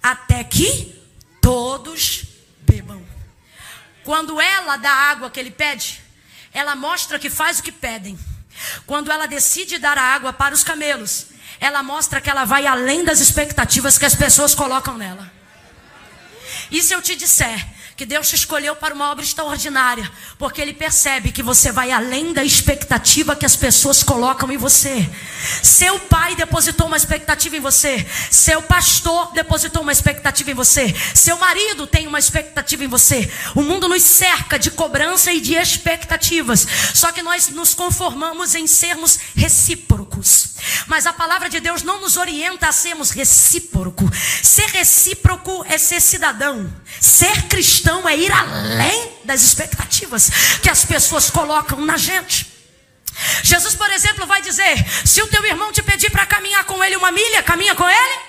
até 0.00 0.44
que 0.44 1.02
todos 1.40 2.26
bebam. 2.60 3.04
Quando 4.04 4.40
ela 4.40 4.76
dá 4.76 4.92
água 4.92 5.32
que 5.32 5.40
ele 5.40 5.50
pede, 5.50 6.00
ela 6.52 6.76
mostra 6.76 7.18
que 7.18 7.28
faz 7.28 7.58
o 7.58 7.62
que 7.64 7.72
pedem. 7.72 8.16
Quando 8.86 9.10
ela 9.10 9.26
decide 9.26 9.78
dar 9.78 9.98
a 9.98 10.02
água 10.02 10.32
para 10.32 10.54
os 10.54 10.64
camelos, 10.64 11.26
ela 11.60 11.82
mostra 11.82 12.20
que 12.20 12.28
ela 12.28 12.44
vai 12.44 12.66
além 12.66 13.04
das 13.04 13.20
expectativas 13.20 13.98
que 13.98 14.04
as 14.04 14.14
pessoas 14.14 14.54
colocam 14.54 14.96
nela. 14.96 15.30
E 16.70 16.82
se 16.82 16.94
eu 16.94 17.02
te 17.02 17.14
disser 17.14 17.71
que 18.02 18.06
Deus 18.06 18.28
te 18.28 18.34
escolheu 18.34 18.74
para 18.74 18.92
uma 18.92 19.12
obra 19.12 19.24
extraordinária, 19.24 20.10
porque 20.36 20.60
Ele 20.60 20.72
percebe 20.72 21.30
que 21.30 21.40
você 21.40 21.70
vai 21.70 21.92
além 21.92 22.32
da 22.32 22.42
expectativa 22.42 23.36
que 23.36 23.46
as 23.46 23.54
pessoas 23.54 24.02
colocam 24.02 24.50
em 24.50 24.56
você. 24.56 25.08
Seu 25.62 26.00
pai 26.00 26.34
depositou 26.34 26.88
uma 26.88 26.96
expectativa 26.96 27.56
em 27.56 27.60
você, 27.60 28.04
seu 28.28 28.60
pastor 28.60 29.32
depositou 29.34 29.82
uma 29.82 29.92
expectativa 29.92 30.50
em 30.50 30.54
você, 30.54 30.92
seu 31.14 31.38
marido 31.38 31.86
tem 31.86 32.08
uma 32.08 32.18
expectativa 32.18 32.82
em 32.82 32.88
você. 32.88 33.30
O 33.54 33.62
mundo 33.62 33.88
nos 33.88 34.02
cerca 34.02 34.58
de 34.58 34.72
cobrança 34.72 35.32
e 35.32 35.40
de 35.40 35.54
expectativas, 35.54 36.66
só 36.94 37.12
que 37.12 37.22
nós 37.22 37.50
nos 37.50 37.72
conformamos 37.72 38.56
em 38.56 38.66
sermos 38.66 39.16
recíprocos. 39.36 40.56
Mas 40.86 41.06
a 41.06 41.12
palavra 41.12 41.48
de 41.48 41.60
Deus 41.60 41.82
não 41.82 42.00
nos 42.00 42.16
orienta 42.16 42.68
a 42.68 42.72
sermos 42.72 43.10
recíproco. 43.10 44.10
Ser 44.42 44.66
recíproco 44.66 45.64
é 45.68 45.78
ser 45.78 46.00
cidadão. 46.00 46.72
Ser 47.00 47.42
cristão 47.42 47.91
é 48.08 48.16
ir 48.16 48.32
além 48.32 49.12
das 49.24 49.42
expectativas 49.42 50.30
que 50.62 50.70
as 50.70 50.84
pessoas 50.84 51.30
colocam 51.30 51.80
na 51.80 51.96
gente. 51.96 52.50
Jesus, 53.42 53.74
por 53.74 53.90
exemplo, 53.90 54.26
vai 54.26 54.40
dizer: 54.40 54.84
se 55.04 55.22
o 55.22 55.26
teu 55.26 55.44
irmão 55.44 55.72
te 55.72 55.82
pedir 55.82 56.10
para 56.10 56.26
caminhar 56.26 56.64
com 56.64 56.82
ele 56.82 56.96
uma 56.96 57.10
milha, 57.10 57.42
caminha 57.42 57.74
com 57.74 57.88
ele. 57.88 58.20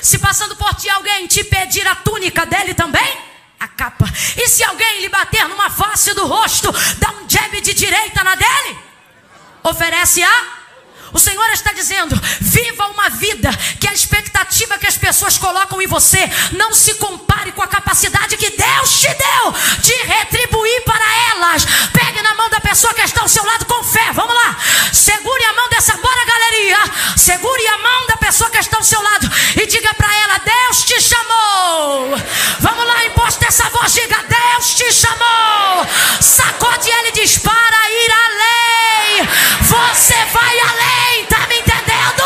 Se 0.00 0.18
passando 0.18 0.56
por 0.56 0.74
ti 0.74 0.88
alguém 0.90 1.26
te 1.26 1.44
pedir 1.44 1.86
a 1.86 1.94
túnica 1.94 2.44
dele 2.44 2.74
também, 2.74 3.18
a 3.58 3.68
capa. 3.68 4.04
E 4.36 4.48
se 4.48 4.64
alguém 4.64 5.00
lhe 5.00 5.08
bater 5.08 5.48
numa 5.48 5.70
face 5.70 6.12
do 6.14 6.26
rosto, 6.26 6.72
dá 6.98 7.10
um 7.12 7.28
jab 7.28 7.60
de 7.60 7.72
direita 7.72 8.24
na 8.24 8.34
dele, 8.34 8.78
oferece 9.62 10.22
a 10.22 10.61
o 11.12 11.18
Senhor 11.18 11.50
está 11.50 11.72
dizendo: 11.72 12.18
viva 12.40 12.86
uma 12.86 13.10
vida 13.10 13.50
que 13.78 13.88
a 13.88 13.92
expectativa 13.92 14.78
que 14.78 14.86
as 14.86 14.96
pessoas 14.96 15.36
colocam 15.36 15.80
em 15.80 15.86
você 15.86 16.28
não 16.52 16.72
se 16.72 16.94
compare 16.94 17.52
com 17.52 17.62
a 17.62 17.66
capacidade 17.66 18.36
que 18.36 18.50
Deus 18.50 19.00
te 19.00 19.08
deu 19.08 19.54
de 19.80 19.94
retribuir 20.06 20.82
para 20.84 21.04
elas. 21.30 21.64
Pegue 21.92 22.22
na 22.22 22.34
mão 22.34 22.48
da 22.48 22.60
pessoa 22.60 22.94
que 22.94 23.02
está 23.02 23.20
ao 23.20 23.28
seu 23.28 23.44
lado 23.44 23.66
com 23.66 23.84
fé. 23.84 24.12
Vamos 24.12 24.34
lá. 24.34 24.56
Segure 24.92 25.44
a 25.44 25.52
mão 25.52 25.68
dessa 25.68 25.96
bora 25.96 26.24
galeria. 26.24 26.78
Segure 27.16 27.66
a 27.66 27.78
mão 27.78 28.06
da 28.06 28.16
pessoa 28.16 28.50
que 28.50 28.58
está 28.58 28.78
ao 28.78 28.84
seu 28.84 29.02
lado 29.02 29.30
e 29.60 29.66
diga 29.66 29.92
para 29.94 30.16
ela: 30.16 30.38
Deus 30.38 30.82
te 30.84 31.00
chamou. 31.00 32.18
Vamos 32.60 32.86
lá, 32.86 33.04
imposta 33.04 33.46
essa 33.46 33.68
voz, 33.68 33.92
diga: 33.92 34.18
Deus 34.28 34.74
te 34.74 34.92
chamou. 34.92 35.86
Sacode 36.20 36.88
ele 36.88 37.08
e 37.08 37.12
diz: 37.12 37.38
para 37.38 37.90
ir 37.90 38.12
além. 38.12 39.28
Você 39.60 40.14
vai 40.32 40.60
além 40.60 41.01
além, 41.02 41.26
tá 41.26 41.46
me 41.48 41.58
entendendo? 41.58 42.22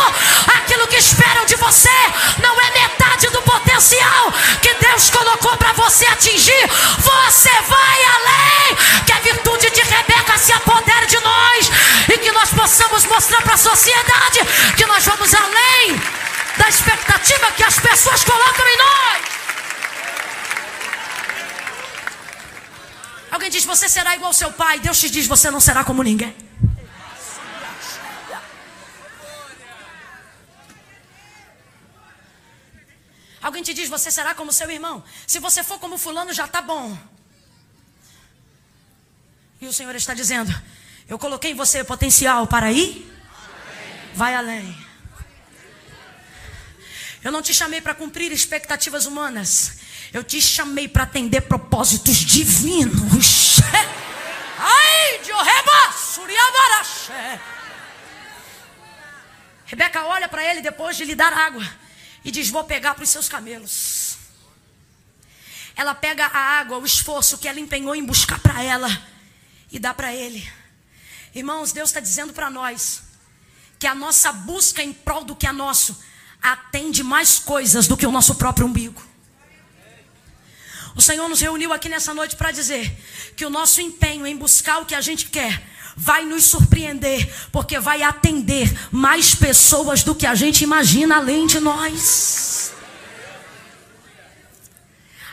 Aquilo 0.58 0.86
que 0.86 0.96
esperam 0.96 1.44
de 1.44 1.56
você 1.56 1.96
não 2.42 2.60
é 2.60 2.70
metade 2.70 3.28
do 3.28 3.42
potencial 3.42 4.32
que 4.60 4.74
Deus 4.74 5.10
colocou 5.10 5.56
para 5.56 5.72
você 5.72 6.06
atingir. 6.06 6.66
Você 6.98 7.50
vai 7.50 8.04
além. 8.16 8.76
Que 9.04 9.12
a 9.12 9.20
virtude 9.20 9.70
de 9.70 9.82
Rebeca 9.82 10.38
se 10.38 10.52
apodere 10.52 11.06
de 11.06 11.18
nós 11.20 11.70
e 12.12 12.18
que 12.18 12.32
nós 12.32 12.50
possamos 12.50 13.04
mostrar 13.06 13.42
para 13.42 13.54
a 13.54 13.58
sociedade 13.58 14.40
que 14.76 14.86
nós 14.86 15.04
vamos 15.04 15.32
além 15.34 16.00
da 16.56 16.68
expectativa 16.68 17.52
que 17.52 17.62
as 17.62 17.78
pessoas 17.78 18.24
colocam 18.24 18.66
em 18.68 18.78
nós. 18.78 19.22
Alguém 23.30 23.50
diz: 23.50 23.64
Você 23.64 23.88
será 23.88 24.14
igual 24.14 24.28
ao 24.28 24.34
seu 24.34 24.50
pai. 24.52 24.80
Deus 24.80 24.98
te 24.98 25.10
diz: 25.10 25.26
Você 25.26 25.50
não 25.50 25.60
será 25.60 25.84
como 25.84 26.02
ninguém. 26.02 26.45
Alguém 33.46 33.62
te 33.62 33.72
diz, 33.72 33.88
você 33.88 34.10
será 34.10 34.34
como 34.34 34.52
seu 34.52 34.68
irmão. 34.68 35.04
Se 35.24 35.38
você 35.38 35.62
for 35.62 35.78
como 35.78 35.96
fulano, 35.96 36.32
já 36.32 36.46
está 36.46 36.60
bom. 36.60 36.98
E 39.60 39.68
o 39.68 39.72
Senhor 39.72 39.94
está 39.94 40.14
dizendo: 40.14 40.52
Eu 41.08 41.16
coloquei 41.16 41.52
em 41.52 41.54
você 41.54 41.84
potencial 41.84 42.48
para 42.48 42.72
ir. 42.72 43.08
Vai 44.14 44.34
além. 44.34 44.76
Eu 47.22 47.30
não 47.30 47.40
te 47.40 47.54
chamei 47.54 47.80
para 47.80 47.94
cumprir 47.94 48.32
expectativas 48.32 49.06
humanas. 49.06 49.78
Eu 50.12 50.24
te 50.24 50.42
chamei 50.42 50.88
para 50.88 51.04
atender 51.04 51.42
propósitos 51.42 52.16
divinos. 52.16 53.60
Ai, 54.58 55.20
Rebeca 59.66 60.04
olha 60.04 60.28
para 60.28 60.44
ele 60.44 60.60
depois 60.60 60.96
de 60.96 61.04
lhe 61.04 61.14
dar 61.14 61.32
água 61.32 61.85
e 62.26 62.30
diz: 62.32 62.50
Vou 62.50 62.64
pegar 62.64 62.94
para 62.94 63.04
os 63.04 63.08
seus 63.08 63.28
camelos. 63.28 64.18
Ela 65.76 65.94
pega 65.94 66.26
a 66.26 66.38
água, 66.58 66.78
o 66.78 66.84
esforço 66.84 67.38
que 67.38 67.46
ela 67.46 67.60
empenhou 67.60 67.94
em 67.94 68.04
buscar 68.04 68.40
para 68.40 68.62
ela 68.62 68.88
e 69.70 69.78
dá 69.78 69.94
para 69.94 70.12
ele. 70.12 70.46
Irmãos, 71.34 71.70
Deus 71.70 71.90
está 71.90 72.00
dizendo 72.00 72.32
para 72.32 72.50
nós 72.50 73.02
que 73.78 73.86
a 73.86 73.94
nossa 73.94 74.32
busca 74.32 74.82
em 74.82 74.92
prol 74.92 75.22
do 75.22 75.36
que 75.36 75.46
é 75.46 75.52
nosso 75.52 76.02
atende 76.42 77.02
mais 77.02 77.38
coisas 77.38 77.86
do 77.86 77.96
que 77.96 78.06
o 78.06 78.10
nosso 78.10 78.34
próprio 78.34 78.66
umbigo. 78.66 79.05
O 80.96 81.02
Senhor 81.02 81.28
nos 81.28 81.42
reuniu 81.42 81.74
aqui 81.74 81.90
nessa 81.90 82.14
noite 82.14 82.36
para 82.36 82.50
dizer 82.50 82.90
que 83.36 83.44
o 83.44 83.50
nosso 83.50 83.82
empenho 83.82 84.26
em 84.26 84.34
buscar 84.34 84.78
o 84.78 84.86
que 84.86 84.94
a 84.94 85.00
gente 85.02 85.26
quer 85.26 85.62
vai 85.94 86.24
nos 86.24 86.44
surpreender, 86.44 87.30
porque 87.52 87.78
vai 87.78 88.02
atender 88.02 88.66
mais 88.90 89.34
pessoas 89.34 90.02
do 90.02 90.14
que 90.14 90.26
a 90.26 90.34
gente 90.34 90.64
imagina 90.64 91.16
além 91.16 91.46
de 91.46 91.60
nós. 91.60 92.72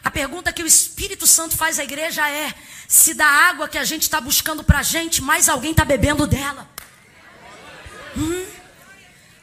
A 0.03 0.11
pergunta 0.11 0.51
que 0.51 0.61
o 0.61 0.67
Espírito 0.67 1.25
Santo 1.25 1.55
faz 1.55 1.79
à 1.79 1.83
igreja 1.85 2.29
é: 2.29 2.53
se 2.85 3.13
da 3.13 3.25
água 3.25 3.69
que 3.69 3.77
a 3.77 3.85
gente 3.85 4.01
está 4.01 4.19
buscando 4.19 4.65
para 4.65 4.79
a 4.79 4.83
gente, 4.83 5.21
mais 5.21 5.47
alguém 5.47 5.71
está 5.71 5.85
bebendo 5.85 6.27
dela? 6.27 6.69
Hum? 8.17 8.45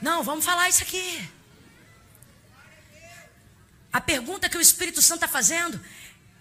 Não, 0.02 0.22
vamos 0.22 0.44
falar 0.44 0.68
isso 0.68 0.82
aqui. 0.82 1.28
A 3.90 4.00
pergunta 4.00 4.48
que 4.48 4.56
o 4.56 4.60
Espírito 4.60 5.00
Santo 5.00 5.24
está 5.24 5.28
fazendo 5.28 5.80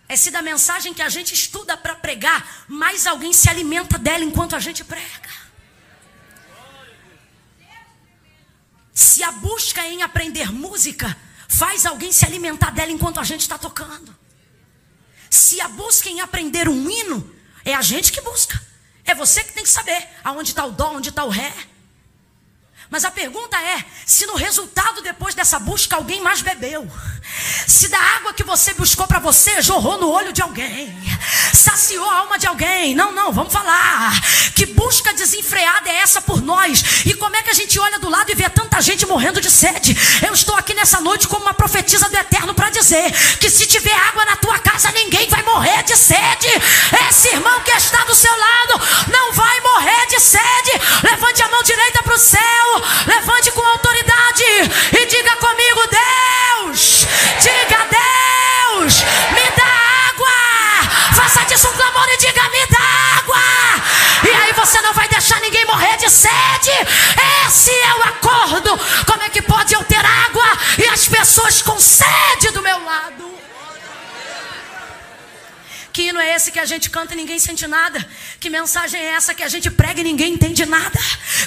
é 0.09 0.15
se 0.15 0.31
da 0.31 0.41
mensagem 0.41 0.91
que 0.91 1.03
a 1.03 1.07
gente 1.07 1.35
estuda 1.35 1.77
para 1.77 1.93
pregar, 1.93 2.65
mais 2.67 3.05
alguém 3.05 3.31
se 3.31 3.47
alimenta 3.47 3.99
dela 3.99 4.23
enquanto 4.23 4.55
a 4.55 4.59
gente 4.59 4.83
prega. 4.83 5.29
Se 8.91 9.23
a 9.23 9.31
busca 9.31 9.85
em 9.85 10.01
aprender 10.01 10.51
música 10.51 11.15
faz 11.47 11.85
alguém 11.85 12.11
se 12.11 12.25
alimentar 12.25 12.71
dela 12.71 12.91
enquanto 12.91 13.19
a 13.19 13.23
gente 13.23 13.41
está 13.41 13.57
tocando. 13.59 14.17
Se 15.29 15.61
a 15.61 15.67
busca 15.67 16.09
em 16.09 16.21
aprender 16.21 16.67
um 16.67 16.89
hino, 16.89 17.35
é 17.63 17.75
a 17.75 17.81
gente 17.83 18.11
que 18.11 18.19
busca. 18.21 18.59
É 19.05 19.13
você 19.13 19.43
que 19.43 19.53
tem 19.53 19.63
que 19.63 19.69
saber 19.69 20.07
aonde 20.23 20.49
está 20.49 20.65
o 20.65 20.71
dó, 20.71 20.93
onde 20.93 21.09
está 21.09 21.23
o 21.23 21.29
ré. 21.29 21.53
Mas 22.89 23.05
a 23.05 23.11
pergunta 23.11 23.55
é: 23.61 23.85
se 24.07 24.25
no 24.25 24.35
resultado 24.35 25.03
depois 25.03 25.35
dessa 25.35 25.59
busca 25.59 25.95
alguém 25.95 26.19
mais 26.21 26.41
bebeu? 26.41 26.89
Se 27.67 27.87
da 27.87 27.99
água 27.99 28.33
que 28.33 28.43
você 28.43 28.73
buscou 28.73 29.07
para 29.07 29.19
você 29.19 29.61
jorrou 29.61 29.97
no 29.99 30.09
olho 30.09 30.33
de 30.33 30.41
alguém, 30.41 30.95
saciou 31.53 32.09
a 32.09 32.17
alma 32.19 32.37
de 32.37 32.47
alguém? 32.47 32.95
Não, 32.95 33.11
não, 33.11 33.31
vamos 33.31 33.53
falar. 33.53 34.13
Que 34.55 34.65
busca 34.65 35.13
desenfreada 35.13 35.89
é 35.89 35.97
essa 35.97 36.21
por 36.21 36.41
nós? 36.41 37.05
E 37.05 37.13
como 37.13 37.35
é 37.35 37.41
que 37.41 37.49
a 37.49 37.53
gente 37.53 37.79
olha 37.79 37.99
do 37.99 38.09
lado 38.09 38.29
e 38.29 38.35
vê 38.35 38.49
tanta 38.49 38.81
gente 38.81 39.05
morrendo 39.05 39.39
de 39.39 39.49
sede? 39.49 39.95
Eu 40.25 40.33
estou 40.33 40.55
aqui 40.55 40.73
nessa 40.73 40.99
noite 40.99 41.27
como 41.27 41.43
uma 41.43 41.53
profetisa 41.53 42.09
do 42.09 42.17
eterno 42.17 42.53
para 42.53 42.69
dizer 42.69 43.11
que 43.37 43.49
se 43.49 43.65
tiver 43.65 43.93
água 43.93 44.25
na 44.25 44.35
tua 44.35 44.59
casa, 44.59 44.91
ninguém 44.91 45.27
vai 45.29 45.43
morrer 45.43 45.83
de 45.83 45.95
sede. 45.95 46.47
Esse 47.09 47.29
irmão 47.29 47.61
que 47.61 47.71
está 47.71 48.03
do 48.05 48.15
seu 48.15 48.35
lado 48.35 48.81
não 49.11 49.33
vai 49.33 49.61
morrer 49.61 50.07
de 50.07 50.19
sede. 50.19 50.71
Levante 51.03 51.41
a 51.43 51.49
mão 51.49 51.63
direita 51.63 52.03
para 52.03 52.15
o 52.15 52.19
céu 52.19 52.59
levante 53.05 53.51
com 53.51 53.61
autoridade 53.61 54.43
e 54.93 55.05
diga 55.05 55.35
comigo: 55.37 55.81
Deus, 55.89 57.05
diga 57.39 57.87
Deus, 57.89 59.03
me 59.31 59.49
dá 59.55 60.09
água. 60.09 61.15
Faça 61.15 61.45
disso 61.45 61.69
um 61.69 61.73
clamor 61.73 62.07
e 62.09 62.17
diga: 62.17 62.43
me 62.49 62.65
dá 62.67 63.17
água. 63.17 63.39
E 64.23 64.29
aí 64.29 64.53
você 64.53 64.81
não 64.81 64.93
vai 64.93 65.07
deixar 65.07 65.39
ninguém 65.41 65.65
morrer 65.65 65.97
de 65.97 66.09
sede. 66.09 66.71
Esse 67.45 67.71
é 67.71 67.93
o 67.95 68.03
acordo. 68.03 68.79
Como 69.05 69.23
é 69.23 69.29
que 69.29 69.41
pode 69.41 69.73
eu 69.73 69.83
ter 69.83 70.03
água 70.05 70.57
e 70.77 70.87
as 70.87 71.07
pessoas 71.07 71.61
com 71.61 71.79
sede 71.79 72.51
do 72.51 72.61
meu 72.61 72.83
lado? 72.83 73.29
Que 75.99 76.03
hino 76.03 76.19
é 76.21 76.33
esse 76.33 76.49
que 76.49 76.59
a 76.59 76.65
gente 76.65 76.89
canta 76.89 77.13
e 77.13 77.17
ninguém 77.17 77.37
sente 77.37 77.67
nada? 77.67 77.99
Que 78.39 78.49
mensagem 78.49 78.97
é 78.97 79.15
essa 79.15 79.33
que 79.33 79.43
a 79.43 79.49
gente 79.49 79.69
prega 79.69 79.99
e 79.99 80.03
ninguém 80.05 80.31
entende 80.31 80.65
nada? 80.65 80.97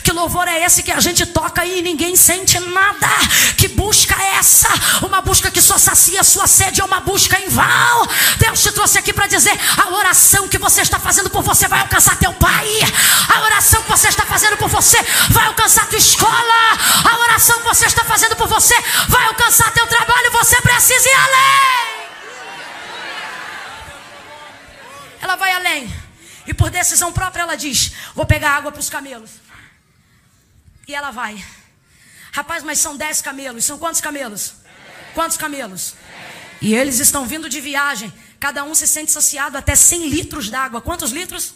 Que 0.05 0.13
louvor 0.13 0.47
é 0.47 0.63
esse 0.63 0.83
que 0.83 0.93
a 0.93 1.01
gente 1.01 1.25
toca 1.25 1.65
e 1.65 1.81
ninguém 1.81 2.15
sente 2.17 2.61
nada? 2.61 3.09
Que 3.57 3.69
busca 3.69 4.15
é 4.23 4.35
essa? 4.37 4.69
Uma 5.07 5.23
busca 5.23 5.51
que 5.51 5.63
só 5.63 5.79
sacia 5.79 6.21
a 6.21 6.23
sua 6.23 6.47
sede 6.47 6.83
é 6.83 6.85
uma 6.85 7.01
busca 7.01 7.41
em 7.41 7.49
vão. 7.49 8.07
Deus 8.39 8.63
te 8.63 8.71
trouxe 8.73 8.99
aqui 8.99 9.11
para 9.11 9.27
dizer: 9.27 9.59
a 9.79 9.95
oração 9.95 10.47
que 10.47 10.59
você 10.59 10.83
está 10.83 10.99
fazendo 10.99 11.31
por 11.31 11.43
você 11.43 11.67
vai 11.67 11.81
alcançar 11.81 12.19
teu 12.19 12.35
pai. 12.35 12.69
A 13.35 13.41
oração 13.45 13.83
que 13.83 13.89
você 13.89 14.09
está 14.09 14.27
fazendo 14.27 14.59
por 14.59 14.69
você 14.69 15.03
vai 15.31 15.47
alcançar 15.47 15.89
tua 15.89 15.99
escola. 15.99 16.79
A 17.11 17.19
oração 17.21 17.59
que 17.61 17.69
você 17.69 17.87
está 17.87 18.05
fazendo 18.05 18.37
por 18.37 18.49
você 18.49 18.75
decisão 26.73 27.13
própria 27.13 27.43
ela 27.43 27.55
diz: 27.55 27.93
Vou 28.15 28.27
pegar 28.27 28.51
água 28.51 28.73
para 28.73 28.81
os 28.81 28.91
camelos. 28.91 29.31
E 30.89 30.95
ela 30.95 31.11
vai. 31.11 31.43
Rapaz, 32.33 32.65
mas 32.65 32.79
são 32.79 32.97
dez 32.97 33.23
camelos. 33.23 33.65
São 33.65 33.79
quantos 33.79 34.01
camelos? 34.01 34.55
Quantos 35.15 35.37
camelos? 35.37 35.95
E 36.61 36.75
eles 36.75 36.99
estão 36.99 37.27
vindo 37.27 37.49
de 37.49 37.61
viagem. 37.61 38.13
Cada 38.41 38.65
um 38.65 38.75
se 38.75 38.89
sente 38.89 39.13
saciado 39.13 39.57
até 39.57 39.77
100 39.77 40.09
litros 40.09 40.51
d'água. 40.51 40.81
Quantos 40.81 41.13
litros? 41.13 41.55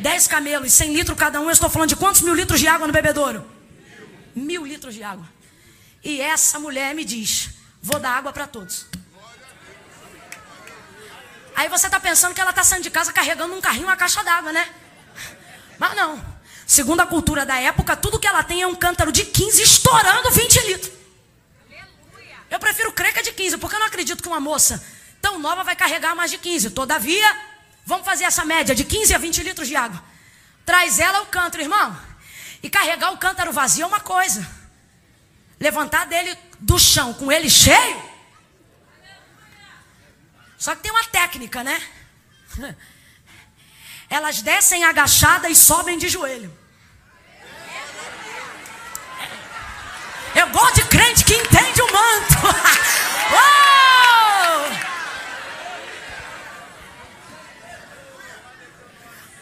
10 0.00 0.26
camelos, 0.26 0.72
100 0.72 0.94
litros 0.94 1.18
cada 1.18 1.40
um. 1.40 1.44
Eu 1.44 1.50
estou 1.50 1.68
falando 1.68 1.90
de 1.90 1.96
quantos 1.96 2.22
mil 2.22 2.34
litros 2.34 2.58
de 2.58 2.66
água 2.66 2.86
no 2.86 2.92
bebedouro? 2.92 3.46
Mil, 4.34 4.62
mil 4.62 4.66
litros 4.66 4.94
de 4.94 5.02
água. 5.02 5.28
E 6.02 6.20
essa 6.20 6.58
mulher 6.58 6.94
me 6.94 7.04
diz: 7.04 7.50
Vou 7.82 8.00
dar 8.00 8.16
água 8.16 8.32
para 8.32 8.46
todos. 8.46 8.86
Aí 11.54 11.68
você 11.68 11.86
está 11.86 12.00
pensando 12.00 12.34
que 12.34 12.40
ela 12.40 12.50
está 12.50 12.62
saindo 12.62 12.82
de 12.82 12.90
casa 12.90 13.12
carregando 13.12 13.54
um 13.54 13.60
carrinho, 13.60 13.86
uma 13.86 13.96
caixa 13.96 14.22
d'água, 14.22 14.52
né? 14.52 14.68
Mas 15.78 15.94
não. 15.96 16.22
Segundo 16.66 17.00
a 17.00 17.06
cultura 17.06 17.44
da 17.44 17.58
época, 17.58 17.96
tudo 17.96 18.18
que 18.18 18.26
ela 18.26 18.42
tem 18.42 18.62
é 18.62 18.66
um 18.66 18.74
cântaro 18.74 19.10
de 19.10 19.24
15 19.24 19.62
estourando 19.62 20.30
20 20.30 20.66
litros. 20.66 20.92
Eu 22.50 22.58
prefiro 22.58 22.92
crer 22.92 23.12
que 23.12 23.20
é 23.20 23.22
de 23.22 23.32
15, 23.32 23.58
porque 23.58 23.76
eu 23.76 23.80
não 23.80 23.86
acredito 23.86 24.22
que 24.22 24.28
uma 24.28 24.40
moça 24.40 24.84
tão 25.20 25.38
nova 25.38 25.62
vai 25.62 25.76
carregar 25.76 26.14
mais 26.14 26.30
de 26.30 26.38
15. 26.38 26.70
Todavia, 26.70 27.36
vamos 27.86 28.04
fazer 28.04 28.24
essa 28.24 28.44
média 28.44 28.74
de 28.74 28.84
15 28.84 29.14
a 29.14 29.18
20 29.18 29.42
litros 29.42 29.68
de 29.68 29.76
água. 29.76 30.02
Traz 30.66 30.98
ela 30.98 31.18
ao 31.18 31.26
cântaro, 31.26 31.62
irmão. 31.62 31.96
E 32.62 32.68
carregar 32.68 33.12
o 33.12 33.18
cântaro 33.18 33.52
vazio 33.52 33.84
é 33.84 33.86
uma 33.86 34.00
coisa. 34.00 34.46
Levantar 35.58 36.06
dele 36.06 36.36
do 36.58 36.78
chão 36.78 37.12
com 37.14 37.30
ele 37.30 37.48
cheio 37.48 38.09
só 40.60 40.76
que 40.76 40.82
tem 40.82 40.92
uma 40.92 41.02
técnica, 41.04 41.64
né? 41.64 41.82
Elas 44.10 44.42
descem 44.42 44.84
agachadas 44.84 45.50
e 45.50 45.54
sobem 45.54 45.96
de 45.96 46.06
joelho. 46.06 46.54
Eu 50.34 50.50
gosto 50.50 50.74
de 50.74 50.84
crente 50.88 51.24
que 51.24 51.34
entende 51.34 51.80
o 51.80 51.90
manto. 51.90 52.34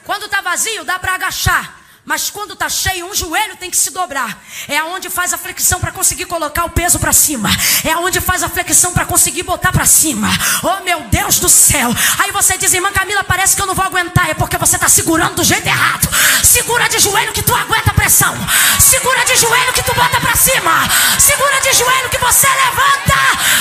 Quando 0.04 0.26
está 0.26 0.40
vazio, 0.40 0.84
dá 0.84 1.00
para 1.00 1.14
agachar. 1.14 1.77
Mas 2.08 2.30
quando 2.30 2.54
está 2.54 2.70
cheio, 2.70 3.04
um 3.04 3.14
joelho 3.14 3.54
tem 3.56 3.70
que 3.70 3.76
se 3.76 3.90
dobrar. 3.90 4.42
É 4.66 4.78
aonde 4.78 5.10
faz 5.10 5.34
a 5.34 5.36
flexão 5.36 5.78
para 5.78 5.92
conseguir 5.92 6.24
colocar 6.24 6.64
o 6.64 6.70
peso 6.70 6.98
para 6.98 7.12
cima. 7.12 7.50
É 7.84 7.92
aonde 7.92 8.18
faz 8.18 8.42
a 8.42 8.48
flexão 8.48 8.94
para 8.94 9.04
conseguir 9.04 9.42
botar 9.42 9.72
para 9.72 9.84
cima. 9.84 10.26
Oh 10.62 10.82
meu 10.84 11.02
Deus 11.10 11.38
do 11.38 11.50
céu. 11.50 11.94
Aí 12.18 12.32
você 12.32 12.56
diz, 12.56 12.72
irmã 12.72 12.90
Camila, 12.92 13.22
parece 13.24 13.54
que 13.54 13.60
eu 13.60 13.66
não 13.66 13.74
vou 13.74 13.84
aguentar. 13.84 14.30
É 14.30 14.32
porque 14.32 14.56
você 14.56 14.76
está 14.76 14.88
segurando 14.88 15.34
do 15.34 15.44
jeito 15.44 15.66
errado. 15.66 16.08
Segura 16.42 16.88
de 16.88 16.98
joelho 16.98 17.30
que 17.34 17.42
tu 17.42 17.54
aguenta 17.54 17.90
a 17.90 17.94
pressão. 17.94 18.34
Segura 18.80 19.22
de 19.26 19.36
joelho 19.36 19.74
que 19.74 19.82
tu 19.82 19.94
bota 19.94 20.18
para 20.18 20.34
cima. 20.34 20.88
Segura 21.18 21.60
de 21.60 21.74
joelho 21.74 22.08
que 22.08 22.16
você 22.16 22.46
levanta. 22.48 23.18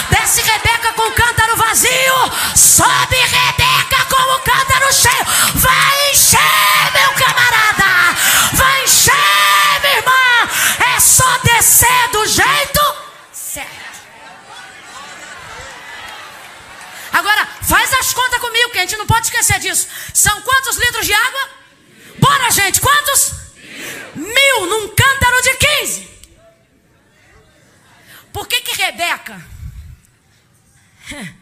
Desce 0.10 0.42
Rebeca 0.42 0.94
com 0.94 1.02
o 1.02 1.12
cântaro 1.12 1.58
vazio. 1.58 2.32
Sobe 2.56 3.18
Rebeca 3.18 4.06
com 4.10 4.36
o 4.36 4.40
cântaro 4.40 4.94
cheio. 4.94 5.26
Vai 5.56 6.12
encher, 6.14 6.94
meu 6.94 7.12
camarada. 7.12 7.68
Vai 8.54 8.84
encher, 8.84 9.82
minha 9.82 9.98
irmã. 9.98 10.96
É 10.96 11.00
só 11.00 11.38
descer 11.40 12.10
do 12.12 12.26
jeito 12.26 13.08
certo. 13.58 14.08
Agora, 17.12 17.46
faz 17.64 17.92
as 17.94 18.14
contas 18.14 18.40
comigo, 18.40 18.70
que 18.72 18.78
a 18.78 18.82
gente 18.82 18.98
não 18.98 19.08
pode 19.08 19.28
esquecer 19.28 19.60
disso. 19.60 19.88
São 20.14 20.42
quantos 20.42 20.78
litros 20.78 21.06
de 21.06 21.14
água? 21.14 21.50
Bora, 22.20 22.52
gente, 22.52 22.80
quantos? 22.80 23.34
Mil 24.16 24.66
num 24.68 24.90
cântaro 24.90 25.42
de 25.42 25.56
15. 25.56 26.10
Por 28.32 28.48
que 28.48 28.62
que 28.62 28.78
Rebeca? 28.78 29.42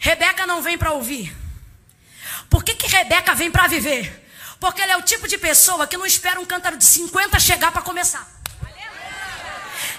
Rebeca 0.00 0.46
não 0.46 0.62
vem 0.62 0.76
para 0.76 0.92
ouvir. 0.92 1.34
Por 2.50 2.64
que 2.64 2.74
que 2.74 2.88
Rebeca 2.88 3.34
vem 3.34 3.50
para 3.50 3.68
viver? 3.68 4.25
Porque 4.58 4.80
ele 4.80 4.92
é 4.92 4.96
o 4.96 5.02
tipo 5.02 5.28
de 5.28 5.38
pessoa 5.38 5.86
que 5.86 5.96
não 5.96 6.06
espera 6.06 6.40
um 6.40 6.46
cântaro 6.46 6.76
de 6.76 6.84
50 6.84 7.38
chegar 7.38 7.72
para 7.72 7.82
começar. 7.82 8.26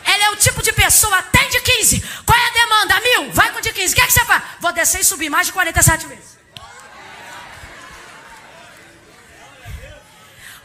Ele 0.05 0.23
é 0.23 0.29
o 0.31 0.35
tipo 0.35 0.61
de 0.63 0.71
pessoa, 0.71 1.21
tem 1.23 1.49
de 1.49 1.59
15. 1.59 2.01
Qual 2.25 2.37
é 2.37 2.47
a 2.47 2.53
demanda? 2.53 2.99
Mil? 3.01 3.31
Vai 3.33 3.51
com 3.51 3.61
de 3.61 3.71
15. 3.71 3.93
O 3.93 3.95
que, 3.95 4.01
é 4.01 4.07
que 4.07 4.13
você 4.13 4.25
faz? 4.25 4.43
Vou 4.59 4.71
descer 4.71 5.01
e 5.01 5.03
subir 5.03 5.29
mais 5.29 5.47
de 5.47 5.53
47 5.53 6.07
vezes. 6.07 6.37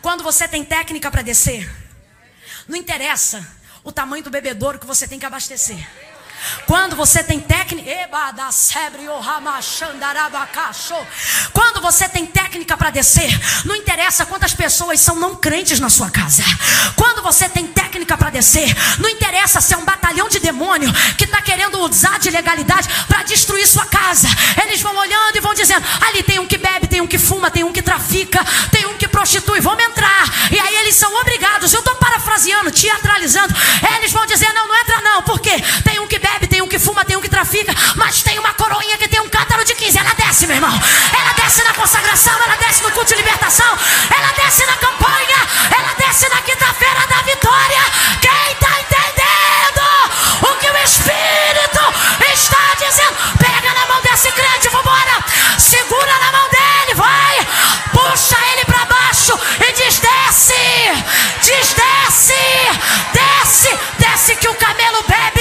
Quando 0.01 0.25
você 0.25 0.49
tem 0.49 0.65
técnica 0.65 1.11
para 1.11 1.23
descer, 1.23 1.71
não 2.67 2.77
interessa 2.77 3.47
o 3.85 3.93
tamanho 3.93 4.23
do 4.23 4.31
bebedouro 4.31 4.79
que 4.79 4.87
você 4.87 5.07
tem 5.07 5.19
que 5.19 5.27
abastecer. 5.27 5.89
Quando 6.67 6.97
você 6.97 7.23
tem 7.23 7.41
técnica, 7.41 7.91
quando 11.53 11.81
você 11.81 12.09
tem 12.09 12.27
técnica 12.27 12.77
para 12.77 12.91
descer, 12.91 13.31
não 13.65 13.77
interessa 13.77 14.27
quantas 14.27 14.55
pessoas 14.55 15.01
são 15.01 15.17
não 15.17 15.37
crentes 15.37 15.81
na 15.81 15.91
sua 15.91 16.11
casa. 16.11 16.43
Quando 16.97 17.23
você 17.23 17.49
tem 17.49 17.67
técnica 17.67 18.17
para 18.17 18.31
descer, 18.31 18.75
não 18.99 19.09
interessa 19.09 19.61
se 19.61 19.75
é 19.75 19.77
um 19.77 19.85
batalhão 19.85 20.29
de 20.29 20.39
demônio 20.39 20.93
que 21.17 21.25
está 21.25 21.41
querendo 21.41 21.79
usar 21.81 22.19
de 22.19 22.31
legalidade 22.31 22.89
para 23.07 23.23
destruir 23.23 23.67
sua 23.67 23.87
casa. 23.87 24.29
Eles 24.63 24.81
vão 24.81 24.97
olhando 24.97 25.37
e 25.37 25.41
vão 25.41 25.55
dizendo: 25.55 25.87
ali 26.07 26.23
tem 26.23 26.39
um 26.39 26.47
que 26.47 26.59
bebe, 26.59 26.87
tem 26.87 27.01
um 27.01 27.07
que 27.07 27.19
fuma, 27.19 27.51
tem 27.51 27.65
um 27.65 27.73
que 27.73 27.83
trafica, 27.83 28.45
tem 28.71 28.87
um 28.87 28.95
que 28.95 29.09
prostitui. 29.09 29.61
Vamos 29.61 29.85
entrar. 29.85 30.51
E 30.51 30.59
aí 30.59 30.77
eles 30.77 30.95
são 30.95 31.15
obrigados. 31.21 31.73
Eu 31.73 31.81
estou 31.81 31.95
parafraseando, 31.97 32.71
teatralizando. 32.71 33.55
Eles 33.97 34.13
vão 34.13 34.27
dizer: 34.27 34.53
não, 34.53 34.67
não 34.69 34.77
entra 34.77 35.01
não, 35.01 35.23
porque 35.23 35.51
tem 35.85 36.01
um 36.01 36.07
que 36.07 36.19
bebe 36.19 36.32
bebe, 36.33 36.47
tem 36.47 36.63
um 36.63 36.69
que 36.69 36.79
fuma, 36.79 37.05
tem 37.05 37.17
um 37.17 37.21
que 37.21 37.29
trafica, 37.29 37.75
mas 37.97 38.23
tem 38.23 38.39
uma 38.39 38.53
coroinha 38.55 38.97
que 38.97 39.09
tem 39.09 39.21
um 39.21 39.29
cântaro 39.29 39.65
de 39.65 39.75
15. 39.75 39.99
Ela 39.99 40.15
desce, 40.15 40.47
meu 40.47 40.57
irmão. 40.57 40.73
Ela 41.19 41.33
desce 41.33 41.63
na 41.65 41.75
consagração, 41.75 42.35
ela 42.45 42.57
desce 42.57 42.83
no 42.83 42.91
culto 42.93 43.11
de 43.11 43.17
libertação, 43.17 43.79
ela 44.17 44.33
desce 44.33 44.65
na 44.67 44.77
campanha, 44.77 45.37
ela 45.77 45.95
desce 45.95 46.29
na 46.29 46.41
quinta-feira 46.43 47.07
da 47.07 47.23
vitória. 47.23 47.83
Quem 48.21 48.53
está 48.53 48.81
entendendo 48.81 49.83
o 50.43 50.57
que 50.57 50.71
o 50.71 50.77
Espírito 50.79 51.81
está 52.33 52.75
dizendo? 52.79 53.17
Pega 53.39 53.75
na 53.75 53.87
mão 53.87 54.01
desse 54.03 54.31
crente, 54.33 54.69
vambora. 54.69 55.25
Segura 55.59 56.19
na 56.19 56.33
mão 56.33 56.49
dele, 56.49 56.95
vai. 56.95 57.47
Puxa 57.93 58.37
ele 58.53 58.65
para 58.65 58.85
baixo 58.87 59.39
e 59.61 59.73
diz: 59.73 59.99
desce, 59.99 60.55
diz: 61.43 61.75
desce, 61.75 62.35
desce, 63.13 63.79
desce 63.99 64.37
que 64.37 64.49
o 64.49 64.55
camelo 64.55 65.03
bebe, 65.07 65.32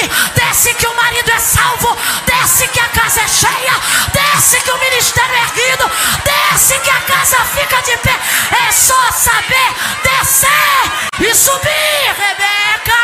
desce 0.51 0.73
que 0.73 0.85
o 0.85 0.93
marido 0.95 1.31
é 1.31 1.39
salvo, 1.39 1.97
desce 2.25 2.67
que 2.67 2.79
a 2.81 2.87
casa 2.89 3.21
é 3.21 3.27
cheia, 3.29 3.73
desce 4.11 4.59
que 4.59 4.69
o 4.69 4.77
ministério 4.79 5.33
é 5.33 5.43
erguido, 5.43 5.89
desce 6.25 6.77
que 6.79 6.89
a 6.89 7.01
casa 7.01 7.37
fica 7.45 7.81
de 7.81 7.95
pé. 7.99 8.13
É 8.67 8.71
só 8.73 9.11
saber 9.13 9.73
descer 10.03 10.91
e 11.21 11.33
subir, 11.33 12.15
Rebeca. 12.17 13.01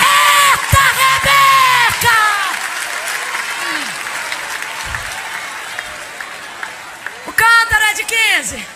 Eita, 0.00 0.84
Rebeca! 1.02 2.18
O 7.26 7.32
cântaro 7.34 7.84
é 7.84 7.92
de 7.92 8.04
15. 8.04 8.73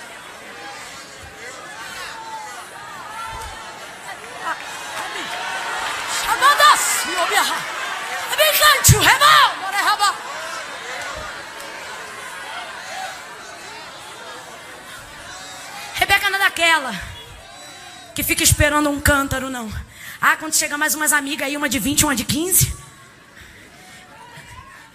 Rebeca 15.95 16.31
não 16.31 16.39
é 16.39 16.43
daquela 16.43 16.95
que 18.15 18.23
fica 18.23 18.43
esperando 18.43 18.89
um 18.89 19.01
cântaro, 19.01 19.49
não. 19.51 19.73
Ah, 20.21 20.37
quando 20.37 20.55
chega 20.55 20.77
mais 20.77 20.95
umas 20.95 21.13
amigas 21.13 21.47
aí, 21.47 21.57
uma 21.57 21.69
de 21.69 21.79
20, 21.79 22.05
uma 22.05 22.17
de 22.17 22.25
15. 22.25 22.77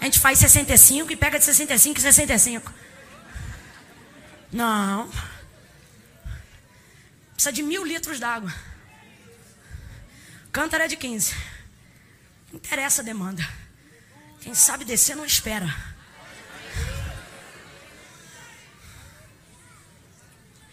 A 0.01 0.05
gente 0.05 0.19
faz 0.19 0.39
65 0.39 1.11
e 1.13 1.15
pega 1.15 1.39
de 1.39 1.45
65 1.45 1.99
e 1.99 2.01
65. 2.01 2.73
Não. 4.51 5.09
Precisa 7.33 7.53
de 7.53 7.63
mil 7.63 7.85
litros 7.85 8.19
d'água. 8.19 8.53
Cântaro 10.51 10.83
é 10.83 10.87
de 10.87 10.97
15. 10.97 11.33
Interessa 12.53 13.01
a 13.01 13.05
demanda. 13.05 13.43
Quem 14.39 14.53
sabe 14.53 14.85
descer 14.85 15.15
não 15.15 15.25
espera. 15.25 15.67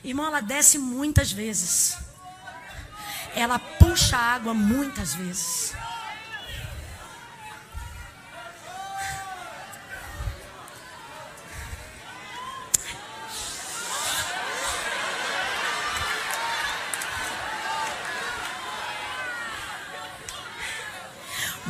Irmão, 0.05 0.27
ela 0.27 0.41
desce 0.41 0.79
muitas 0.79 1.33
vezes. 1.33 1.97
Ela 3.35 3.59
puxa 3.59 4.17
água 4.17 4.53
muitas 4.53 5.15
vezes. 5.15 5.73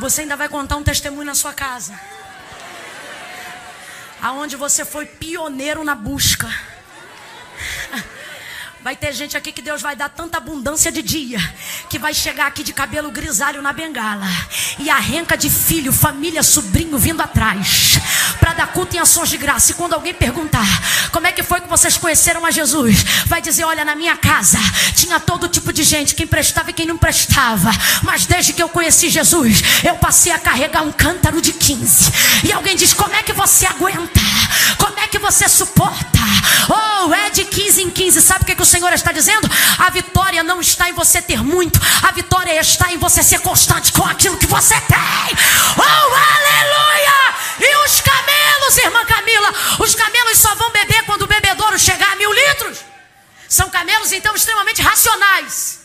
Você 0.01 0.21
ainda 0.21 0.35
vai 0.35 0.49
contar 0.49 0.77
um 0.77 0.83
testemunho 0.83 1.27
na 1.27 1.35
sua 1.35 1.53
casa. 1.53 1.93
Aonde 4.19 4.55
você 4.55 4.83
foi 4.83 5.05
pioneiro 5.05 5.83
na 5.83 5.93
busca. 5.93 6.49
Vai 8.83 8.95
ter 8.95 9.13
gente 9.13 9.37
aqui 9.37 9.51
que 9.51 9.61
Deus 9.61 9.79
vai 9.79 9.95
dar 9.95 10.09
tanta 10.09 10.37
abundância 10.37 10.91
de 10.91 11.03
dia 11.03 11.39
que 11.87 11.99
vai 11.99 12.15
chegar 12.15 12.47
aqui 12.47 12.63
de 12.63 12.73
cabelo 12.73 13.11
grisalho 13.11 13.61
na 13.61 13.71
bengala 13.71 14.25
e 14.79 14.89
arranca 14.89 15.37
de 15.37 15.51
filho, 15.51 15.93
família, 15.93 16.41
sobrinho 16.41 16.97
vindo 16.97 17.21
atrás 17.21 17.99
para 18.39 18.53
dar 18.53 18.67
culto 18.73 18.95
em 18.95 18.99
ações 18.99 19.29
de 19.29 19.37
graça. 19.37 19.71
E 19.71 19.75
quando 19.75 19.93
alguém 19.93 20.15
perguntar 20.15 20.65
como 21.11 21.27
é 21.27 21.31
que 21.31 21.43
foi 21.43 21.61
que 21.61 21.69
vocês 21.69 21.95
conheceram 21.95 22.43
a 22.43 22.49
Jesus, 22.49 23.03
vai 23.27 23.39
dizer: 23.39 23.65
Olha, 23.65 23.85
na 23.85 23.93
minha 23.93 24.17
casa 24.17 24.57
tinha 24.95 25.19
todo 25.19 25.47
tipo 25.47 25.71
de 25.71 25.83
gente, 25.83 26.15
quem 26.15 26.25
prestava 26.25 26.71
e 26.71 26.73
quem 26.73 26.87
não 26.87 26.97
prestava, 26.97 27.69
mas 28.01 28.25
desde 28.25 28.51
que 28.51 28.63
eu 28.63 28.69
conheci 28.69 29.09
Jesus, 29.09 29.61
eu 29.83 29.95
passei 29.97 30.31
a 30.31 30.39
carregar 30.39 30.81
um 30.81 30.91
cântaro 30.91 31.39
de 31.39 31.53
15. 31.53 32.11
E 32.47 32.51
alguém 32.51 32.75
diz: 32.75 32.95
Como 32.95 33.13
é 33.13 33.21
que 33.21 33.33
você 33.33 33.67
aguenta? 33.67 34.19
Como 34.77 34.99
é 34.99 35.07
que 35.07 35.19
você 35.19 35.47
suporta? 35.49 36.19
Oh, 36.69 37.13
é 37.13 37.29
de 37.29 37.45
15 37.45 37.81
em 37.83 37.89
15. 37.89 38.21
Sabe 38.21 38.43
o 38.43 38.45
que, 38.45 38.55
que 38.55 38.61
o 38.61 38.65
Senhor 38.65 38.91
está 38.93 39.11
dizendo? 39.11 39.49
A 39.77 39.89
vitória 39.89 40.43
não 40.43 40.61
está 40.61 40.89
em 40.89 40.93
você 40.93 41.21
ter 41.21 41.43
muito, 41.43 41.79
a 42.03 42.11
vitória 42.11 42.59
está 42.59 42.91
em 42.91 42.97
você 42.97 43.23
ser 43.23 43.39
constante 43.39 43.91
com 43.91 44.05
aquilo 44.05 44.37
que 44.37 44.47
você 44.47 44.79
tem. 44.81 45.37
Oh, 45.77 45.81
aleluia! 45.81 47.21
E 47.59 47.85
os 47.85 48.01
camelos, 48.01 48.77
irmã 48.77 49.05
Camila, 49.05 49.53
os 49.79 49.95
camelos 49.95 50.37
só 50.37 50.53
vão 50.55 50.71
beber 50.71 51.03
quando 51.03 51.23
o 51.23 51.27
bebedouro 51.27 51.77
chegar 51.77 52.11
a 52.13 52.15
mil 52.15 52.31
litros. 52.33 52.79
São 53.47 53.69
camelos 53.69 54.11
então 54.11 54.33
extremamente 54.35 54.81
racionais. 54.81 55.81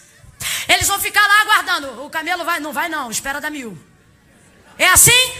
Eles 0.68 0.86
vão 0.86 1.00
ficar 1.00 1.26
lá 1.26 1.40
aguardando. 1.42 2.04
O 2.04 2.10
camelo 2.10 2.44
vai, 2.44 2.60
não 2.60 2.72
vai 2.72 2.88
não, 2.88 3.10
espera 3.10 3.40
da 3.40 3.50
mil. 3.50 3.78
É 4.78 4.88
assim? 4.88 5.32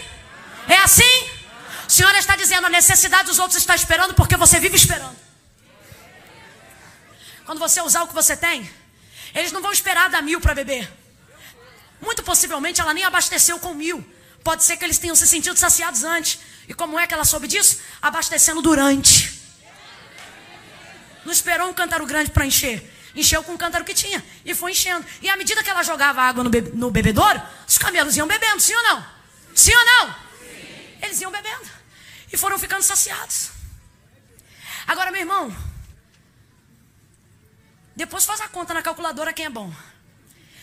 É 0.67 0.77
assim? 0.79 1.36
O 1.97 1.99
Senhor 1.99 2.13
está 2.13 2.35
dizendo 2.35 2.67
a 2.67 2.69
necessidade 2.69 3.27
dos 3.27 3.39
outros 3.39 3.57
está 3.57 3.73
esperando 3.73 4.13
porque 4.13 4.37
você 4.37 4.59
vive 4.59 4.75
esperando. 4.75 5.17
Quando 7.43 7.57
você 7.57 7.81
usar 7.81 8.03
o 8.03 8.07
que 8.07 8.13
você 8.13 8.37
tem, 8.37 8.69
eles 9.33 9.51
não 9.51 9.63
vão 9.63 9.71
esperar 9.71 10.07
dar 10.07 10.21
mil 10.21 10.39
para 10.39 10.53
beber. 10.53 10.87
Muito 11.99 12.21
possivelmente 12.21 12.79
ela 12.79 12.93
nem 12.93 13.03
abasteceu 13.03 13.57
com 13.57 13.73
mil. 13.73 14.07
Pode 14.43 14.63
ser 14.63 14.77
que 14.77 14.85
eles 14.85 14.99
tenham 14.99 15.15
se 15.15 15.25
sentido 15.25 15.57
saciados 15.57 16.03
antes. 16.03 16.37
E 16.67 16.73
como 16.75 16.99
é 16.99 17.07
que 17.07 17.15
ela 17.15 17.25
soube 17.25 17.47
disso? 17.47 17.79
Abastecendo 17.99 18.61
durante. 18.61 19.41
Não 21.25 21.33
esperou 21.33 21.67
um 21.67 21.73
cântaro 21.73 22.05
grande 22.05 22.29
para 22.29 22.45
encher. 22.45 22.93
Encheu 23.15 23.41
com 23.41 23.55
o 23.55 23.57
cântaro 23.57 23.83
que 23.83 23.95
tinha. 23.95 24.23
E 24.45 24.53
foi 24.53 24.69
enchendo. 24.73 25.03
E 25.19 25.31
à 25.31 25.35
medida 25.35 25.63
que 25.63 25.69
ela 25.71 25.81
jogava 25.81 26.21
água 26.21 26.43
no, 26.43 26.51
no 26.75 26.91
bebedouro, 26.91 27.41
os 27.67 27.79
camelos 27.79 28.15
iam 28.15 28.27
bebendo, 28.27 28.59
sim 28.59 28.75
ou 28.75 28.83
não? 28.83 29.05
Sim 29.55 29.73
ou 29.73 29.85
não? 29.85 30.15
Eles 31.01 31.19
iam 31.21 31.31
bebendo. 31.31 31.76
E 32.31 32.37
foram 32.37 32.59
ficando 32.59 32.83
saciados. 32.83 33.51
Agora, 34.85 35.11
meu 35.11 35.21
irmão, 35.21 35.55
depois 37.95 38.25
faz 38.25 38.41
a 38.41 38.47
conta 38.47 38.73
na 38.73 38.81
calculadora 38.81 39.33
quem 39.33 39.45
é 39.45 39.49
bom. 39.49 39.73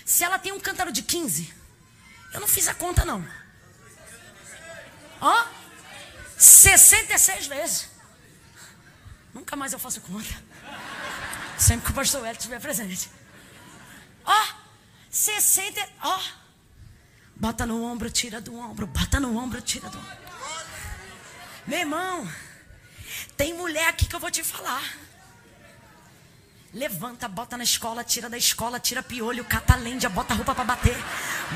Se 0.05 0.23
ela 0.23 0.39
tem 0.39 0.53
um 0.53 0.61
cântaro 0.61 0.93
de 0.93 1.03
15, 1.03 1.53
eu 2.33 2.41
não 2.41 2.49
fiz 2.49 2.69
a 2.69 2.75
conta 2.75 3.05
não. 3.05 3.27
Ó, 5.21 5.47
66 6.37 7.47
vezes. 7.47 7.89
Nunca 9.33 9.57
mais 9.57 9.73
eu 9.73 9.79
faço 9.79 10.01
conta. 10.03 10.43
Sempre 11.59 11.87
que 11.87 11.93
o 11.93 11.95
pastor 11.95 12.25
Hélio 12.25 12.39
estiver 12.39 12.61
presente. 12.61 13.11
Ó, 14.25 14.47
60. 15.11 15.89
Ó. 16.03 16.21
Bota 17.37 17.67
no 17.67 17.83
ombro, 17.85 18.11
tira 18.11 18.41
do 18.41 18.57
ombro. 18.57 18.87
Bota 18.87 19.19
no 19.19 19.37
ombro, 19.37 19.61
tira 19.61 19.89
do 19.89 19.99
ombro. 19.99 20.24
Meu 21.67 21.79
irmão, 21.79 22.29
tem 23.39 23.55
mulher 23.55 23.89
aqui 23.89 24.07
que 24.07 24.15
eu 24.15 24.21
vou 24.21 24.31
te 24.31 24.45
falar. 24.45 24.83
Levanta, 26.75 27.29
bota 27.29 27.57
na 27.57 27.63
escola, 27.63 28.03
tira 28.03 28.29
da 28.29 28.37
escola, 28.37 28.81
tira 28.81 29.01
piolho, 29.01 29.45
cata 29.45 29.77
lêndia, 29.77 30.09
bota 30.09 30.35
a 30.35 30.37
roupa 30.37 30.57
para 30.57 30.65
bater. 30.65 30.97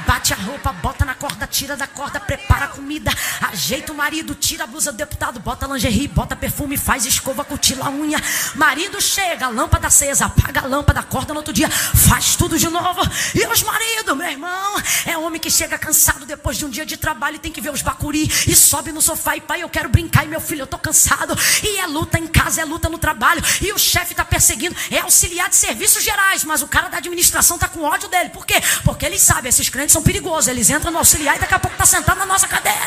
Bate 0.07 0.33
a 0.33 0.37
roupa, 0.37 0.73
bota 0.75 1.05
na 1.05 1.13
corda, 1.13 1.45
tira 1.45 1.77
da 1.77 1.89
corda, 1.89 2.21
prepara 2.21 2.67
a 2.67 2.69
comida, 2.69 3.11
ajeita 3.51 3.91
o 3.91 3.97
marido, 3.97 4.33
tira 4.37 4.63
a 4.63 4.67
blusa 4.69 4.93
do 4.93 4.97
deputado, 4.99 5.41
bota 5.41 5.67
lingerie, 5.67 6.07
bota 6.07 6.37
perfume, 6.37 6.77
faz 6.77 7.05
escova, 7.05 7.45
cutila 7.45 7.87
a 7.87 7.91
unha. 7.91 8.23
Marido 8.55 9.01
chega, 9.01 9.49
lâmpada 9.49 9.89
acesa, 9.89 10.27
apaga 10.27 10.61
a 10.61 10.67
lâmpada, 10.67 11.01
acorda 11.01 11.35
no 11.35 11.41
outro 11.41 11.53
dia, 11.53 11.69
faz 11.69 12.37
tudo 12.37 12.57
de 12.57 12.69
novo. 12.69 13.01
E 13.35 13.45
os 13.45 13.63
maridos, 13.65 14.17
meu 14.17 14.31
irmão, 14.31 14.81
é 15.05 15.19
homem 15.19 15.41
que 15.41 15.51
chega 15.51 15.77
cansado 15.77 16.27
depois 16.27 16.57
de 16.57 16.65
um 16.65 16.71
dia 16.71 16.87
de 16.87 16.97
trabalho 16.97 17.37
e 17.37 17.41
tem 17.41 17.51
que 17.51 17.61
ver 17.61 17.73
os 17.73 17.83
bacuri 17.83 18.31
e 18.47 18.55
sobe 18.55 18.93
no 18.93 19.03
sofá 19.03 19.37
e 19.37 19.41
pai, 19.41 19.65
eu 19.65 19.69
quero 19.69 19.89
brincar 19.89 20.25
e 20.25 20.29
meu 20.29 20.41
filho, 20.41 20.63
eu 20.63 20.67
tô 20.67 20.79
cansado. 20.79 21.37
E 21.65 21.81
é 21.81 21.87
luta 21.89 22.21
em 22.21 22.29
casa, 22.29 22.61
é 22.61 22.65
luta 22.65 22.89
no 22.89 22.99
trabalho 22.99 23.43
e 23.61 23.73
o 23.73 23.79
chefe 23.79 24.15
tá 24.15 24.25
perseguindo, 24.25 24.77
é 24.93 25.08
auxiliar 25.09 25.49
de 25.49 25.57
serviços 25.57 26.05
gerais, 26.05 26.45
mas 26.45 26.63
o 26.63 26.69
cara 26.69 26.89
da 26.89 26.99
administração 26.99 27.57
está 27.57 27.67
com 27.67 27.83
ódio 27.83 28.09
dele. 28.09 28.29
Por 28.29 28.45
quê? 28.47 28.63
Porque 28.85 29.07
ele 29.07 29.19
sabe, 29.19 29.49
esses 29.49 29.69
crentes 29.69 29.93
são 29.93 30.03
perigosos. 30.03 30.49
Eles 30.49 30.69
entram 30.69 30.93
no 30.93 30.99
auxiliar 30.99 31.37
e 31.37 31.39
daqui 31.39 31.55
a 31.55 31.59
pouco 31.59 31.75
está 31.75 31.87
sentado 31.87 32.19
na 32.19 32.27
nossa 32.27 32.47
cadeira. 32.47 32.79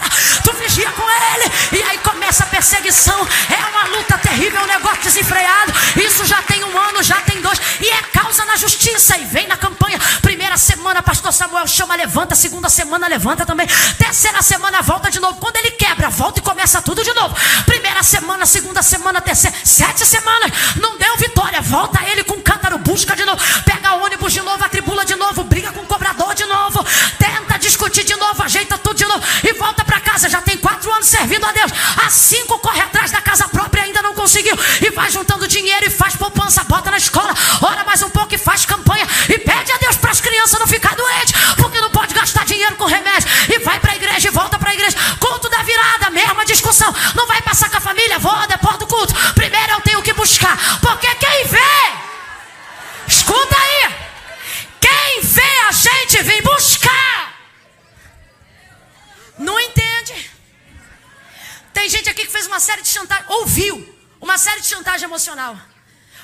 Tu 0.43 0.53
vigia 0.53 0.89
com 0.91 1.01
ele. 1.01 1.79
E 1.79 1.83
aí 1.83 1.97
começa 1.99 2.43
a 2.43 2.47
perseguição. 2.47 3.27
É 3.49 3.65
uma 3.69 3.97
luta 3.97 4.17
terrível, 4.19 4.61
um 4.61 4.67
negócio 4.67 5.01
desenfreado. 5.01 5.73
Isso 5.97 6.23
já 6.25 6.41
tem 6.43 6.63
um 6.63 6.77
ano, 6.77 7.01
já 7.01 7.19
tem 7.21 7.41
dois. 7.41 7.59
E 7.81 7.89
é 7.89 8.01
causa 8.13 8.45
na 8.45 8.55
justiça. 8.55 9.17
E 9.17 9.25
vem 9.25 9.47
na 9.47 9.57
campanha. 9.57 9.99
Primeira 10.21 10.57
semana, 10.57 11.01
pastor 11.01 11.33
Samuel 11.33 11.67
chama, 11.67 11.95
levanta. 11.95 12.35
Segunda 12.35 12.69
semana, 12.69 13.07
levanta 13.07 13.45
também. 13.45 13.67
Terceira 13.97 14.41
semana, 14.43 14.81
volta 14.83 15.09
de 15.09 15.19
novo. 15.19 15.39
Quando 15.39 15.57
ele 15.57 15.71
quebra, 15.71 16.09
volta 16.09 16.39
e 16.39 16.43
começa 16.43 16.81
tudo 16.81 17.03
de 17.03 17.13
novo. 17.13 17.35
Primeira 17.65 18.03
semana, 18.03 18.45
segunda 18.45 18.83
semana, 18.83 19.19
terceira. 19.21 19.57
Sete 19.65 20.05
semanas. 20.05 20.51
Não 20.75 20.97
deu 20.99 21.17
vitória. 21.17 21.50
Volta 21.71 22.03
ele 22.11 22.25
com 22.25 22.35
cântaro, 22.41 22.77
busca 22.79 23.15
de 23.15 23.23
novo, 23.23 23.41
pega 23.63 23.93
ônibus 23.93 24.33
de 24.33 24.41
novo, 24.41 24.61
atribula 24.61 25.05
de 25.05 25.15
novo, 25.15 25.41
briga 25.45 25.71
com 25.71 25.79
o 25.79 25.85
cobrador 25.85 26.35
de 26.35 26.43
novo, 26.43 26.85
tenta 27.17 27.57
discutir 27.57 28.03
de 28.03 28.13
novo, 28.17 28.43
ajeita 28.43 28.77
tudo 28.77 28.97
de 28.97 29.05
novo 29.05 29.23
e 29.41 29.53
volta 29.53 29.85
para 29.85 30.01
casa. 30.01 30.27
Já 30.27 30.41
tem 30.41 30.57
quatro 30.57 30.91
anos 30.91 31.07
servindo 31.07 31.45
a 31.45 31.51
Deus. 31.53 31.71
Há 32.03 32.09
cinco 32.09 32.59
corre 32.59 32.81
atrás 32.81 33.11
da 33.11 33.21
casa 33.21 33.47
própria, 33.47 33.83
ainda 33.83 34.01
não 34.01 34.13
conseguiu. 34.13 34.53
E 34.81 34.91
vai 34.91 35.09
juntando 35.09 35.47
dinheiro 35.47 35.85
e 35.85 35.89
faz 35.89 36.17
poupança, 36.17 36.61
bota 36.65 36.91
na 36.91 36.97
escola, 36.97 37.30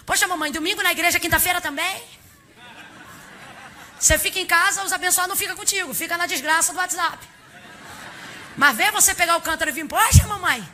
Poxa, 0.05 0.27
mamãe, 0.27 0.51
domingo 0.51 0.81
na 0.81 0.91
igreja, 0.91 1.19
quinta-feira 1.19 1.59
também? 1.59 2.03
Você 3.99 4.17
fica 4.17 4.39
em 4.39 4.45
casa, 4.45 4.83
os 4.83 4.93
abençoados 4.93 5.29
não 5.29 5.35
ficam 5.35 5.55
contigo, 5.55 5.93
fica 5.93 6.17
na 6.17 6.25
desgraça 6.25 6.71
do 6.71 6.77
WhatsApp. 6.77 7.17
Mas 8.55 8.75
vê 8.77 8.89
você 8.91 9.13
pegar 9.13 9.37
o 9.37 9.41
cântaro 9.41 9.69
e 9.69 9.73
vir, 9.73 9.87
poxa, 9.87 10.25
mamãe, 10.27 10.67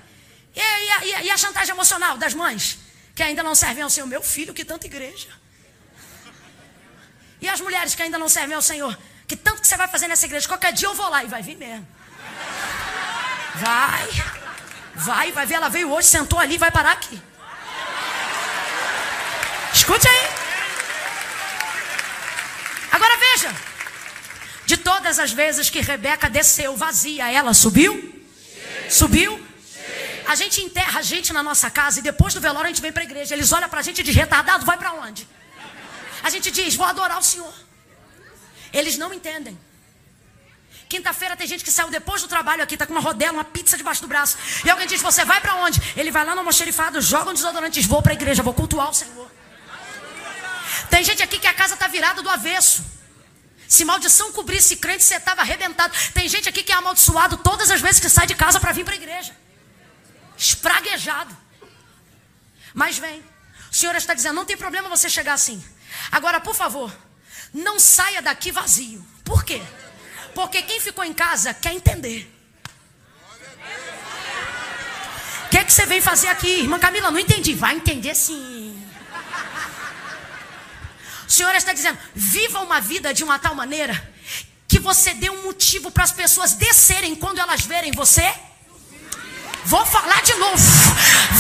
e, 0.56 0.62
e, 0.62 1.26
e, 1.26 1.32
a 1.32 1.38
chantagem 1.38 1.74
emocional 1.74 2.18
das 2.18 2.34
mães, 2.34 2.78
que 3.16 3.24
ainda 3.24 3.42
não 3.42 3.56
servem 3.56 3.84
ao 3.84 3.90
seu 3.90 4.06
meu 4.06 4.22
filho, 4.22 4.54
que 4.54 4.64
tanta 4.64 4.86
igreja. 4.86 5.30
E 7.42 7.50
as 7.50 7.60
mulheres 7.60 7.96
que 7.96 8.02
ainda 8.02 8.18
não 8.18 8.30
servem 8.30 8.56
ao 8.56 8.62
Senhor, 8.62 8.98
que 9.28 9.36
tanto 9.36 9.62
que 9.62 9.68
você 9.68 9.76
vai 9.76 9.88
fazer 9.88 10.08
nessa 10.08 10.26
igreja, 10.26 10.48
qualquer 10.48 10.74
dia 10.74 10.88
eu 10.88 10.94
vou 10.94 11.10
lá 11.10 11.24
e 11.24 11.28
vai 11.28 11.42
vir 11.42 11.58
mesmo. 11.58 11.88
Vai, 13.56 14.10
vai, 14.96 15.32
vai 15.32 15.46
ver, 15.46 15.56
ela 15.56 15.70
veio 15.70 15.92
hoje, 15.92 16.08
sentou 16.08 16.40
ali 16.40 16.56
e 16.56 16.58
vai 16.58 16.72
parar 16.72 16.92
aqui. 16.92 17.22
Escute 19.74 20.08
aí. 20.08 20.28
Agora 22.92 23.18
veja. 23.18 23.54
De 24.66 24.78
todas 24.78 25.20
as 25.20 25.32
vezes 25.32 25.70
que 25.70 25.82
Rebeca 25.82 26.30
desceu 26.30 26.76
vazia, 26.76 27.30
ela 27.32 27.54
subiu? 27.54 27.94
Subiu? 28.90 29.32
A 30.26 30.36
gente 30.36 30.62
enterra 30.62 31.00
a 31.00 31.02
gente 31.02 31.34
na 31.34 31.44
nossa 31.44 31.70
casa 31.70 32.00
e 32.00 32.02
depois 32.02 32.34
do 32.34 32.40
velório 32.40 32.68
a 32.68 32.70
gente 32.70 32.82
vem 32.82 32.92
para 32.92 33.04
a 33.04 33.06
igreja. 33.06 33.36
Eles 33.36 33.52
olham 33.52 33.68
para 33.68 33.80
a 33.80 33.84
gente 33.84 34.02
de 34.02 34.12
retardado, 34.12 34.66
vai 34.66 34.78
para 34.78 34.94
onde? 34.94 35.28
A 36.24 36.30
gente 36.30 36.50
diz, 36.50 36.76
vou 36.76 36.86
adorar 36.86 37.20
o 37.20 37.24
Senhor. 37.24 37.54
Eles 38.72 38.98
não 38.98 39.14
entendem. 39.14 39.60
Quinta-feira 40.88 41.36
tem 41.36 41.48
gente 41.48 41.64
que 41.64 41.72
saiu 41.72 41.90
depois 41.90 42.22
do 42.22 42.28
trabalho 42.28 42.64
aqui, 42.64 42.78
tá 42.78 42.86
com 42.86 42.94
uma 42.94 43.02
rodela, 43.02 43.34
uma 43.34 43.44
pizza 43.44 43.76
debaixo 43.76 44.02
do 44.02 44.08
braço. 44.08 44.38
E 44.64 44.70
alguém 44.70 44.88
diz: 44.88 45.02
Você 45.02 45.26
vai 45.26 45.42
para 45.42 45.56
onde? 45.56 45.82
Ele 45.98 46.12
vai 46.12 46.24
lá 46.24 46.34
no 46.34 46.42
almoxerifado, 46.42 47.02
joga 47.02 47.32
um 47.32 47.34
desodorante, 47.34 47.80
diz: 47.80 47.88
Vou 47.88 48.02
para 48.02 48.14
a 48.14 48.16
igreja, 48.16 48.44
vou 48.44 48.54
cultuar 48.54 48.92
o 48.92 48.94
Senhor. 48.94 49.33
Tem 50.90 51.04
gente 51.04 51.22
aqui 51.24 51.40
que 51.40 51.48
a 51.48 51.54
casa 51.54 51.76
tá 51.76 51.88
virada 51.88 52.22
do 52.22 52.30
avesso. 52.30 52.84
Se 53.68 53.84
maldição 53.84 54.32
cobrisse 54.32 54.76
crente, 54.76 55.04
você 55.04 55.16
estava 55.16 55.42
arrebentado. 55.42 55.94
Tem 56.14 56.30
gente 56.30 56.48
aqui 56.48 56.62
que 56.64 56.72
é 56.72 56.76
amaldiçoado 56.76 57.38
todas 57.38 57.72
as 57.72 57.82
vezes 57.82 58.00
que 58.00 58.10
sai 58.10 58.28
de 58.28 58.36
casa 58.36 58.60
para 58.60 58.72
vir 58.72 58.86
para 58.86 58.94
a 58.94 58.98
igreja. 58.98 59.36
Espraguejado. 60.38 61.36
Mas 62.74 62.98
vem. 62.98 63.20
O 63.72 63.76
Senhor 63.76 63.96
está 63.96 64.14
dizendo: 64.14 64.36
não 64.36 64.46
tem 64.46 64.56
problema 64.56 64.90
você 64.90 65.10
chegar 65.10 65.34
assim. 65.34 65.64
Agora, 66.12 66.40
por 66.40 66.54
favor, 66.54 66.96
não 67.54 67.80
saia 67.80 68.22
daqui 68.22 68.52
vazio. 68.52 69.04
Por 69.24 69.44
quê? 69.44 69.62
Porque 70.36 70.62
quem 70.62 70.80
ficou 70.80 71.04
em 71.04 71.14
casa 71.14 71.54
quer 71.54 71.74
entender. 71.74 72.30
O 75.46 75.50
que, 75.50 75.58
é 75.58 75.64
que 75.64 75.72
você 75.72 75.86
vem 75.86 76.02
fazer 76.02 76.28
aqui? 76.28 76.62
Irmã 76.62 76.80
Camila, 76.80 77.12
não 77.12 77.20
entendi. 77.20 77.54
Vai 77.54 77.76
entender 77.76 78.16
sim. 78.16 78.63
Senhor 81.34 81.56
está 81.56 81.74
dizendo: 81.74 81.98
viva 82.14 82.60
uma 82.60 82.80
vida 82.80 83.14
de 83.14 83.24
uma 83.24 83.40
tal 83.40 83.56
maneira 83.56 84.12
que 84.68 84.80
você 84.80 85.14
dê 85.16 85.30
um 85.30 85.44
motivo 85.44 85.90
para 85.90 86.04
as 86.04 86.12
pessoas 86.12 86.54
descerem 86.54 87.16
quando 87.16 87.40
elas 87.40 87.62
verem 87.62 87.92
você. 87.92 88.32
Vou 89.66 89.84
falar 89.86 90.22
de 90.22 90.34
novo. 90.36 90.64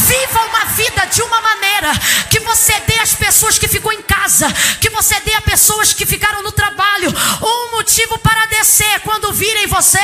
Viva 0.07 0.45
uma 0.45 0.65
vida 0.65 1.05
de 1.05 1.21
uma 1.21 1.41
maneira 1.41 1.91
que 2.31 2.39
você 2.39 2.79
dê 2.81 2.99
às 2.99 3.13
pessoas 3.13 3.59
que 3.59 3.67
ficou 3.67 3.91
em 3.91 4.01
casa, 4.01 4.47
que 4.81 4.89
você 4.89 5.19
dê 5.19 5.33
a 5.35 5.41
pessoas 5.41 5.93
que 5.93 6.05
ficaram 6.05 6.41
no 6.41 6.51
trabalho, 6.51 7.13
um 7.41 7.71
motivo 7.71 8.17
para 8.17 8.45
descer 8.47 8.99
quando 9.01 9.31
virem 9.31 9.67
você. 9.67 9.99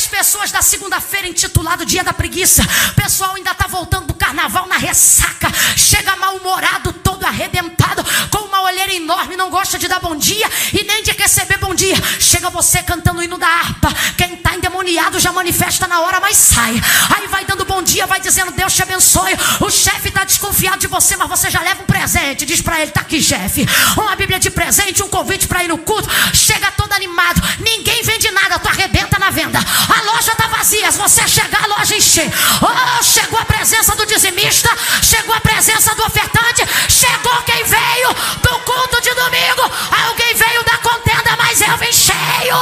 Às 0.00 0.06
pessoas 0.06 0.50
da 0.50 0.62
segunda-feira 0.62 1.28
intitulado 1.28 1.84
Dia 1.84 2.02
da 2.02 2.14
Preguiça. 2.14 2.62
O 2.92 2.94
pessoal 2.94 3.34
ainda 3.36 3.50
está 3.50 3.66
voltando 3.66 4.06
do 4.06 4.14
carnaval 4.14 4.66
na 4.66 4.78
ressaca. 4.78 5.52
Chega 5.76 6.16
mal-humorado, 6.16 6.90
todo 6.94 7.26
arrebentado, 7.26 8.02
com 8.30 8.38
uma 8.46 8.62
olheira 8.62 8.94
enorme, 8.94 9.36
não 9.36 9.50
gosta 9.50 9.78
de 9.78 9.86
dar 9.88 10.00
bom 10.00 10.16
dia 10.16 10.48
e 10.72 10.84
nem 10.84 11.02
de 11.02 11.10
receber 11.10 11.58
bom 11.58 11.74
dia. 11.74 11.94
Chega 12.18 12.48
você 12.48 12.82
cantando 12.82 13.20
o 13.20 13.22
hino 13.22 13.36
da 13.36 13.46
harpa. 13.46 13.92
Quem 14.16 14.34
está 14.34 14.54
endemoniado 14.54 15.20
já 15.20 15.32
manifesta 15.32 15.86
na 15.86 16.00
hora, 16.00 16.18
mas 16.18 16.36
sai. 16.36 16.80
Aí 17.14 17.26
vai 17.26 17.44
dando 17.44 17.66
bom 17.66 17.82
dia, 17.82 18.06
vai 18.06 18.20
dizendo 18.20 18.52
Deus 18.52 18.72
te 18.72 18.82
abençoe. 18.82 19.34
O 19.60 19.70
chefe 19.70 20.08
está 20.08 20.24
desconfiado 20.24 20.78
de 20.78 20.86
você, 20.86 21.14
mas 21.16 21.28
você 21.28 21.50
já 21.50 21.60
leva 21.60 21.82
um 21.82 21.86
presente. 21.86 22.46
Diz 22.46 22.62
para 22.62 22.80
ele: 22.80 22.90
tá 22.90 23.02
aqui, 23.02 23.22
chefe. 23.22 23.66
Uma 23.98 24.16
Bíblia 24.16 24.38
de 24.38 24.50
presente, 24.50 25.02
um 25.02 25.08
convite 25.08 25.46
para 25.46 25.62
ir 25.62 25.68
no 25.68 25.76
culto. 25.76 26.08
Chega 26.34 26.70
todo 26.72 26.92
animado. 26.94 27.42
Ninguém 27.60 28.02
vende 28.02 28.30
nada, 28.30 28.58
tu 28.58 28.68
arrebenta 28.68 29.18
na 29.18 29.28
venda. 29.28 29.58
A 29.88 30.02
loja 30.02 30.32
está 30.32 30.46
vazia. 30.48 30.90
Se 30.90 30.98
você 30.98 31.26
chegar, 31.28 31.64
a 31.64 31.66
loja 31.66 31.96
encher. 31.96 32.30
Oh, 32.62 33.02
chegou 33.02 33.38
a 33.38 33.44
presença 33.44 33.94
do 33.96 34.06
dizimista. 34.06 34.70
Chegou 35.02 35.34
a 35.34 35.40
presença 35.40 35.94
do 35.94 36.04
ofertante. 36.04 36.62
Chegou 36.88 37.36
quem 37.42 37.62
veio 37.64 38.08
do 38.42 38.58
culto 38.60 39.00
de 39.02 39.14
domingo. 39.14 39.62
Alguém 40.06 40.34
veio 40.34 40.64
da 40.64 40.78
contenda, 40.78 41.36
mas 41.36 41.60
eu 41.60 41.76
vim 41.78 41.92
cheio. 41.92 42.56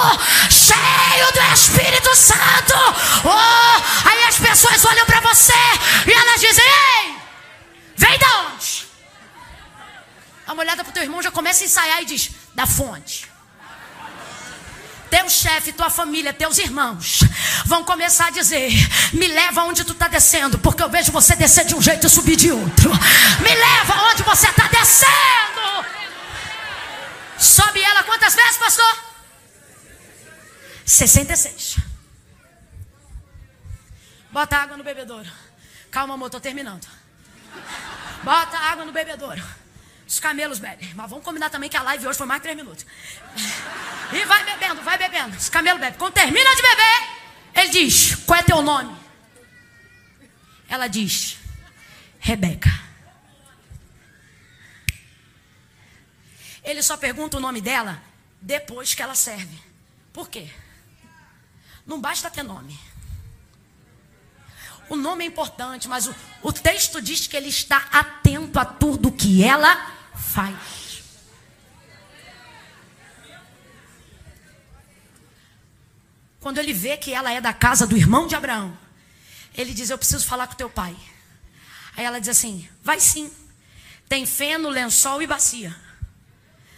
Cheio 0.50 1.32
do 1.32 1.54
Espírito 1.54 2.14
Santo. 2.14 2.74
Oh, 3.24 4.08
aí 4.08 4.24
as 4.24 4.38
pessoas 4.38 4.84
olham 4.84 5.06
para 5.06 5.20
você 5.20 5.52
e 6.06 6.12
elas 6.12 6.40
dizem: 6.40 6.64
Ei, 6.64 7.16
vem 7.96 8.18
de 8.18 8.24
onde? 8.24 8.88
A 10.46 10.54
mulher 10.54 10.76
para 10.76 10.88
o 10.88 10.92
teu 10.92 11.02
irmão 11.02 11.22
já 11.22 11.30
começa 11.30 11.62
a 11.62 11.66
ensaiar 11.66 12.02
e 12.02 12.06
diz: 12.06 12.30
Da 12.54 12.66
fonte 12.66 13.37
teu 15.10 15.28
chefe, 15.28 15.72
tua 15.72 15.90
família, 15.90 16.32
teus 16.32 16.58
irmãos 16.58 17.20
vão 17.64 17.84
começar 17.84 18.26
a 18.26 18.30
dizer: 18.30 18.70
Me 19.12 19.26
leva 19.28 19.64
onde 19.64 19.84
tu 19.84 19.92
está 19.92 20.08
descendo, 20.08 20.58
porque 20.58 20.82
eu 20.82 20.90
vejo 20.90 21.12
você 21.12 21.36
descer 21.36 21.64
de 21.64 21.74
um 21.74 21.82
jeito 21.82 22.06
e 22.06 22.10
subir 22.10 22.36
de 22.36 22.50
outro. 22.50 22.90
Me 23.42 23.54
leva 23.54 24.02
onde 24.10 24.22
você 24.22 24.48
está 24.48 24.66
descendo. 24.68 25.86
Sobe 27.38 27.80
ela 27.80 28.02
quantas 28.02 28.34
vezes, 28.34 28.56
pastor? 28.56 28.98
66. 30.84 31.76
Bota 34.30 34.56
água 34.56 34.76
no 34.76 34.84
bebedouro. 34.84 35.30
Calma, 35.90 36.14
amor, 36.14 36.26
estou 36.26 36.40
terminando. 36.40 36.86
Bota 38.22 38.58
água 38.58 38.84
no 38.84 38.92
bebedouro. 38.92 39.42
Os 40.06 40.18
camelos 40.18 40.58
bebem. 40.58 40.92
Mas 40.94 41.10
vamos 41.10 41.24
combinar 41.24 41.50
também 41.50 41.68
que 41.68 41.76
a 41.76 41.82
live 41.82 42.08
hoje 42.08 42.16
foi 42.16 42.26
mais 42.26 42.40
de 42.40 42.44
três 42.44 42.56
minutos. 42.56 42.84
E 44.12 44.24
vai 44.24 44.44
bebendo, 44.44 44.82
vai 44.82 44.98
bebendo. 44.98 45.36
Os 45.36 45.48
camelos 45.48 45.80
bebem. 45.80 45.98
Quando 45.98 46.14
termina 46.14 46.54
de 46.54 46.62
beber, 46.62 47.08
ele 47.54 47.68
diz: 47.70 48.14
Qual 48.14 48.38
é 48.38 48.42
teu 48.42 48.62
nome? 48.62 48.96
Ela 50.68 50.86
diz: 50.86 51.38
Rebeca. 52.18 52.70
Ele 56.62 56.82
só 56.82 56.96
pergunta 56.96 57.36
o 57.36 57.40
nome 57.40 57.60
dela 57.60 58.02
depois 58.40 58.94
que 58.94 59.02
ela 59.02 59.14
serve. 59.14 59.58
Por 60.12 60.28
quê? 60.28 60.48
Não 61.86 62.00
basta 62.00 62.30
ter 62.30 62.42
nome. 62.42 62.78
O 64.88 64.96
nome 64.96 65.24
é 65.24 65.26
importante, 65.26 65.86
mas 65.88 66.06
o, 66.06 66.14
o 66.42 66.52
texto 66.52 67.00
diz 67.00 67.26
que 67.26 67.36
ele 67.36 67.48
está 67.48 67.88
atento 67.92 68.58
a 68.58 68.64
tudo 68.64 69.12
que 69.12 69.44
ela 69.44 69.94
faz. 70.14 70.87
Quando 76.40 76.58
ele 76.58 76.72
vê 76.72 76.96
que 76.96 77.12
ela 77.12 77.32
é 77.32 77.40
da 77.40 77.52
casa 77.52 77.86
do 77.86 77.96
irmão 77.96 78.26
de 78.26 78.34
Abraão, 78.34 78.76
ele 79.54 79.74
diz: 79.74 79.90
Eu 79.90 79.98
preciso 79.98 80.26
falar 80.26 80.46
com 80.46 80.54
teu 80.54 80.70
pai. 80.70 80.96
Aí 81.96 82.04
ela 82.04 82.20
diz 82.20 82.28
assim: 82.28 82.68
Vai 82.82 83.00
sim. 83.00 83.30
Tem 84.08 84.24
feno, 84.24 84.68
lençol 84.68 85.20
e 85.20 85.26
bacia. 85.26 85.74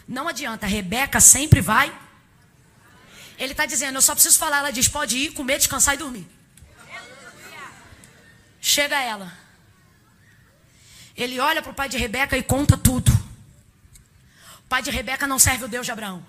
Não 0.09 0.27
adianta, 0.27 0.67
Rebeca 0.67 1.21
sempre 1.21 1.61
vai. 1.61 1.97
Ele 3.39 3.53
está 3.53 3.67
dizendo: 3.67 3.97
Eu 3.97 4.03
só 4.03 4.15
preciso 4.15 4.39
falar. 4.39 4.59
Ela 4.59 4.71
diz: 4.71 4.89
Pode 4.89 5.17
ir, 5.17 5.33
comer, 5.33 5.59
descansar 5.59 5.95
e 5.95 5.99
dormir. 5.99 6.27
Chega 8.61 9.01
ela. 9.01 9.33
Ele 11.17 11.39
olha 11.39 11.61
para 11.61 11.71
o 11.71 11.75
pai 11.75 11.89
de 11.89 11.99
Rebeca 11.99 12.37
e 12.37 12.43
conta 12.43 12.77
tudo. 12.77 13.11
Pai 14.69 14.83
de 14.83 14.91
Rebeca 14.91 15.27
não 15.27 15.39
serve 15.39 15.65
o 15.65 15.69
Deus 15.69 15.85
de 15.85 15.93
Abraão. 15.93 16.25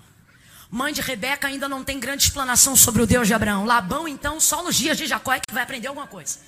Mãe 0.74 0.90
de 0.90 1.02
Rebeca 1.02 1.48
ainda 1.48 1.68
não 1.68 1.84
tem 1.84 2.00
grande 2.00 2.22
explanação 2.22 2.74
sobre 2.74 3.02
o 3.02 3.06
Deus 3.06 3.28
de 3.28 3.34
Abraão. 3.34 3.66
Labão, 3.66 4.08
então, 4.08 4.40
só 4.40 4.62
nos 4.62 4.74
dias 4.74 4.96
de 4.96 5.06
Jacó 5.06 5.34
é 5.34 5.38
que 5.38 5.52
vai 5.52 5.62
aprender 5.62 5.88
alguma 5.88 6.06
coisa. 6.06 6.38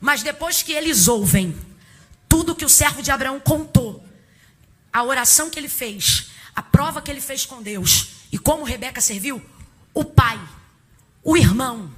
Mas 0.00 0.22
depois 0.22 0.62
que 0.62 0.72
eles 0.72 1.08
ouvem 1.08 1.58
tudo 2.28 2.54
que 2.54 2.64
o 2.64 2.68
servo 2.68 3.02
de 3.02 3.10
Abraão 3.10 3.40
contou, 3.40 4.06
a 4.92 5.02
oração 5.02 5.50
que 5.50 5.58
ele 5.58 5.68
fez, 5.68 6.28
a 6.54 6.62
prova 6.62 7.02
que 7.02 7.10
ele 7.10 7.20
fez 7.20 7.44
com 7.44 7.60
Deus 7.60 8.10
e 8.30 8.38
como 8.38 8.62
Rebeca 8.62 9.00
serviu, 9.00 9.44
o 9.92 10.04
pai, 10.04 10.38
o 11.24 11.36
irmão 11.36 11.92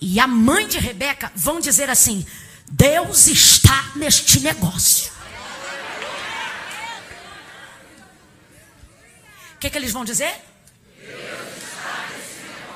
e 0.00 0.20
a 0.20 0.28
mãe 0.28 0.68
de 0.68 0.78
Rebeca 0.78 1.32
vão 1.34 1.58
dizer 1.58 1.90
assim: 1.90 2.24
Deus 2.70 3.26
está 3.26 3.90
neste 3.96 4.38
negócio. 4.38 5.13
Que, 9.64 9.70
que 9.70 9.78
eles 9.78 9.92
vão 9.92 10.04
dizer? 10.04 10.34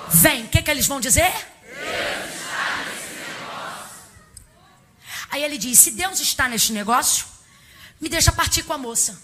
Vem, 0.08 0.44
o 0.44 0.48
que, 0.48 0.62
que 0.62 0.70
eles 0.70 0.86
vão 0.86 1.00
dizer? 1.00 1.30
Aí 5.30 5.44
ele 5.44 5.58
diz: 5.58 5.78
Se 5.78 5.90
Deus 5.90 6.18
está 6.18 6.48
neste 6.48 6.72
negócio, 6.72 7.26
me 8.00 8.08
deixa 8.08 8.32
partir 8.32 8.62
com 8.62 8.72
a 8.72 8.78
moça. 8.78 9.20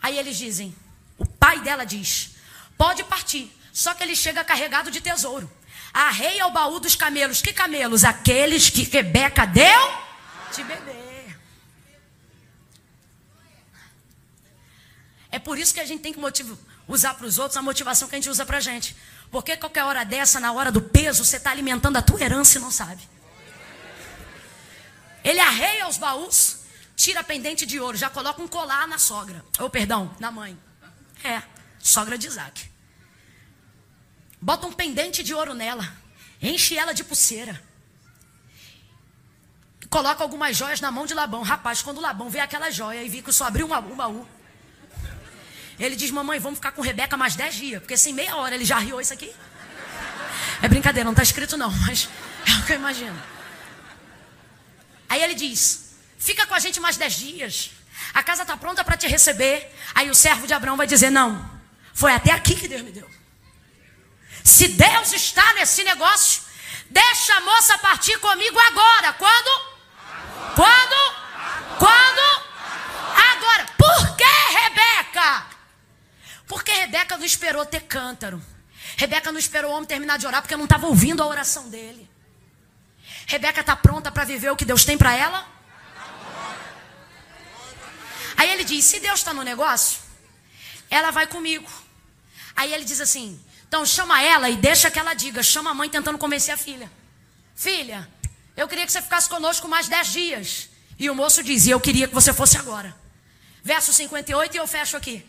Aí 0.00 0.18
eles 0.18 0.38
dizem: 0.38 0.74
O 1.18 1.26
pai 1.26 1.60
dela 1.60 1.84
diz: 1.84 2.30
Pode 2.78 3.04
partir. 3.04 3.52
Só 3.72 3.92
que 3.92 4.02
ele 4.02 4.16
chega 4.16 4.42
carregado 4.42 4.90
de 4.90 5.02
tesouro. 5.02 5.50
Arreia 5.92 6.46
o 6.46 6.50
baú 6.50 6.80
dos 6.80 6.96
camelos. 6.96 7.42
Que 7.42 7.52
camelos? 7.52 8.04
Aqueles 8.04 8.70
que 8.70 8.84
Rebeca 8.84 9.46
deu 9.46 9.94
de 10.54 10.64
beber. 10.64 11.05
É 15.36 15.38
por 15.38 15.58
isso 15.58 15.74
que 15.74 15.80
a 15.80 15.84
gente 15.84 16.00
tem 16.00 16.14
que 16.14 16.18
motivo, 16.18 16.58
usar 16.88 17.12
para 17.12 17.26
os 17.26 17.38
outros 17.38 17.58
a 17.58 17.60
motivação 17.60 18.08
que 18.08 18.14
a 18.14 18.18
gente 18.18 18.30
usa 18.30 18.46
para 18.46 18.56
a 18.56 18.60
gente. 18.60 18.96
Porque 19.30 19.54
qualquer 19.54 19.84
hora 19.84 20.02
dessa, 20.02 20.40
na 20.40 20.50
hora 20.50 20.72
do 20.72 20.80
peso, 20.80 21.26
você 21.26 21.36
está 21.36 21.50
alimentando 21.50 21.98
a 21.98 22.00
tua 22.00 22.22
herança 22.22 22.56
e 22.56 22.60
não 22.62 22.70
sabe. 22.70 23.06
Ele 25.22 25.38
arreia 25.38 25.86
os 25.88 25.98
baús, 25.98 26.60
tira 26.96 27.22
pendente 27.22 27.66
de 27.66 27.78
ouro, 27.78 27.98
já 27.98 28.08
coloca 28.08 28.40
um 28.40 28.48
colar 28.48 28.88
na 28.88 28.96
sogra. 28.96 29.44
Ou, 29.58 29.68
perdão, 29.68 30.16
na 30.18 30.30
mãe. 30.30 30.58
É, 31.22 31.42
sogra 31.78 32.16
de 32.16 32.26
Isaac. 32.28 32.70
Bota 34.40 34.66
um 34.66 34.72
pendente 34.72 35.22
de 35.22 35.34
ouro 35.34 35.52
nela. 35.52 35.86
Enche 36.40 36.78
ela 36.78 36.94
de 36.94 37.04
pulseira. 37.04 37.62
Coloca 39.90 40.24
algumas 40.24 40.56
joias 40.56 40.80
na 40.80 40.90
mão 40.90 41.04
de 41.04 41.12
Labão. 41.12 41.42
Rapaz, 41.42 41.82
quando 41.82 42.00
Labão 42.00 42.30
vê 42.30 42.40
aquela 42.40 42.70
joia 42.70 43.04
e 43.04 43.08
viu 43.10 43.22
que 43.22 43.30
só 43.30 43.44
abriu 43.44 43.66
um 43.66 43.96
baú, 43.96 44.26
ele 45.78 45.96
diz: 45.96 46.10
Mamãe, 46.10 46.38
vamos 46.38 46.58
ficar 46.58 46.72
com 46.72 46.82
Rebeca 46.82 47.16
mais 47.16 47.36
dez 47.36 47.54
dias, 47.54 47.80
porque 47.80 47.96
sem 47.96 48.12
meia 48.12 48.36
hora 48.36 48.54
ele 48.54 48.64
já 48.64 48.78
riu 48.78 49.00
isso 49.00 49.12
aqui. 49.12 49.32
É 50.62 50.68
brincadeira, 50.68 51.04
não 51.04 51.12
está 51.12 51.22
escrito 51.22 51.56
não, 51.56 51.70
mas 51.70 52.08
é 52.46 52.52
o 52.58 52.62
que 52.64 52.72
eu 52.72 52.76
imagino. 52.76 53.22
Aí 55.08 55.22
ele 55.22 55.34
diz: 55.34 55.94
Fica 56.18 56.46
com 56.46 56.54
a 56.54 56.58
gente 56.58 56.80
mais 56.80 56.96
dez 56.96 57.14
dias. 57.14 57.70
A 58.14 58.22
casa 58.22 58.42
está 58.42 58.56
pronta 58.56 58.84
para 58.84 58.96
te 58.96 59.06
receber. 59.06 59.74
Aí 59.94 60.10
o 60.10 60.14
servo 60.14 60.46
de 60.46 60.54
Abraão 60.54 60.76
vai 60.76 60.86
dizer: 60.86 61.10
Não, 61.10 61.50
foi 61.92 62.12
até 62.12 62.32
aqui 62.32 62.54
que 62.54 62.68
Deus 62.68 62.82
me 62.82 62.92
deu. 62.92 63.08
Se 64.42 64.68
Deus 64.68 65.12
está 65.12 65.54
nesse 65.54 65.82
negócio, 65.84 66.42
deixa 66.88 67.34
a 67.34 67.40
moça 67.40 67.76
partir 67.78 68.18
comigo 68.18 68.58
agora. 68.58 69.12
Quando? 69.14 69.50
Agora. 69.50 70.54
Quando? 70.54 71.16
Agora. 71.34 71.76
Quando? 71.78 72.46
Agora. 73.32 73.66
Por 73.76 74.16
que, 74.16 74.24
Rebeca? 74.24 75.46
Porque 76.46 76.72
Rebeca 76.72 77.16
não 77.16 77.24
esperou 77.24 77.66
ter 77.66 77.80
cântaro. 77.82 78.42
Rebeca 78.96 79.32
não 79.32 79.38
esperou 79.38 79.72
o 79.72 79.74
homem 79.74 79.86
terminar 79.86 80.18
de 80.18 80.26
orar 80.26 80.42
porque 80.42 80.56
não 80.56 80.64
estava 80.64 80.86
ouvindo 80.86 81.22
a 81.22 81.26
oração 81.26 81.68
dele. 81.68 82.08
Rebeca 83.26 83.60
está 83.60 83.74
pronta 83.74 84.10
para 84.12 84.24
viver 84.24 84.50
o 84.50 84.56
que 84.56 84.64
Deus 84.64 84.84
tem 84.84 84.96
para 84.96 85.14
ela? 85.14 85.46
Aí 88.36 88.50
ele 88.50 88.64
diz: 88.64 88.84
se 88.84 89.00
Deus 89.00 89.20
está 89.20 89.34
no 89.34 89.42
negócio, 89.42 89.98
ela 90.88 91.10
vai 91.10 91.26
comigo. 91.26 91.68
Aí 92.54 92.72
ele 92.72 92.84
diz 92.84 93.00
assim: 93.00 93.40
então 93.66 93.84
chama 93.84 94.22
ela 94.22 94.48
e 94.48 94.56
deixa 94.56 94.90
que 94.90 94.98
ela 94.98 95.14
diga. 95.14 95.42
Chama 95.42 95.70
a 95.70 95.74
mãe 95.74 95.90
tentando 95.90 96.18
convencer 96.18 96.54
a 96.54 96.56
filha. 96.56 96.90
Filha, 97.54 98.08
eu 98.56 98.68
queria 98.68 98.86
que 98.86 98.92
você 98.92 99.02
ficasse 99.02 99.28
conosco 99.28 99.66
mais 99.66 99.88
dez 99.88 100.08
dias. 100.12 100.68
E 100.98 101.10
o 101.10 101.14
moço 101.14 101.42
diz: 101.42 101.66
eu 101.66 101.80
queria 101.80 102.06
que 102.06 102.14
você 102.14 102.32
fosse 102.32 102.56
agora. 102.56 102.96
Verso 103.62 103.92
58 103.92 104.54
e 104.54 104.58
eu 104.58 104.66
fecho 104.66 104.96
aqui. 104.96 105.26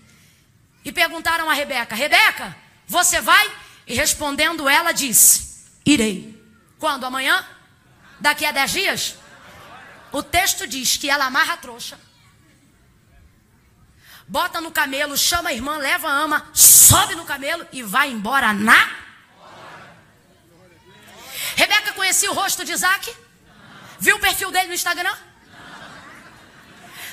E 0.87 0.91
perguntaram 0.93 1.49
a 1.49 1.53
Rebeca: 1.53 1.93
Rebeca, 1.93 2.55
você 2.87 3.19
vai? 3.19 3.51
E 3.85 3.93
respondendo 3.93 4.69
ela 4.69 4.93
disse: 4.93 5.65
Irei. 5.85 6.41
Quando? 6.79 7.05
Amanhã? 7.05 7.45
Daqui 8.21 8.45
a 8.45 8.53
dez 8.53 8.71
dias? 8.71 9.15
O 10.13 10.23
texto 10.23 10.65
diz 10.65 10.95
que 10.95 11.09
ela 11.09 11.25
amarra 11.25 11.55
a 11.55 11.57
trouxa, 11.57 11.99
bota 14.29 14.61
no 14.61 14.71
camelo, 14.71 15.17
chama 15.17 15.49
a 15.49 15.53
irmã, 15.53 15.77
leva 15.77 16.07
a 16.07 16.19
ama, 16.19 16.49
sobe 16.53 17.15
no 17.15 17.25
camelo 17.25 17.67
e 17.73 17.83
vai 17.83 18.09
embora 18.09 18.53
na. 18.53 18.89
Rebeca 21.57 21.91
conhecia 21.91 22.31
o 22.31 22.33
rosto 22.33 22.63
de 22.63 22.71
Isaac? 22.71 23.13
Viu 23.99 24.15
o 24.15 24.21
perfil 24.21 24.51
dele 24.51 24.67
no 24.69 24.73
Instagram? 24.73 25.13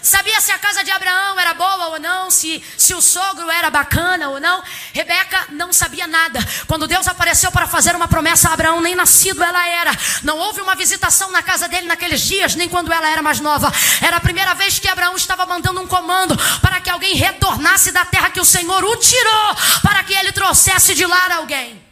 Sabia 0.04 0.38
se 0.38 0.52
a 0.52 0.58
casa 0.58 0.84
de 0.84 0.90
Abraão 0.90 1.40
era 1.40 1.54
boa 1.54 1.86
ou 1.86 1.98
não, 1.98 2.30
se, 2.30 2.62
se 2.76 2.92
o 2.92 3.00
sogro 3.00 3.50
era 3.50 3.70
bacana 3.70 4.28
ou 4.28 4.38
não. 4.38 4.62
Rebeca 4.92 5.46
não 5.48 5.72
sabia 5.72 6.06
nada. 6.06 6.40
Quando 6.66 6.86
Deus 6.86 7.08
apareceu 7.08 7.50
para 7.50 7.66
fazer 7.66 7.96
uma 7.96 8.06
promessa 8.06 8.50
a 8.50 8.52
Abraão, 8.52 8.82
nem 8.82 8.94
nascido 8.94 9.42
ela 9.42 9.66
era. 9.66 9.90
Não 10.22 10.36
houve 10.36 10.60
uma 10.60 10.74
visitação 10.74 11.30
na 11.30 11.42
casa 11.42 11.68
dele 11.68 11.86
naqueles 11.86 12.20
dias, 12.20 12.54
nem 12.54 12.68
quando 12.68 12.92
ela 12.92 13.08
era 13.08 13.22
mais 13.22 13.40
nova. 13.40 13.72
Era 14.02 14.18
a 14.18 14.20
primeira 14.20 14.52
vez 14.52 14.78
que 14.78 14.88
Abraão 14.88 15.16
estava 15.16 15.46
mandando 15.46 15.80
um 15.80 15.86
comando 15.86 16.36
para 16.60 16.82
que 16.82 16.90
alguém 16.90 17.14
retornasse 17.14 17.90
da 17.90 18.04
terra 18.04 18.28
que 18.28 18.40
o 18.40 18.44
Senhor 18.44 18.84
o 18.84 18.96
tirou, 18.96 19.56
para 19.82 20.04
que 20.04 20.12
ele 20.12 20.32
trouxesse 20.32 20.94
de 20.94 21.06
lá 21.06 21.34
alguém. 21.36 21.82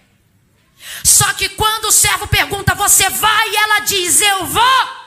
Só 1.03 1.33
que 1.33 1.49
quando 1.49 1.87
o 1.87 1.93
servo 1.93 2.27
pergunta, 2.27 2.75
você 2.75 3.09
vai? 3.09 3.57
Ela 3.57 3.79
diz, 3.79 4.21
eu 4.21 4.45
vou. 4.45 5.03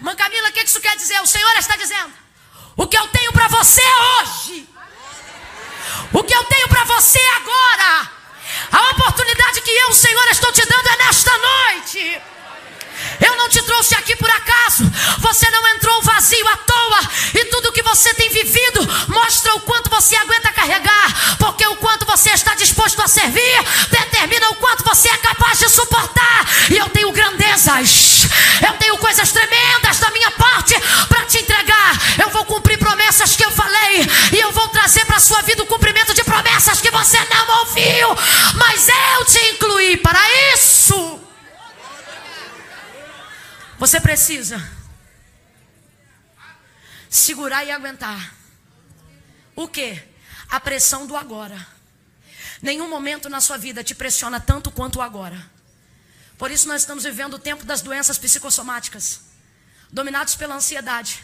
Mãe 0.00 0.16
Camila, 0.16 0.48
o 0.48 0.52
que 0.52 0.62
isso 0.64 0.80
quer 0.80 0.89
dizer? 1.00 1.20
O 1.20 1.26
Senhor 1.26 1.56
está 1.56 1.76
dizendo: 1.76 2.12
o 2.76 2.86
que 2.86 2.96
eu 2.96 3.06
tenho 3.08 3.32
para 3.32 3.48
você 3.48 3.82
hoje, 3.82 4.68
o 6.12 6.22
que 6.22 6.34
eu 6.34 6.44
tenho 6.44 6.68
para 6.68 6.84
você 6.84 7.20
agora, 7.36 8.10
a 8.72 8.90
oportunidade 8.90 9.60
que 9.62 9.70
eu, 9.70 9.92
Senhor, 9.92 10.26
estou 10.28 10.52
te 10.52 10.66
dando 10.66 10.88
é 10.88 10.96
nesta 11.04 11.32
noite. 11.38 12.22
Eu 13.20 13.36
não 13.36 13.48
te 13.48 13.62
trouxe 13.62 13.94
aqui 13.94 14.16
por 14.16 14.30
acaso. 14.30 14.84
Você 15.18 15.50
não 15.50 15.68
entrou 15.68 16.02
vazio 16.02 16.48
à 16.48 16.56
toa. 16.56 17.00
E 17.34 17.44
tudo 17.46 17.72
que 17.72 17.82
você 17.82 18.14
tem 18.14 18.28
vivido 18.30 18.88
mostra 19.08 19.54
o 19.54 19.60
quanto 19.60 19.90
você 19.90 20.16
aguenta 20.16 20.52
carregar. 20.52 21.36
Porque 21.38 21.66
o 21.66 21.76
quanto 21.76 22.06
você 22.06 22.30
está 22.30 22.54
disposto 22.54 23.00
a 23.02 23.08
servir 23.08 23.64
determina 23.90 24.50
o 24.50 24.54
quanto 24.56 24.84
você 24.84 25.08
é 25.08 25.16
capaz 25.18 25.58
de 25.58 25.68
suportar. 25.68 26.46
E 26.70 26.76
eu 26.78 26.88
tenho 26.88 27.12
grandezas. 27.12 28.28
Eu 28.66 28.72
tenho 28.74 28.96
coisas 28.98 29.30
tremendas 29.32 29.98
da 29.98 30.10
minha 30.10 30.30
parte 30.32 30.74
para 31.08 31.24
te 31.26 31.38
entregar. 31.38 31.98
Eu 32.22 32.30
vou 32.30 32.44
cumprir 32.44 32.78
promessas 32.78 33.36
que 33.36 33.44
eu 33.44 33.50
falei. 33.50 34.08
E 34.32 34.38
eu 34.38 34.52
vou 34.52 34.68
trazer 34.68 35.04
para 35.04 35.16
a 35.16 35.20
sua 35.20 35.42
vida 35.42 35.62
o 35.62 35.66
cumprimento 35.66 36.14
de 36.14 36.24
promessas 36.24 36.80
que 36.80 36.90
você 36.90 37.18
não 37.26 37.58
ouviu. 37.60 38.08
Mas 38.54 38.88
eu 38.88 39.24
te 39.24 39.38
incluí 39.50 39.96
para 39.98 40.20
isso. 40.54 41.19
Você 43.80 43.98
precisa 43.98 44.62
segurar 47.08 47.64
e 47.64 47.70
aguentar. 47.70 48.34
O 49.56 49.66
que? 49.66 49.98
A 50.50 50.60
pressão 50.60 51.06
do 51.06 51.16
agora. 51.16 51.66
Nenhum 52.60 52.90
momento 52.90 53.30
na 53.30 53.40
sua 53.40 53.56
vida 53.56 53.82
te 53.82 53.94
pressiona 53.94 54.38
tanto 54.38 54.70
quanto 54.70 54.98
o 54.98 55.02
agora. 55.02 55.50
Por 56.36 56.50
isso 56.50 56.68
nós 56.68 56.82
estamos 56.82 57.04
vivendo 57.04 57.34
o 57.34 57.38
tempo 57.38 57.64
das 57.64 57.80
doenças 57.80 58.18
psicossomáticas, 58.18 59.22
dominados 59.90 60.34
pela 60.34 60.56
ansiedade. 60.56 61.18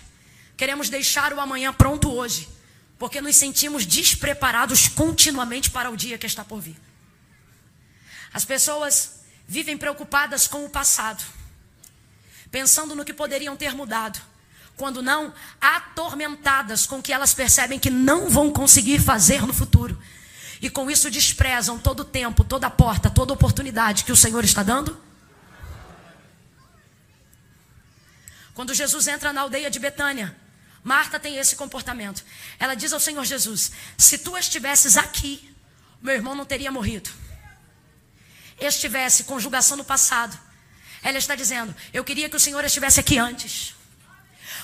Queremos 0.57 0.89
deixar 0.89 1.35
o 1.35 1.41
amanhã 1.41 1.75
pronto 1.75 2.11
hoje, 2.11 2.49
porque 2.99 3.21
nos 3.21 3.37
sentimos 3.37 3.85
despreparados 3.85 4.89
continuamente 4.89 5.71
para 5.71 5.91
o 5.91 5.97
dia 5.97 6.17
que 6.17 6.27
está 6.27 6.43
por 6.43 6.63
vir. 6.63 6.81
As 8.33 8.47
pessoas 8.47 9.21
vivem 9.47 9.77
preocupadas 9.77 10.47
com 10.47 10.65
o 10.65 10.71
passado 10.71 11.36
pensando 12.57 12.95
no 12.95 13.05
que 13.05 13.13
poderiam 13.13 13.55
ter 13.55 13.75
mudado. 13.75 14.19
Quando 14.79 15.03
não, 15.03 15.35
atormentadas 15.61 16.87
com 16.87 17.03
que 17.03 17.13
elas 17.13 17.35
percebem 17.35 17.79
que 17.79 17.91
não 17.91 18.31
vão 18.31 18.51
conseguir 18.51 18.99
fazer 18.99 19.43
no 19.47 19.53
futuro. 19.53 20.03
E 20.63 20.71
com 20.71 20.91
isso 20.91 21.11
desprezam 21.11 21.79
todo 21.79 22.01
o 22.01 22.05
tempo, 22.05 22.43
toda 22.43 22.67
a 22.67 22.71
porta, 22.71 23.11
toda 23.11 23.31
a 23.31 23.35
oportunidade 23.35 24.05
que 24.05 24.13
o 24.13 24.17
Senhor 24.17 24.43
está 24.43 24.63
dando. 24.63 24.99
Quando 28.55 28.73
Jesus 28.73 29.07
entra 29.07 29.35
na 29.35 29.43
aldeia 29.43 29.71
de 29.71 29.79
Betânia, 29.79 30.35
Marta 30.83 31.21
tem 31.21 31.37
esse 31.37 31.57
comportamento. 31.57 32.25
Ela 32.59 32.75
diz 32.75 32.91
ao 32.91 33.01
Senhor 33.01 33.25
Jesus: 33.27 33.71
Se 33.99 34.17
tu 34.17 34.35
estivesses 34.35 34.97
aqui, 34.97 35.55
meu 36.01 36.15
irmão 36.15 36.35
não 36.35 36.47
teria 36.47 36.73
morrido. 36.73 37.11
Estivesse 38.59 39.25
conjugação 39.25 39.77
no 39.77 39.85
passado, 39.85 40.45
ela 41.09 41.19
está 41.19 41.35
dizendo: 41.35 41.75
Eu 41.93 42.03
queria 42.03 42.29
que 42.29 42.37
o 42.37 42.41
Senhor 42.41 42.65
estivesse 42.65 42.99
aqui 43.01 43.19
antes. 43.19 43.75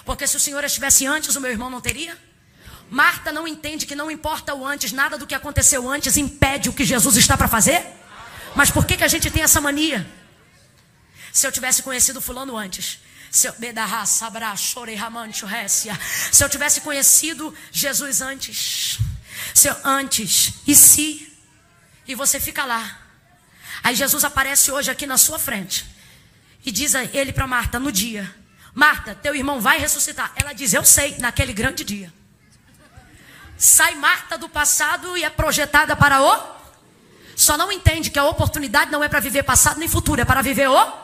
Porque 0.04 0.26
se 0.26 0.36
o 0.36 0.40
Senhor 0.40 0.62
estivesse 0.64 1.06
antes, 1.06 1.36
o 1.36 1.40
meu 1.40 1.50
irmão 1.50 1.70
não 1.70 1.80
teria. 1.80 2.18
Marta 2.90 3.32
não 3.32 3.46
entende 3.46 3.86
que 3.86 3.94
não 3.94 4.10
importa 4.10 4.54
o 4.54 4.66
antes, 4.66 4.92
nada 4.92 5.16
do 5.16 5.26
que 5.26 5.34
aconteceu 5.34 5.88
antes 5.88 6.16
impede 6.16 6.68
o 6.68 6.72
que 6.72 6.84
Jesus 6.84 7.16
está 7.16 7.36
para 7.36 7.48
fazer. 7.48 7.86
Mas 8.54 8.70
por 8.70 8.84
que, 8.84 8.96
que 8.96 9.04
a 9.04 9.08
gente 9.08 9.30
tem 9.30 9.42
essa 9.42 9.60
mania? 9.60 10.06
Se 11.32 11.46
eu 11.46 11.52
tivesse 11.52 11.82
conhecido 11.82 12.20
fulano 12.20 12.56
antes, 12.56 12.98
se 13.30 13.46
eu, 13.46 13.54
se 16.32 16.44
eu 16.44 16.48
tivesse 16.50 16.80
conhecido 16.82 17.54
Jesus 17.70 18.20
antes, 18.20 18.98
se 19.54 19.68
eu, 19.68 19.76
antes, 19.84 20.54
e 20.66 20.74
se, 20.74 21.32
e 22.06 22.14
você 22.14 22.38
fica 22.38 22.64
lá. 22.64 22.98
Aí 23.82 23.94
Jesus 23.94 24.22
aparece 24.24 24.70
hoje 24.70 24.90
aqui 24.90 25.06
na 25.06 25.16
sua 25.16 25.38
frente. 25.38 25.91
E 26.64 26.70
diz 26.70 26.94
ele 26.94 27.32
para 27.32 27.46
Marta 27.46 27.78
no 27.78 27.90
dia: 27.90 28.32
Marta, 28.74 29.14
teu 29.14 29.34
irmão 29.34 29.60
vai 29.60 29.78
ressuscitar. 29.78 30.32
Ela 30.36 30.52
diz: 30.52 30.72
Eu 30.72 30.84
sei, 30.84 31.16
naquele 31.18 31.52
grande 31.52 31.84
dia. 31.84 32.12
Sai 33.58 33.94
Marta 33.94 34.38
do 34.38 34.48
passado 34.48 35.16
e 35.16 35.24
é 35.24 35.30
projetada 35.30 35.94
para 35.94 36.22
o. 36.22 36.62
Só 37.36 37.56
não 37.56 37.72
entende 37.72 38.10
que 38.10 38.18
a 38.18 38.24
oportunidade 38.24 38.90
não 38.90 39.02
é 39.02 39.08
para 39.08 39.20
viver 39.20 39.42
passado 39.42 39.78
nem 39.78 39.88
futuro, 39.88 40.20
é 40.20 40.24
para 40.24 40.42
viver 40.42 40.68
o. 40.68 41.02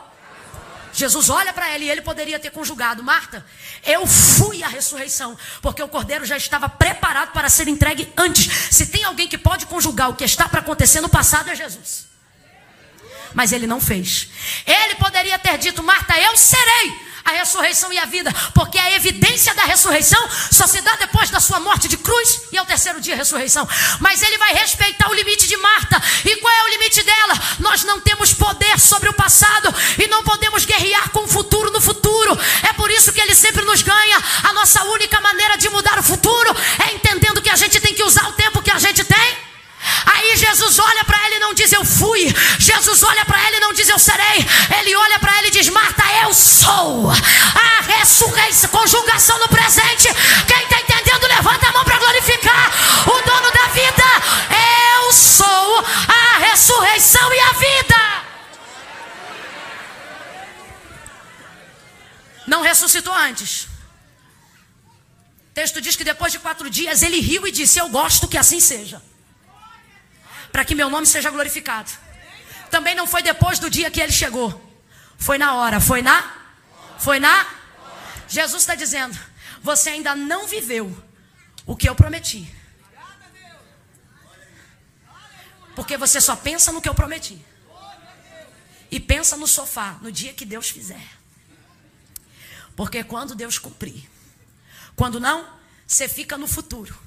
Jesus 0.91 1.29
olha 1.29 1.53
para 1.53 1.69
ela 1.69 1.83
e 1.83 1.89
ele 1.89 2.01
poderia 2.01 2.39
ter 2.39 2.51
conjugado: 2.51 3.03
Marta, 3.03 3.45
eu 3.85 4.07
fui 4.07 4.63
a 4.63 4.67
ressurreição, 4.67 5.37
porque 5.61 5.83
o 5.83 5.87
cordeiro 5.87 6.25
já 6.25 6.37
estava 6.37 6.67
preparado 6.67 7.31
para 7.33 7.49
ser 7.49 7.67
entregue 7.67 8.11
antes. 8.17 8.73
Se 8.73 8.87
tem 8.87 9.03
alguém 9.03 9.27
que 9.27 9.37
pode 9.37 9.65
conjugar 9.65 10.09
o 10.09 10.15
que 10.15 10.23
está 10.23 10.47
para 10.49 10.61
acontecer 10.61 11.01
no 11.01 11.09
passado, 11.09 11.49
é 11.49 11.55
Jesus 11.55 12.08
mas 13.33 13.51
ele 13.51 13.67
não 13.67 13.79
fez. 13.79 14.27
Ele 14.65 14.95
poderia 14.95 15.37
ter 15.39 15.57
dito: 15.57 15.83
Marta, 15.83 16.19
eu 16.19 16.35
serei 16.37 17.09
a 17.29 17.31
ressurreição 17.31 17.91
e 17.93 17.97
a 17.99 18.05
vida, 18.05 18.33
porque 18.53 18.77
a 18.77 18.95
evidência 18.95 19.53
da 19.53 19.63
ressurreição 19.63 20.19
só 20.51 20.65
se 20.65 20.81
dá 20.81 20.95
depois 20.95 21.29
da 21.29 21.39
sua 21.39 21.59
morte 21.59 21.87
de 21.87 21.97
cruz 21.97 22.41
e 22.51 22.57
ao 22.57 22.65
terceiro 22.65 22.99
dia 22.99 23.15
ressurreição. 23.15 23.67
Mas 23.99 24.21
ele 24.21 24.37
vai 24.37 24.53
respeitar 24.53 25.09
o 25.09 25.13
limite 25.13 25.47
de 25.47 25.57
Marta. 25.57 26.01
E 26.25 26.35
qual 26.37 26.53
é 26.53 26.63
o 26.63 26.67
limite 26.69 27.03
dela? 27.03 27.33
Nós 27.59 27.83
não 27.83 27.99
temos 27.99 28.33
poder 28.33 28.79
sobre 28.79 29.09
o 29.09 29.13
passado 29.13 29.73
e 29.97 30.07
não 30.07 30.23
podemos 30.23 30.65
guerrear 30.65 31.09
com 31.09 31.23
o 31.23 31.27
futuro 31.27 31.71
no 31.71 31.81
futuro. 31.81 32.37
É 32.67 32.73
por 32.73 32.89
isso 32.89 33.13
que 33.13 33.21
ele 33.21 33.35
sempre 33.35 33.63
nos 33.63 33.81
ganha. 33.81 34.17
A 34.43 34.53
nossa 34.53 34.83
única 34.85 35.19
maneira 35.21 35.57
de 35.57 35.69
mudar 35.69 35.99
o 35.99 36.03
futuro 36.03 36.55
é 36.87 36.93
entendendo 36.93 37.41
que 37.41 37.49
a 37.49 37.55
gente 37.55 37.79
tem 37.79 37.93
que 37.93 38.03
usar 38.03 38.27
o 38.29 38.33
tempo 38.33 38.61
que 38.61 38.71
a 38.71 38.79
gente 38.79 39.03
tem. 39.03 39.48
Aí 40.05 40.35
Jesus 40.35 40.77
olha 40.79 41.05
para 41.05 41.25
ela 41.25 41.35
e 41.35 41.39
não 41.39 41.53
diz 41.53 41.71
eu 41.71 41.85
fui. 41.85 42.33
Jesus 42.59 43.03
olha 43.03 43.23
para 43.25 43.41
ela 43.45 43.57
e 43.57 43.59
não 43.59 43.73
diz 43.73 43.87
eu 43.87 43.97
serei. 43.97 44.45
Ele 44.79 44.95
olha 44.95 45.19
para 45.19 45.37
ela 45.37 45.47
e 45.47 45.51
diz: 45.51 45.69
Marta, 45.69 46.03
eu 46.23 46.33
sou 46.33 47.09
a 47.11 47.81
ressurreição. 47.81 48.69
Conjugação 48.69 49.39
no 49.39 49.47
presente. 49.47 50.09
Quem 50.47 50.63
está 50.63 50.79
entendendo, 50.79 51.27
levanta 51.27 51.67
a 51.69 51.71
mão 51.71 51.83
para 51.85 51.97
glorificar 51.97 52.71
o 53.07 53.21
dono 53.21 53.51
da 53.51 53.67
vida. 53.67 54.03
Eu 55.05 55.13
sou 55.13 55.85
a 56.07 56.37
ressurreição 56.39 57.33
e 57.33 57.39
a 57.39 57.51
vida. 57.53 58.19
Não 62.45 62.61
ressuscitou 62.61 63.13
antes. 63.13 63.67
O 65.51 65.53
texto 65.53 65.79
diz 65.79 65.95
que 65.95 66.03
depois 66.03 66.31
de 66.31 66.39
quatro 66.39 66.69
dias 66.69 67.01
ele 67.01 67.19
riu 67.19 67.47
e 67.47 67.51
disse: 67.51 67.79
Eu 67.79 67.89
gosto 67.89 68.27
que 68.27 68.37
assim 68.37 68.59
seja, 68.59 69.01
para 70.51 70.65
que 70.65 70.75
meu 70.75 70.89
nome 70.89 71.05
seja 71.05 71.29
glorificado. 71.29 71.91
Também 72.69 72.95
não 72.95 73.07
foi 73.07 73.23
depois 73.23 73.59
do 73.59 73.69
dia 73.69 73.89
que 73.89 73.99
ele 73.99 74.11
chegou, 74.11 74.49
foi 75.17 75.37
na 75.37 75.55
hora, 75.55 75.79
foi 75.79 76.01
na, 76.01 76.33
foi 76.99 77.19
na. 77.19 77.47
Jesus 78.27 78.61
está 78.61 78.75
dizendo: 78.75 79.17
Você 79.61 79.89
ainda 79.89 80.15
não 80.15 80.47
viveu 80.47 80.95
o 81.65 81.75
que 81.75 81.89
eu 81.89 81.95
prometi, 81.95 82.53
porque 85.75 85.97
você 85.97 86.21
só 86.21 86.35
pensa 86.35 86.71
no 86.71 86.81
que 86.81 86.89
eu 86.89 86.93
prometi 86.93 87.43
e 88.91 88.99
pensa 88.99 89.37
no 89.37 89.47
sofá 89.47 89.97
no 90.01 90.11
dia 90.11 90.33
que 90.33 90.45
Deus 90.45 90.69
fizer. 90.69 91.07
Porque 92.75 93.03
quando 93.03 93.35
Deus 93.35 93.57
cumprir, 93.57 94.09
quando 94.95 95.19
não, 95.19 95.57
você 95.85 96.07
fica 96.07 96.37
no 96.37 96.47
futuro, 96.47 96.97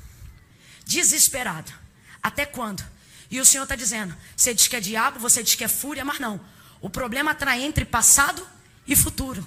desesperado. 0.85 1.73
Até 2.23 2.45
quando? 2.45 2.85
E 3.33 3.41
o 3.41 3.47
Senhor 3.47 3.63
está 3.63 3.75
dizendo: 3.75 4.15
você 4.37 4.53
diz 4.53 4.69
que 4.69 4.77
é 4.77 4.81
diabo, 4.81 5.19
você 5.19 5.43
diz 5.43 5.55
que 5.55 5.65
é 5.65 5.69
fúria, 5.69 6.05
mas 6.05 6.21
não. 6.21 6.39
O 6.83 6.91
problema 6.91 7.33
está 7.33 7.59
entre 7.59 7.87
passado 7.87 8.47
e 8.87 8.95
futuro. 8.95 9.45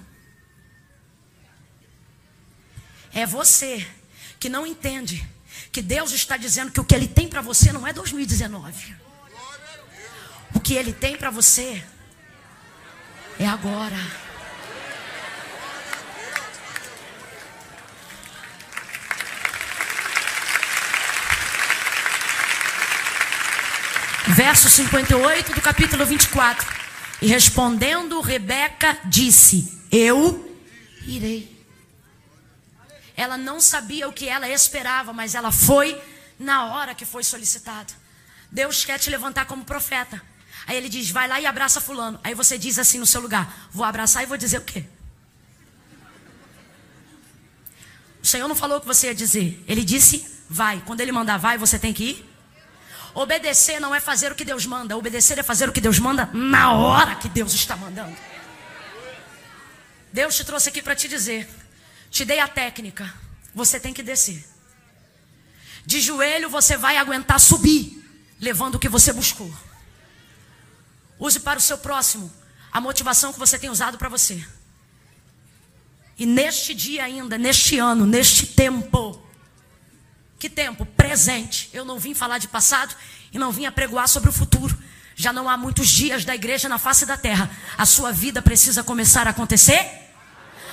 É 3.13 3.27
você 3.27 3.87
que 4.39 4.49
não 4.49 4.65
entende 4.65 5.25
que 5.71 5.83
Deus 5.83 6.11
está 6.11 6.35
dizendo 6.35 6.71
que 6.71 6.79
o 6.79 6.83
que 6.83 6.95
Ele 6.95 7.07
tem 7.07 7.29
para 7.29 7.41
você 7.41 7.71
não 7.71 7.85
é 7.85 7.93
2019. 7.93 8.95
O 10.55 10.59
que 10.59 10.73
Ele 10.73 10.91
tem 10.91 11.15
para 11.15 11.29
você 11.29 11.85
é 13.37 13.45
agora. 13.45 14.24
Verso 24.33 24.69
58 24.69 25.53
do 25.53 25.61
capítulo 25.61 26.03
24. 26.03 26.67
E 27.21 27.27
respondendo, 27.27 28.19
Rebeca 28.21 28.97
disse: 29.05 29.81
Eu 29.91 30.57
irei. 31.05 31.55
Ela 33.15 33.37
não 33.37 33.61
sabia 33.61 34.07
o 34.07 34.13
que 34.13 34.27
ela 34.27 34.49
esperava, 34.49 35.13
mas 35.13 35.35
ela 35.35 35.51
foi 35.51 36.01
na 36.39 36.65
hora 36.65 36.95
que 36.95 37.05
foi 37.05 37.23
solicitado. 37.23 37.93
Deus 38.51 38.83
quer 38.83 38.97
te 38.97 39.09
levantar 39.09 39.45
como 39.45 39.63
profeta. 39.63 40.19
Aí 40.65 40.75
ele 40.75 40.89
diz: 40.89 41.11
Vai 41.11 41.27
lá 41.27 41.39
e 41.39 41.45
abraça 41.45 41.79
Fulano. 41.79 42.19
Aí 42.23 42.33
você 42.33 42.57
diz 42.57 42.79
assim 42.79 42.97
no 42.97 43.05
seu 43.05 43.21
lugar: 43.21 43.69
Vou 43.71 43.85
abraçar 43.85 44.23
e 44.23 44.25
vou 44.25 44.37
dizer 44.37 44.57
o 44.57 44.61
quê? 44.61 44.85
O 48.23 48.25
Senhor 48.25 48.47
não 48.47 48.55
falou 48.55 48.79
o 48.79 48.81
que 48.81 48.87
você 48.87 49.07
ia 49.07 49.15
dizer. 49.15 49.63
Ele 49.67 49.83
disse: 49.83 50.25
Vai. 50.49 50.81
Quando 50.83 51.01
ele 51.01 51.11
mandar 51.11 51.37
vai, 51.37 51.59
você 51.59 51.77
tem 51.77 51.93
que 51.93 52.03
ir. 52.03 52.34
Obedecer 53.15 53.79
não 53.79 53.95
é 53.95 54.01
fazer 54.01 54.33
o 54.33 54.35
que 54.35 54.43
Deus 54.43 54.65
manda, 54.65 54.97
obedecer 54.97 55.39
é 55.39 55.43
fazer 55.43 55.69
o 55.69 55.71
que 55.71 55.79
Deus 55.79 55.97
manda 55.99 56.29
na 56.33 56.73
hora 56.73 57.15
que 57.15 57.29
Deus 57.29 57.53
está 57.53 57.73
mandando. 57.77 58.15
Deus 60.11 60.35
te 60.35 60.43
trouxe 60.43 60.67
aqui 60.67 60.81
para 60.81 60.95
te 60.95 61.07
dizer: 61.07 61.49
te 62.11 62.25
dei 62.25 62.39
a 62.39 62.47
técnica, 62.47 63.11
você 63.53 63.79
tem 63.79 63.93
que 63.93 64.03
descer. 64.03 64.45
De 65.85 66.01
joelho 66.01 66.49
você 66.49 66.75
vai 66.75 66.97
aguentar 66.97 67.39
subir, 67.39 68.03
levando 68.37 68.75
o 68.75 68.79
que 68.79 68.89
você 68.89 69.13
buscou. 69.13 69.51
Use 71.17 71.39
para 71.39 71.57
o 71.57 71.61
seu 71.61 71.77
próximo 71.77 72.29
a 72.69 72.81
motivação 72.81 73.31
que 73.31 73.39
você 73.39 73.57
tem 73.57 73.69
usado 73.69 73.97
para 73.97 74.09
você. 74.09 74.45
E 76.17 76.25
neste 76.25 76.73
dia 76.73 77.05
ainda, 77.05 77.37
neste 77.37 77.77
ano, 77.77 78.05
neste 78.05 78.47
tempo, 78.47 79.24
que 80.45 80.49
tempo? 80.49 80.85
Presente. 80.85 81.71
Eu 81.73 81.83
não 81.83 81.97
vim 81.97 82.13
falar 82.13 82.37
de 82.37 82.47
passado 82.47 82.95
e 83.33 83.39
não 83.39 83.51
vim 83.51 83.65
apregoar 83.65 84.07
sobre 84.07 84.29
o 84.29 84.33
futuro. 84.33 84.77
Já 85.15 85.33
não 85.33 85.49
há 85.49 85.57
muitos 85.57 85.87
dias 85.87 86.23
da 86.23 86.35
igreja 86.35 86.69
na 86.69 86.77
face 86.77 87.03
da 87.03 87.17
terra. 87.17 87.49
A 87.75 87.85
sua 87.85 88.11
vida 88.11 88.43
precisa 88.43 88.83
começar 88.83 89.25
a 89.25 89.31
acontecer. 89.31 89.89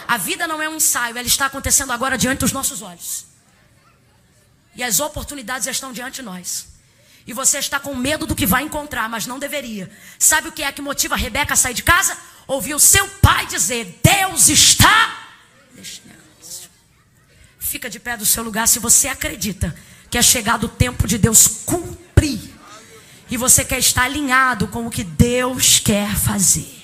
A 0.06 0.18
vida 0.18 0.46
não 0.46 0.60
é 0.60 0.68
um 0.68 0.76
ensaio, 0.76 1.16
ela 1.16 1.26
está 1.26 1.46
acontecendo 1.46 1.90
agora 1.90 2.18
diante 2.18 2.40
dos 2.40 2.52
nossos 2.52 2.82
olhos. 2.82 3.24
E 4.74 4.82
as 4.82 5.00
oportunidades 5.00 5.66
estão 5.66 5.90
diante 5.90 6.16
de 6.16 6.22
nós. 6.22 6.66
E 7.26 7.32
você 7.32 7.58
está 7.58 7.80
com 7.80 7.94
medo 7.94 8.26
do 8.26 8.34
que 8.34 8.44
vai 8.44 8.64
encontrar, 8.64 9.08
mas 9.08 9.26
não 9.26 9.38
deveria. 9.38 9.90
Sabe 10.18 10.48
o 10.48 10.52
que 10.52 10.62
é 10.62 10.70
que 10.70 10.82
motiva 10.82 11.14
a 11.14 11.18
Rebeca 11.18 11.54
a 11.54 11.56
sair 11.56 11.72
de 11.72 11.82
casa? 11.82 12.14
Ouvir 12.46 12.74
o 12.74 12.80
seu 12.80 13.08
pai 13.22 13.46
dizer: 13.46 14.00
Deus 14.02 14.48
está 14.48 15.21
Fica 17.72 17.88
de 17.88 17.98
pé 17.98 18.18
do 18.18 18.26
seu 18.26 18.42
lugar 18.42 18.68
se 18.68 18.78
você 18.78 19.08
acredita 19.08 19.74
que 20.10 20.18
é 20.18 20.22
chegado 20.22 20.64
o 20.64 20.68
tempo 20.68 21.08
de 21.08 21.16
Deus 21.16 21.48
cumprir. 21.64 22.52
E 23.30 23.36
você 23.38 23.64
quer 23.64 23.78
estar 23.78 24.02
alinhado 24.02 24.68
com 24.68 24.86
o 24.86 24.90
que 24.90 25.02
Deus 25.02 25.78
quer 25.78 26.14
fazer. 26.14 26.81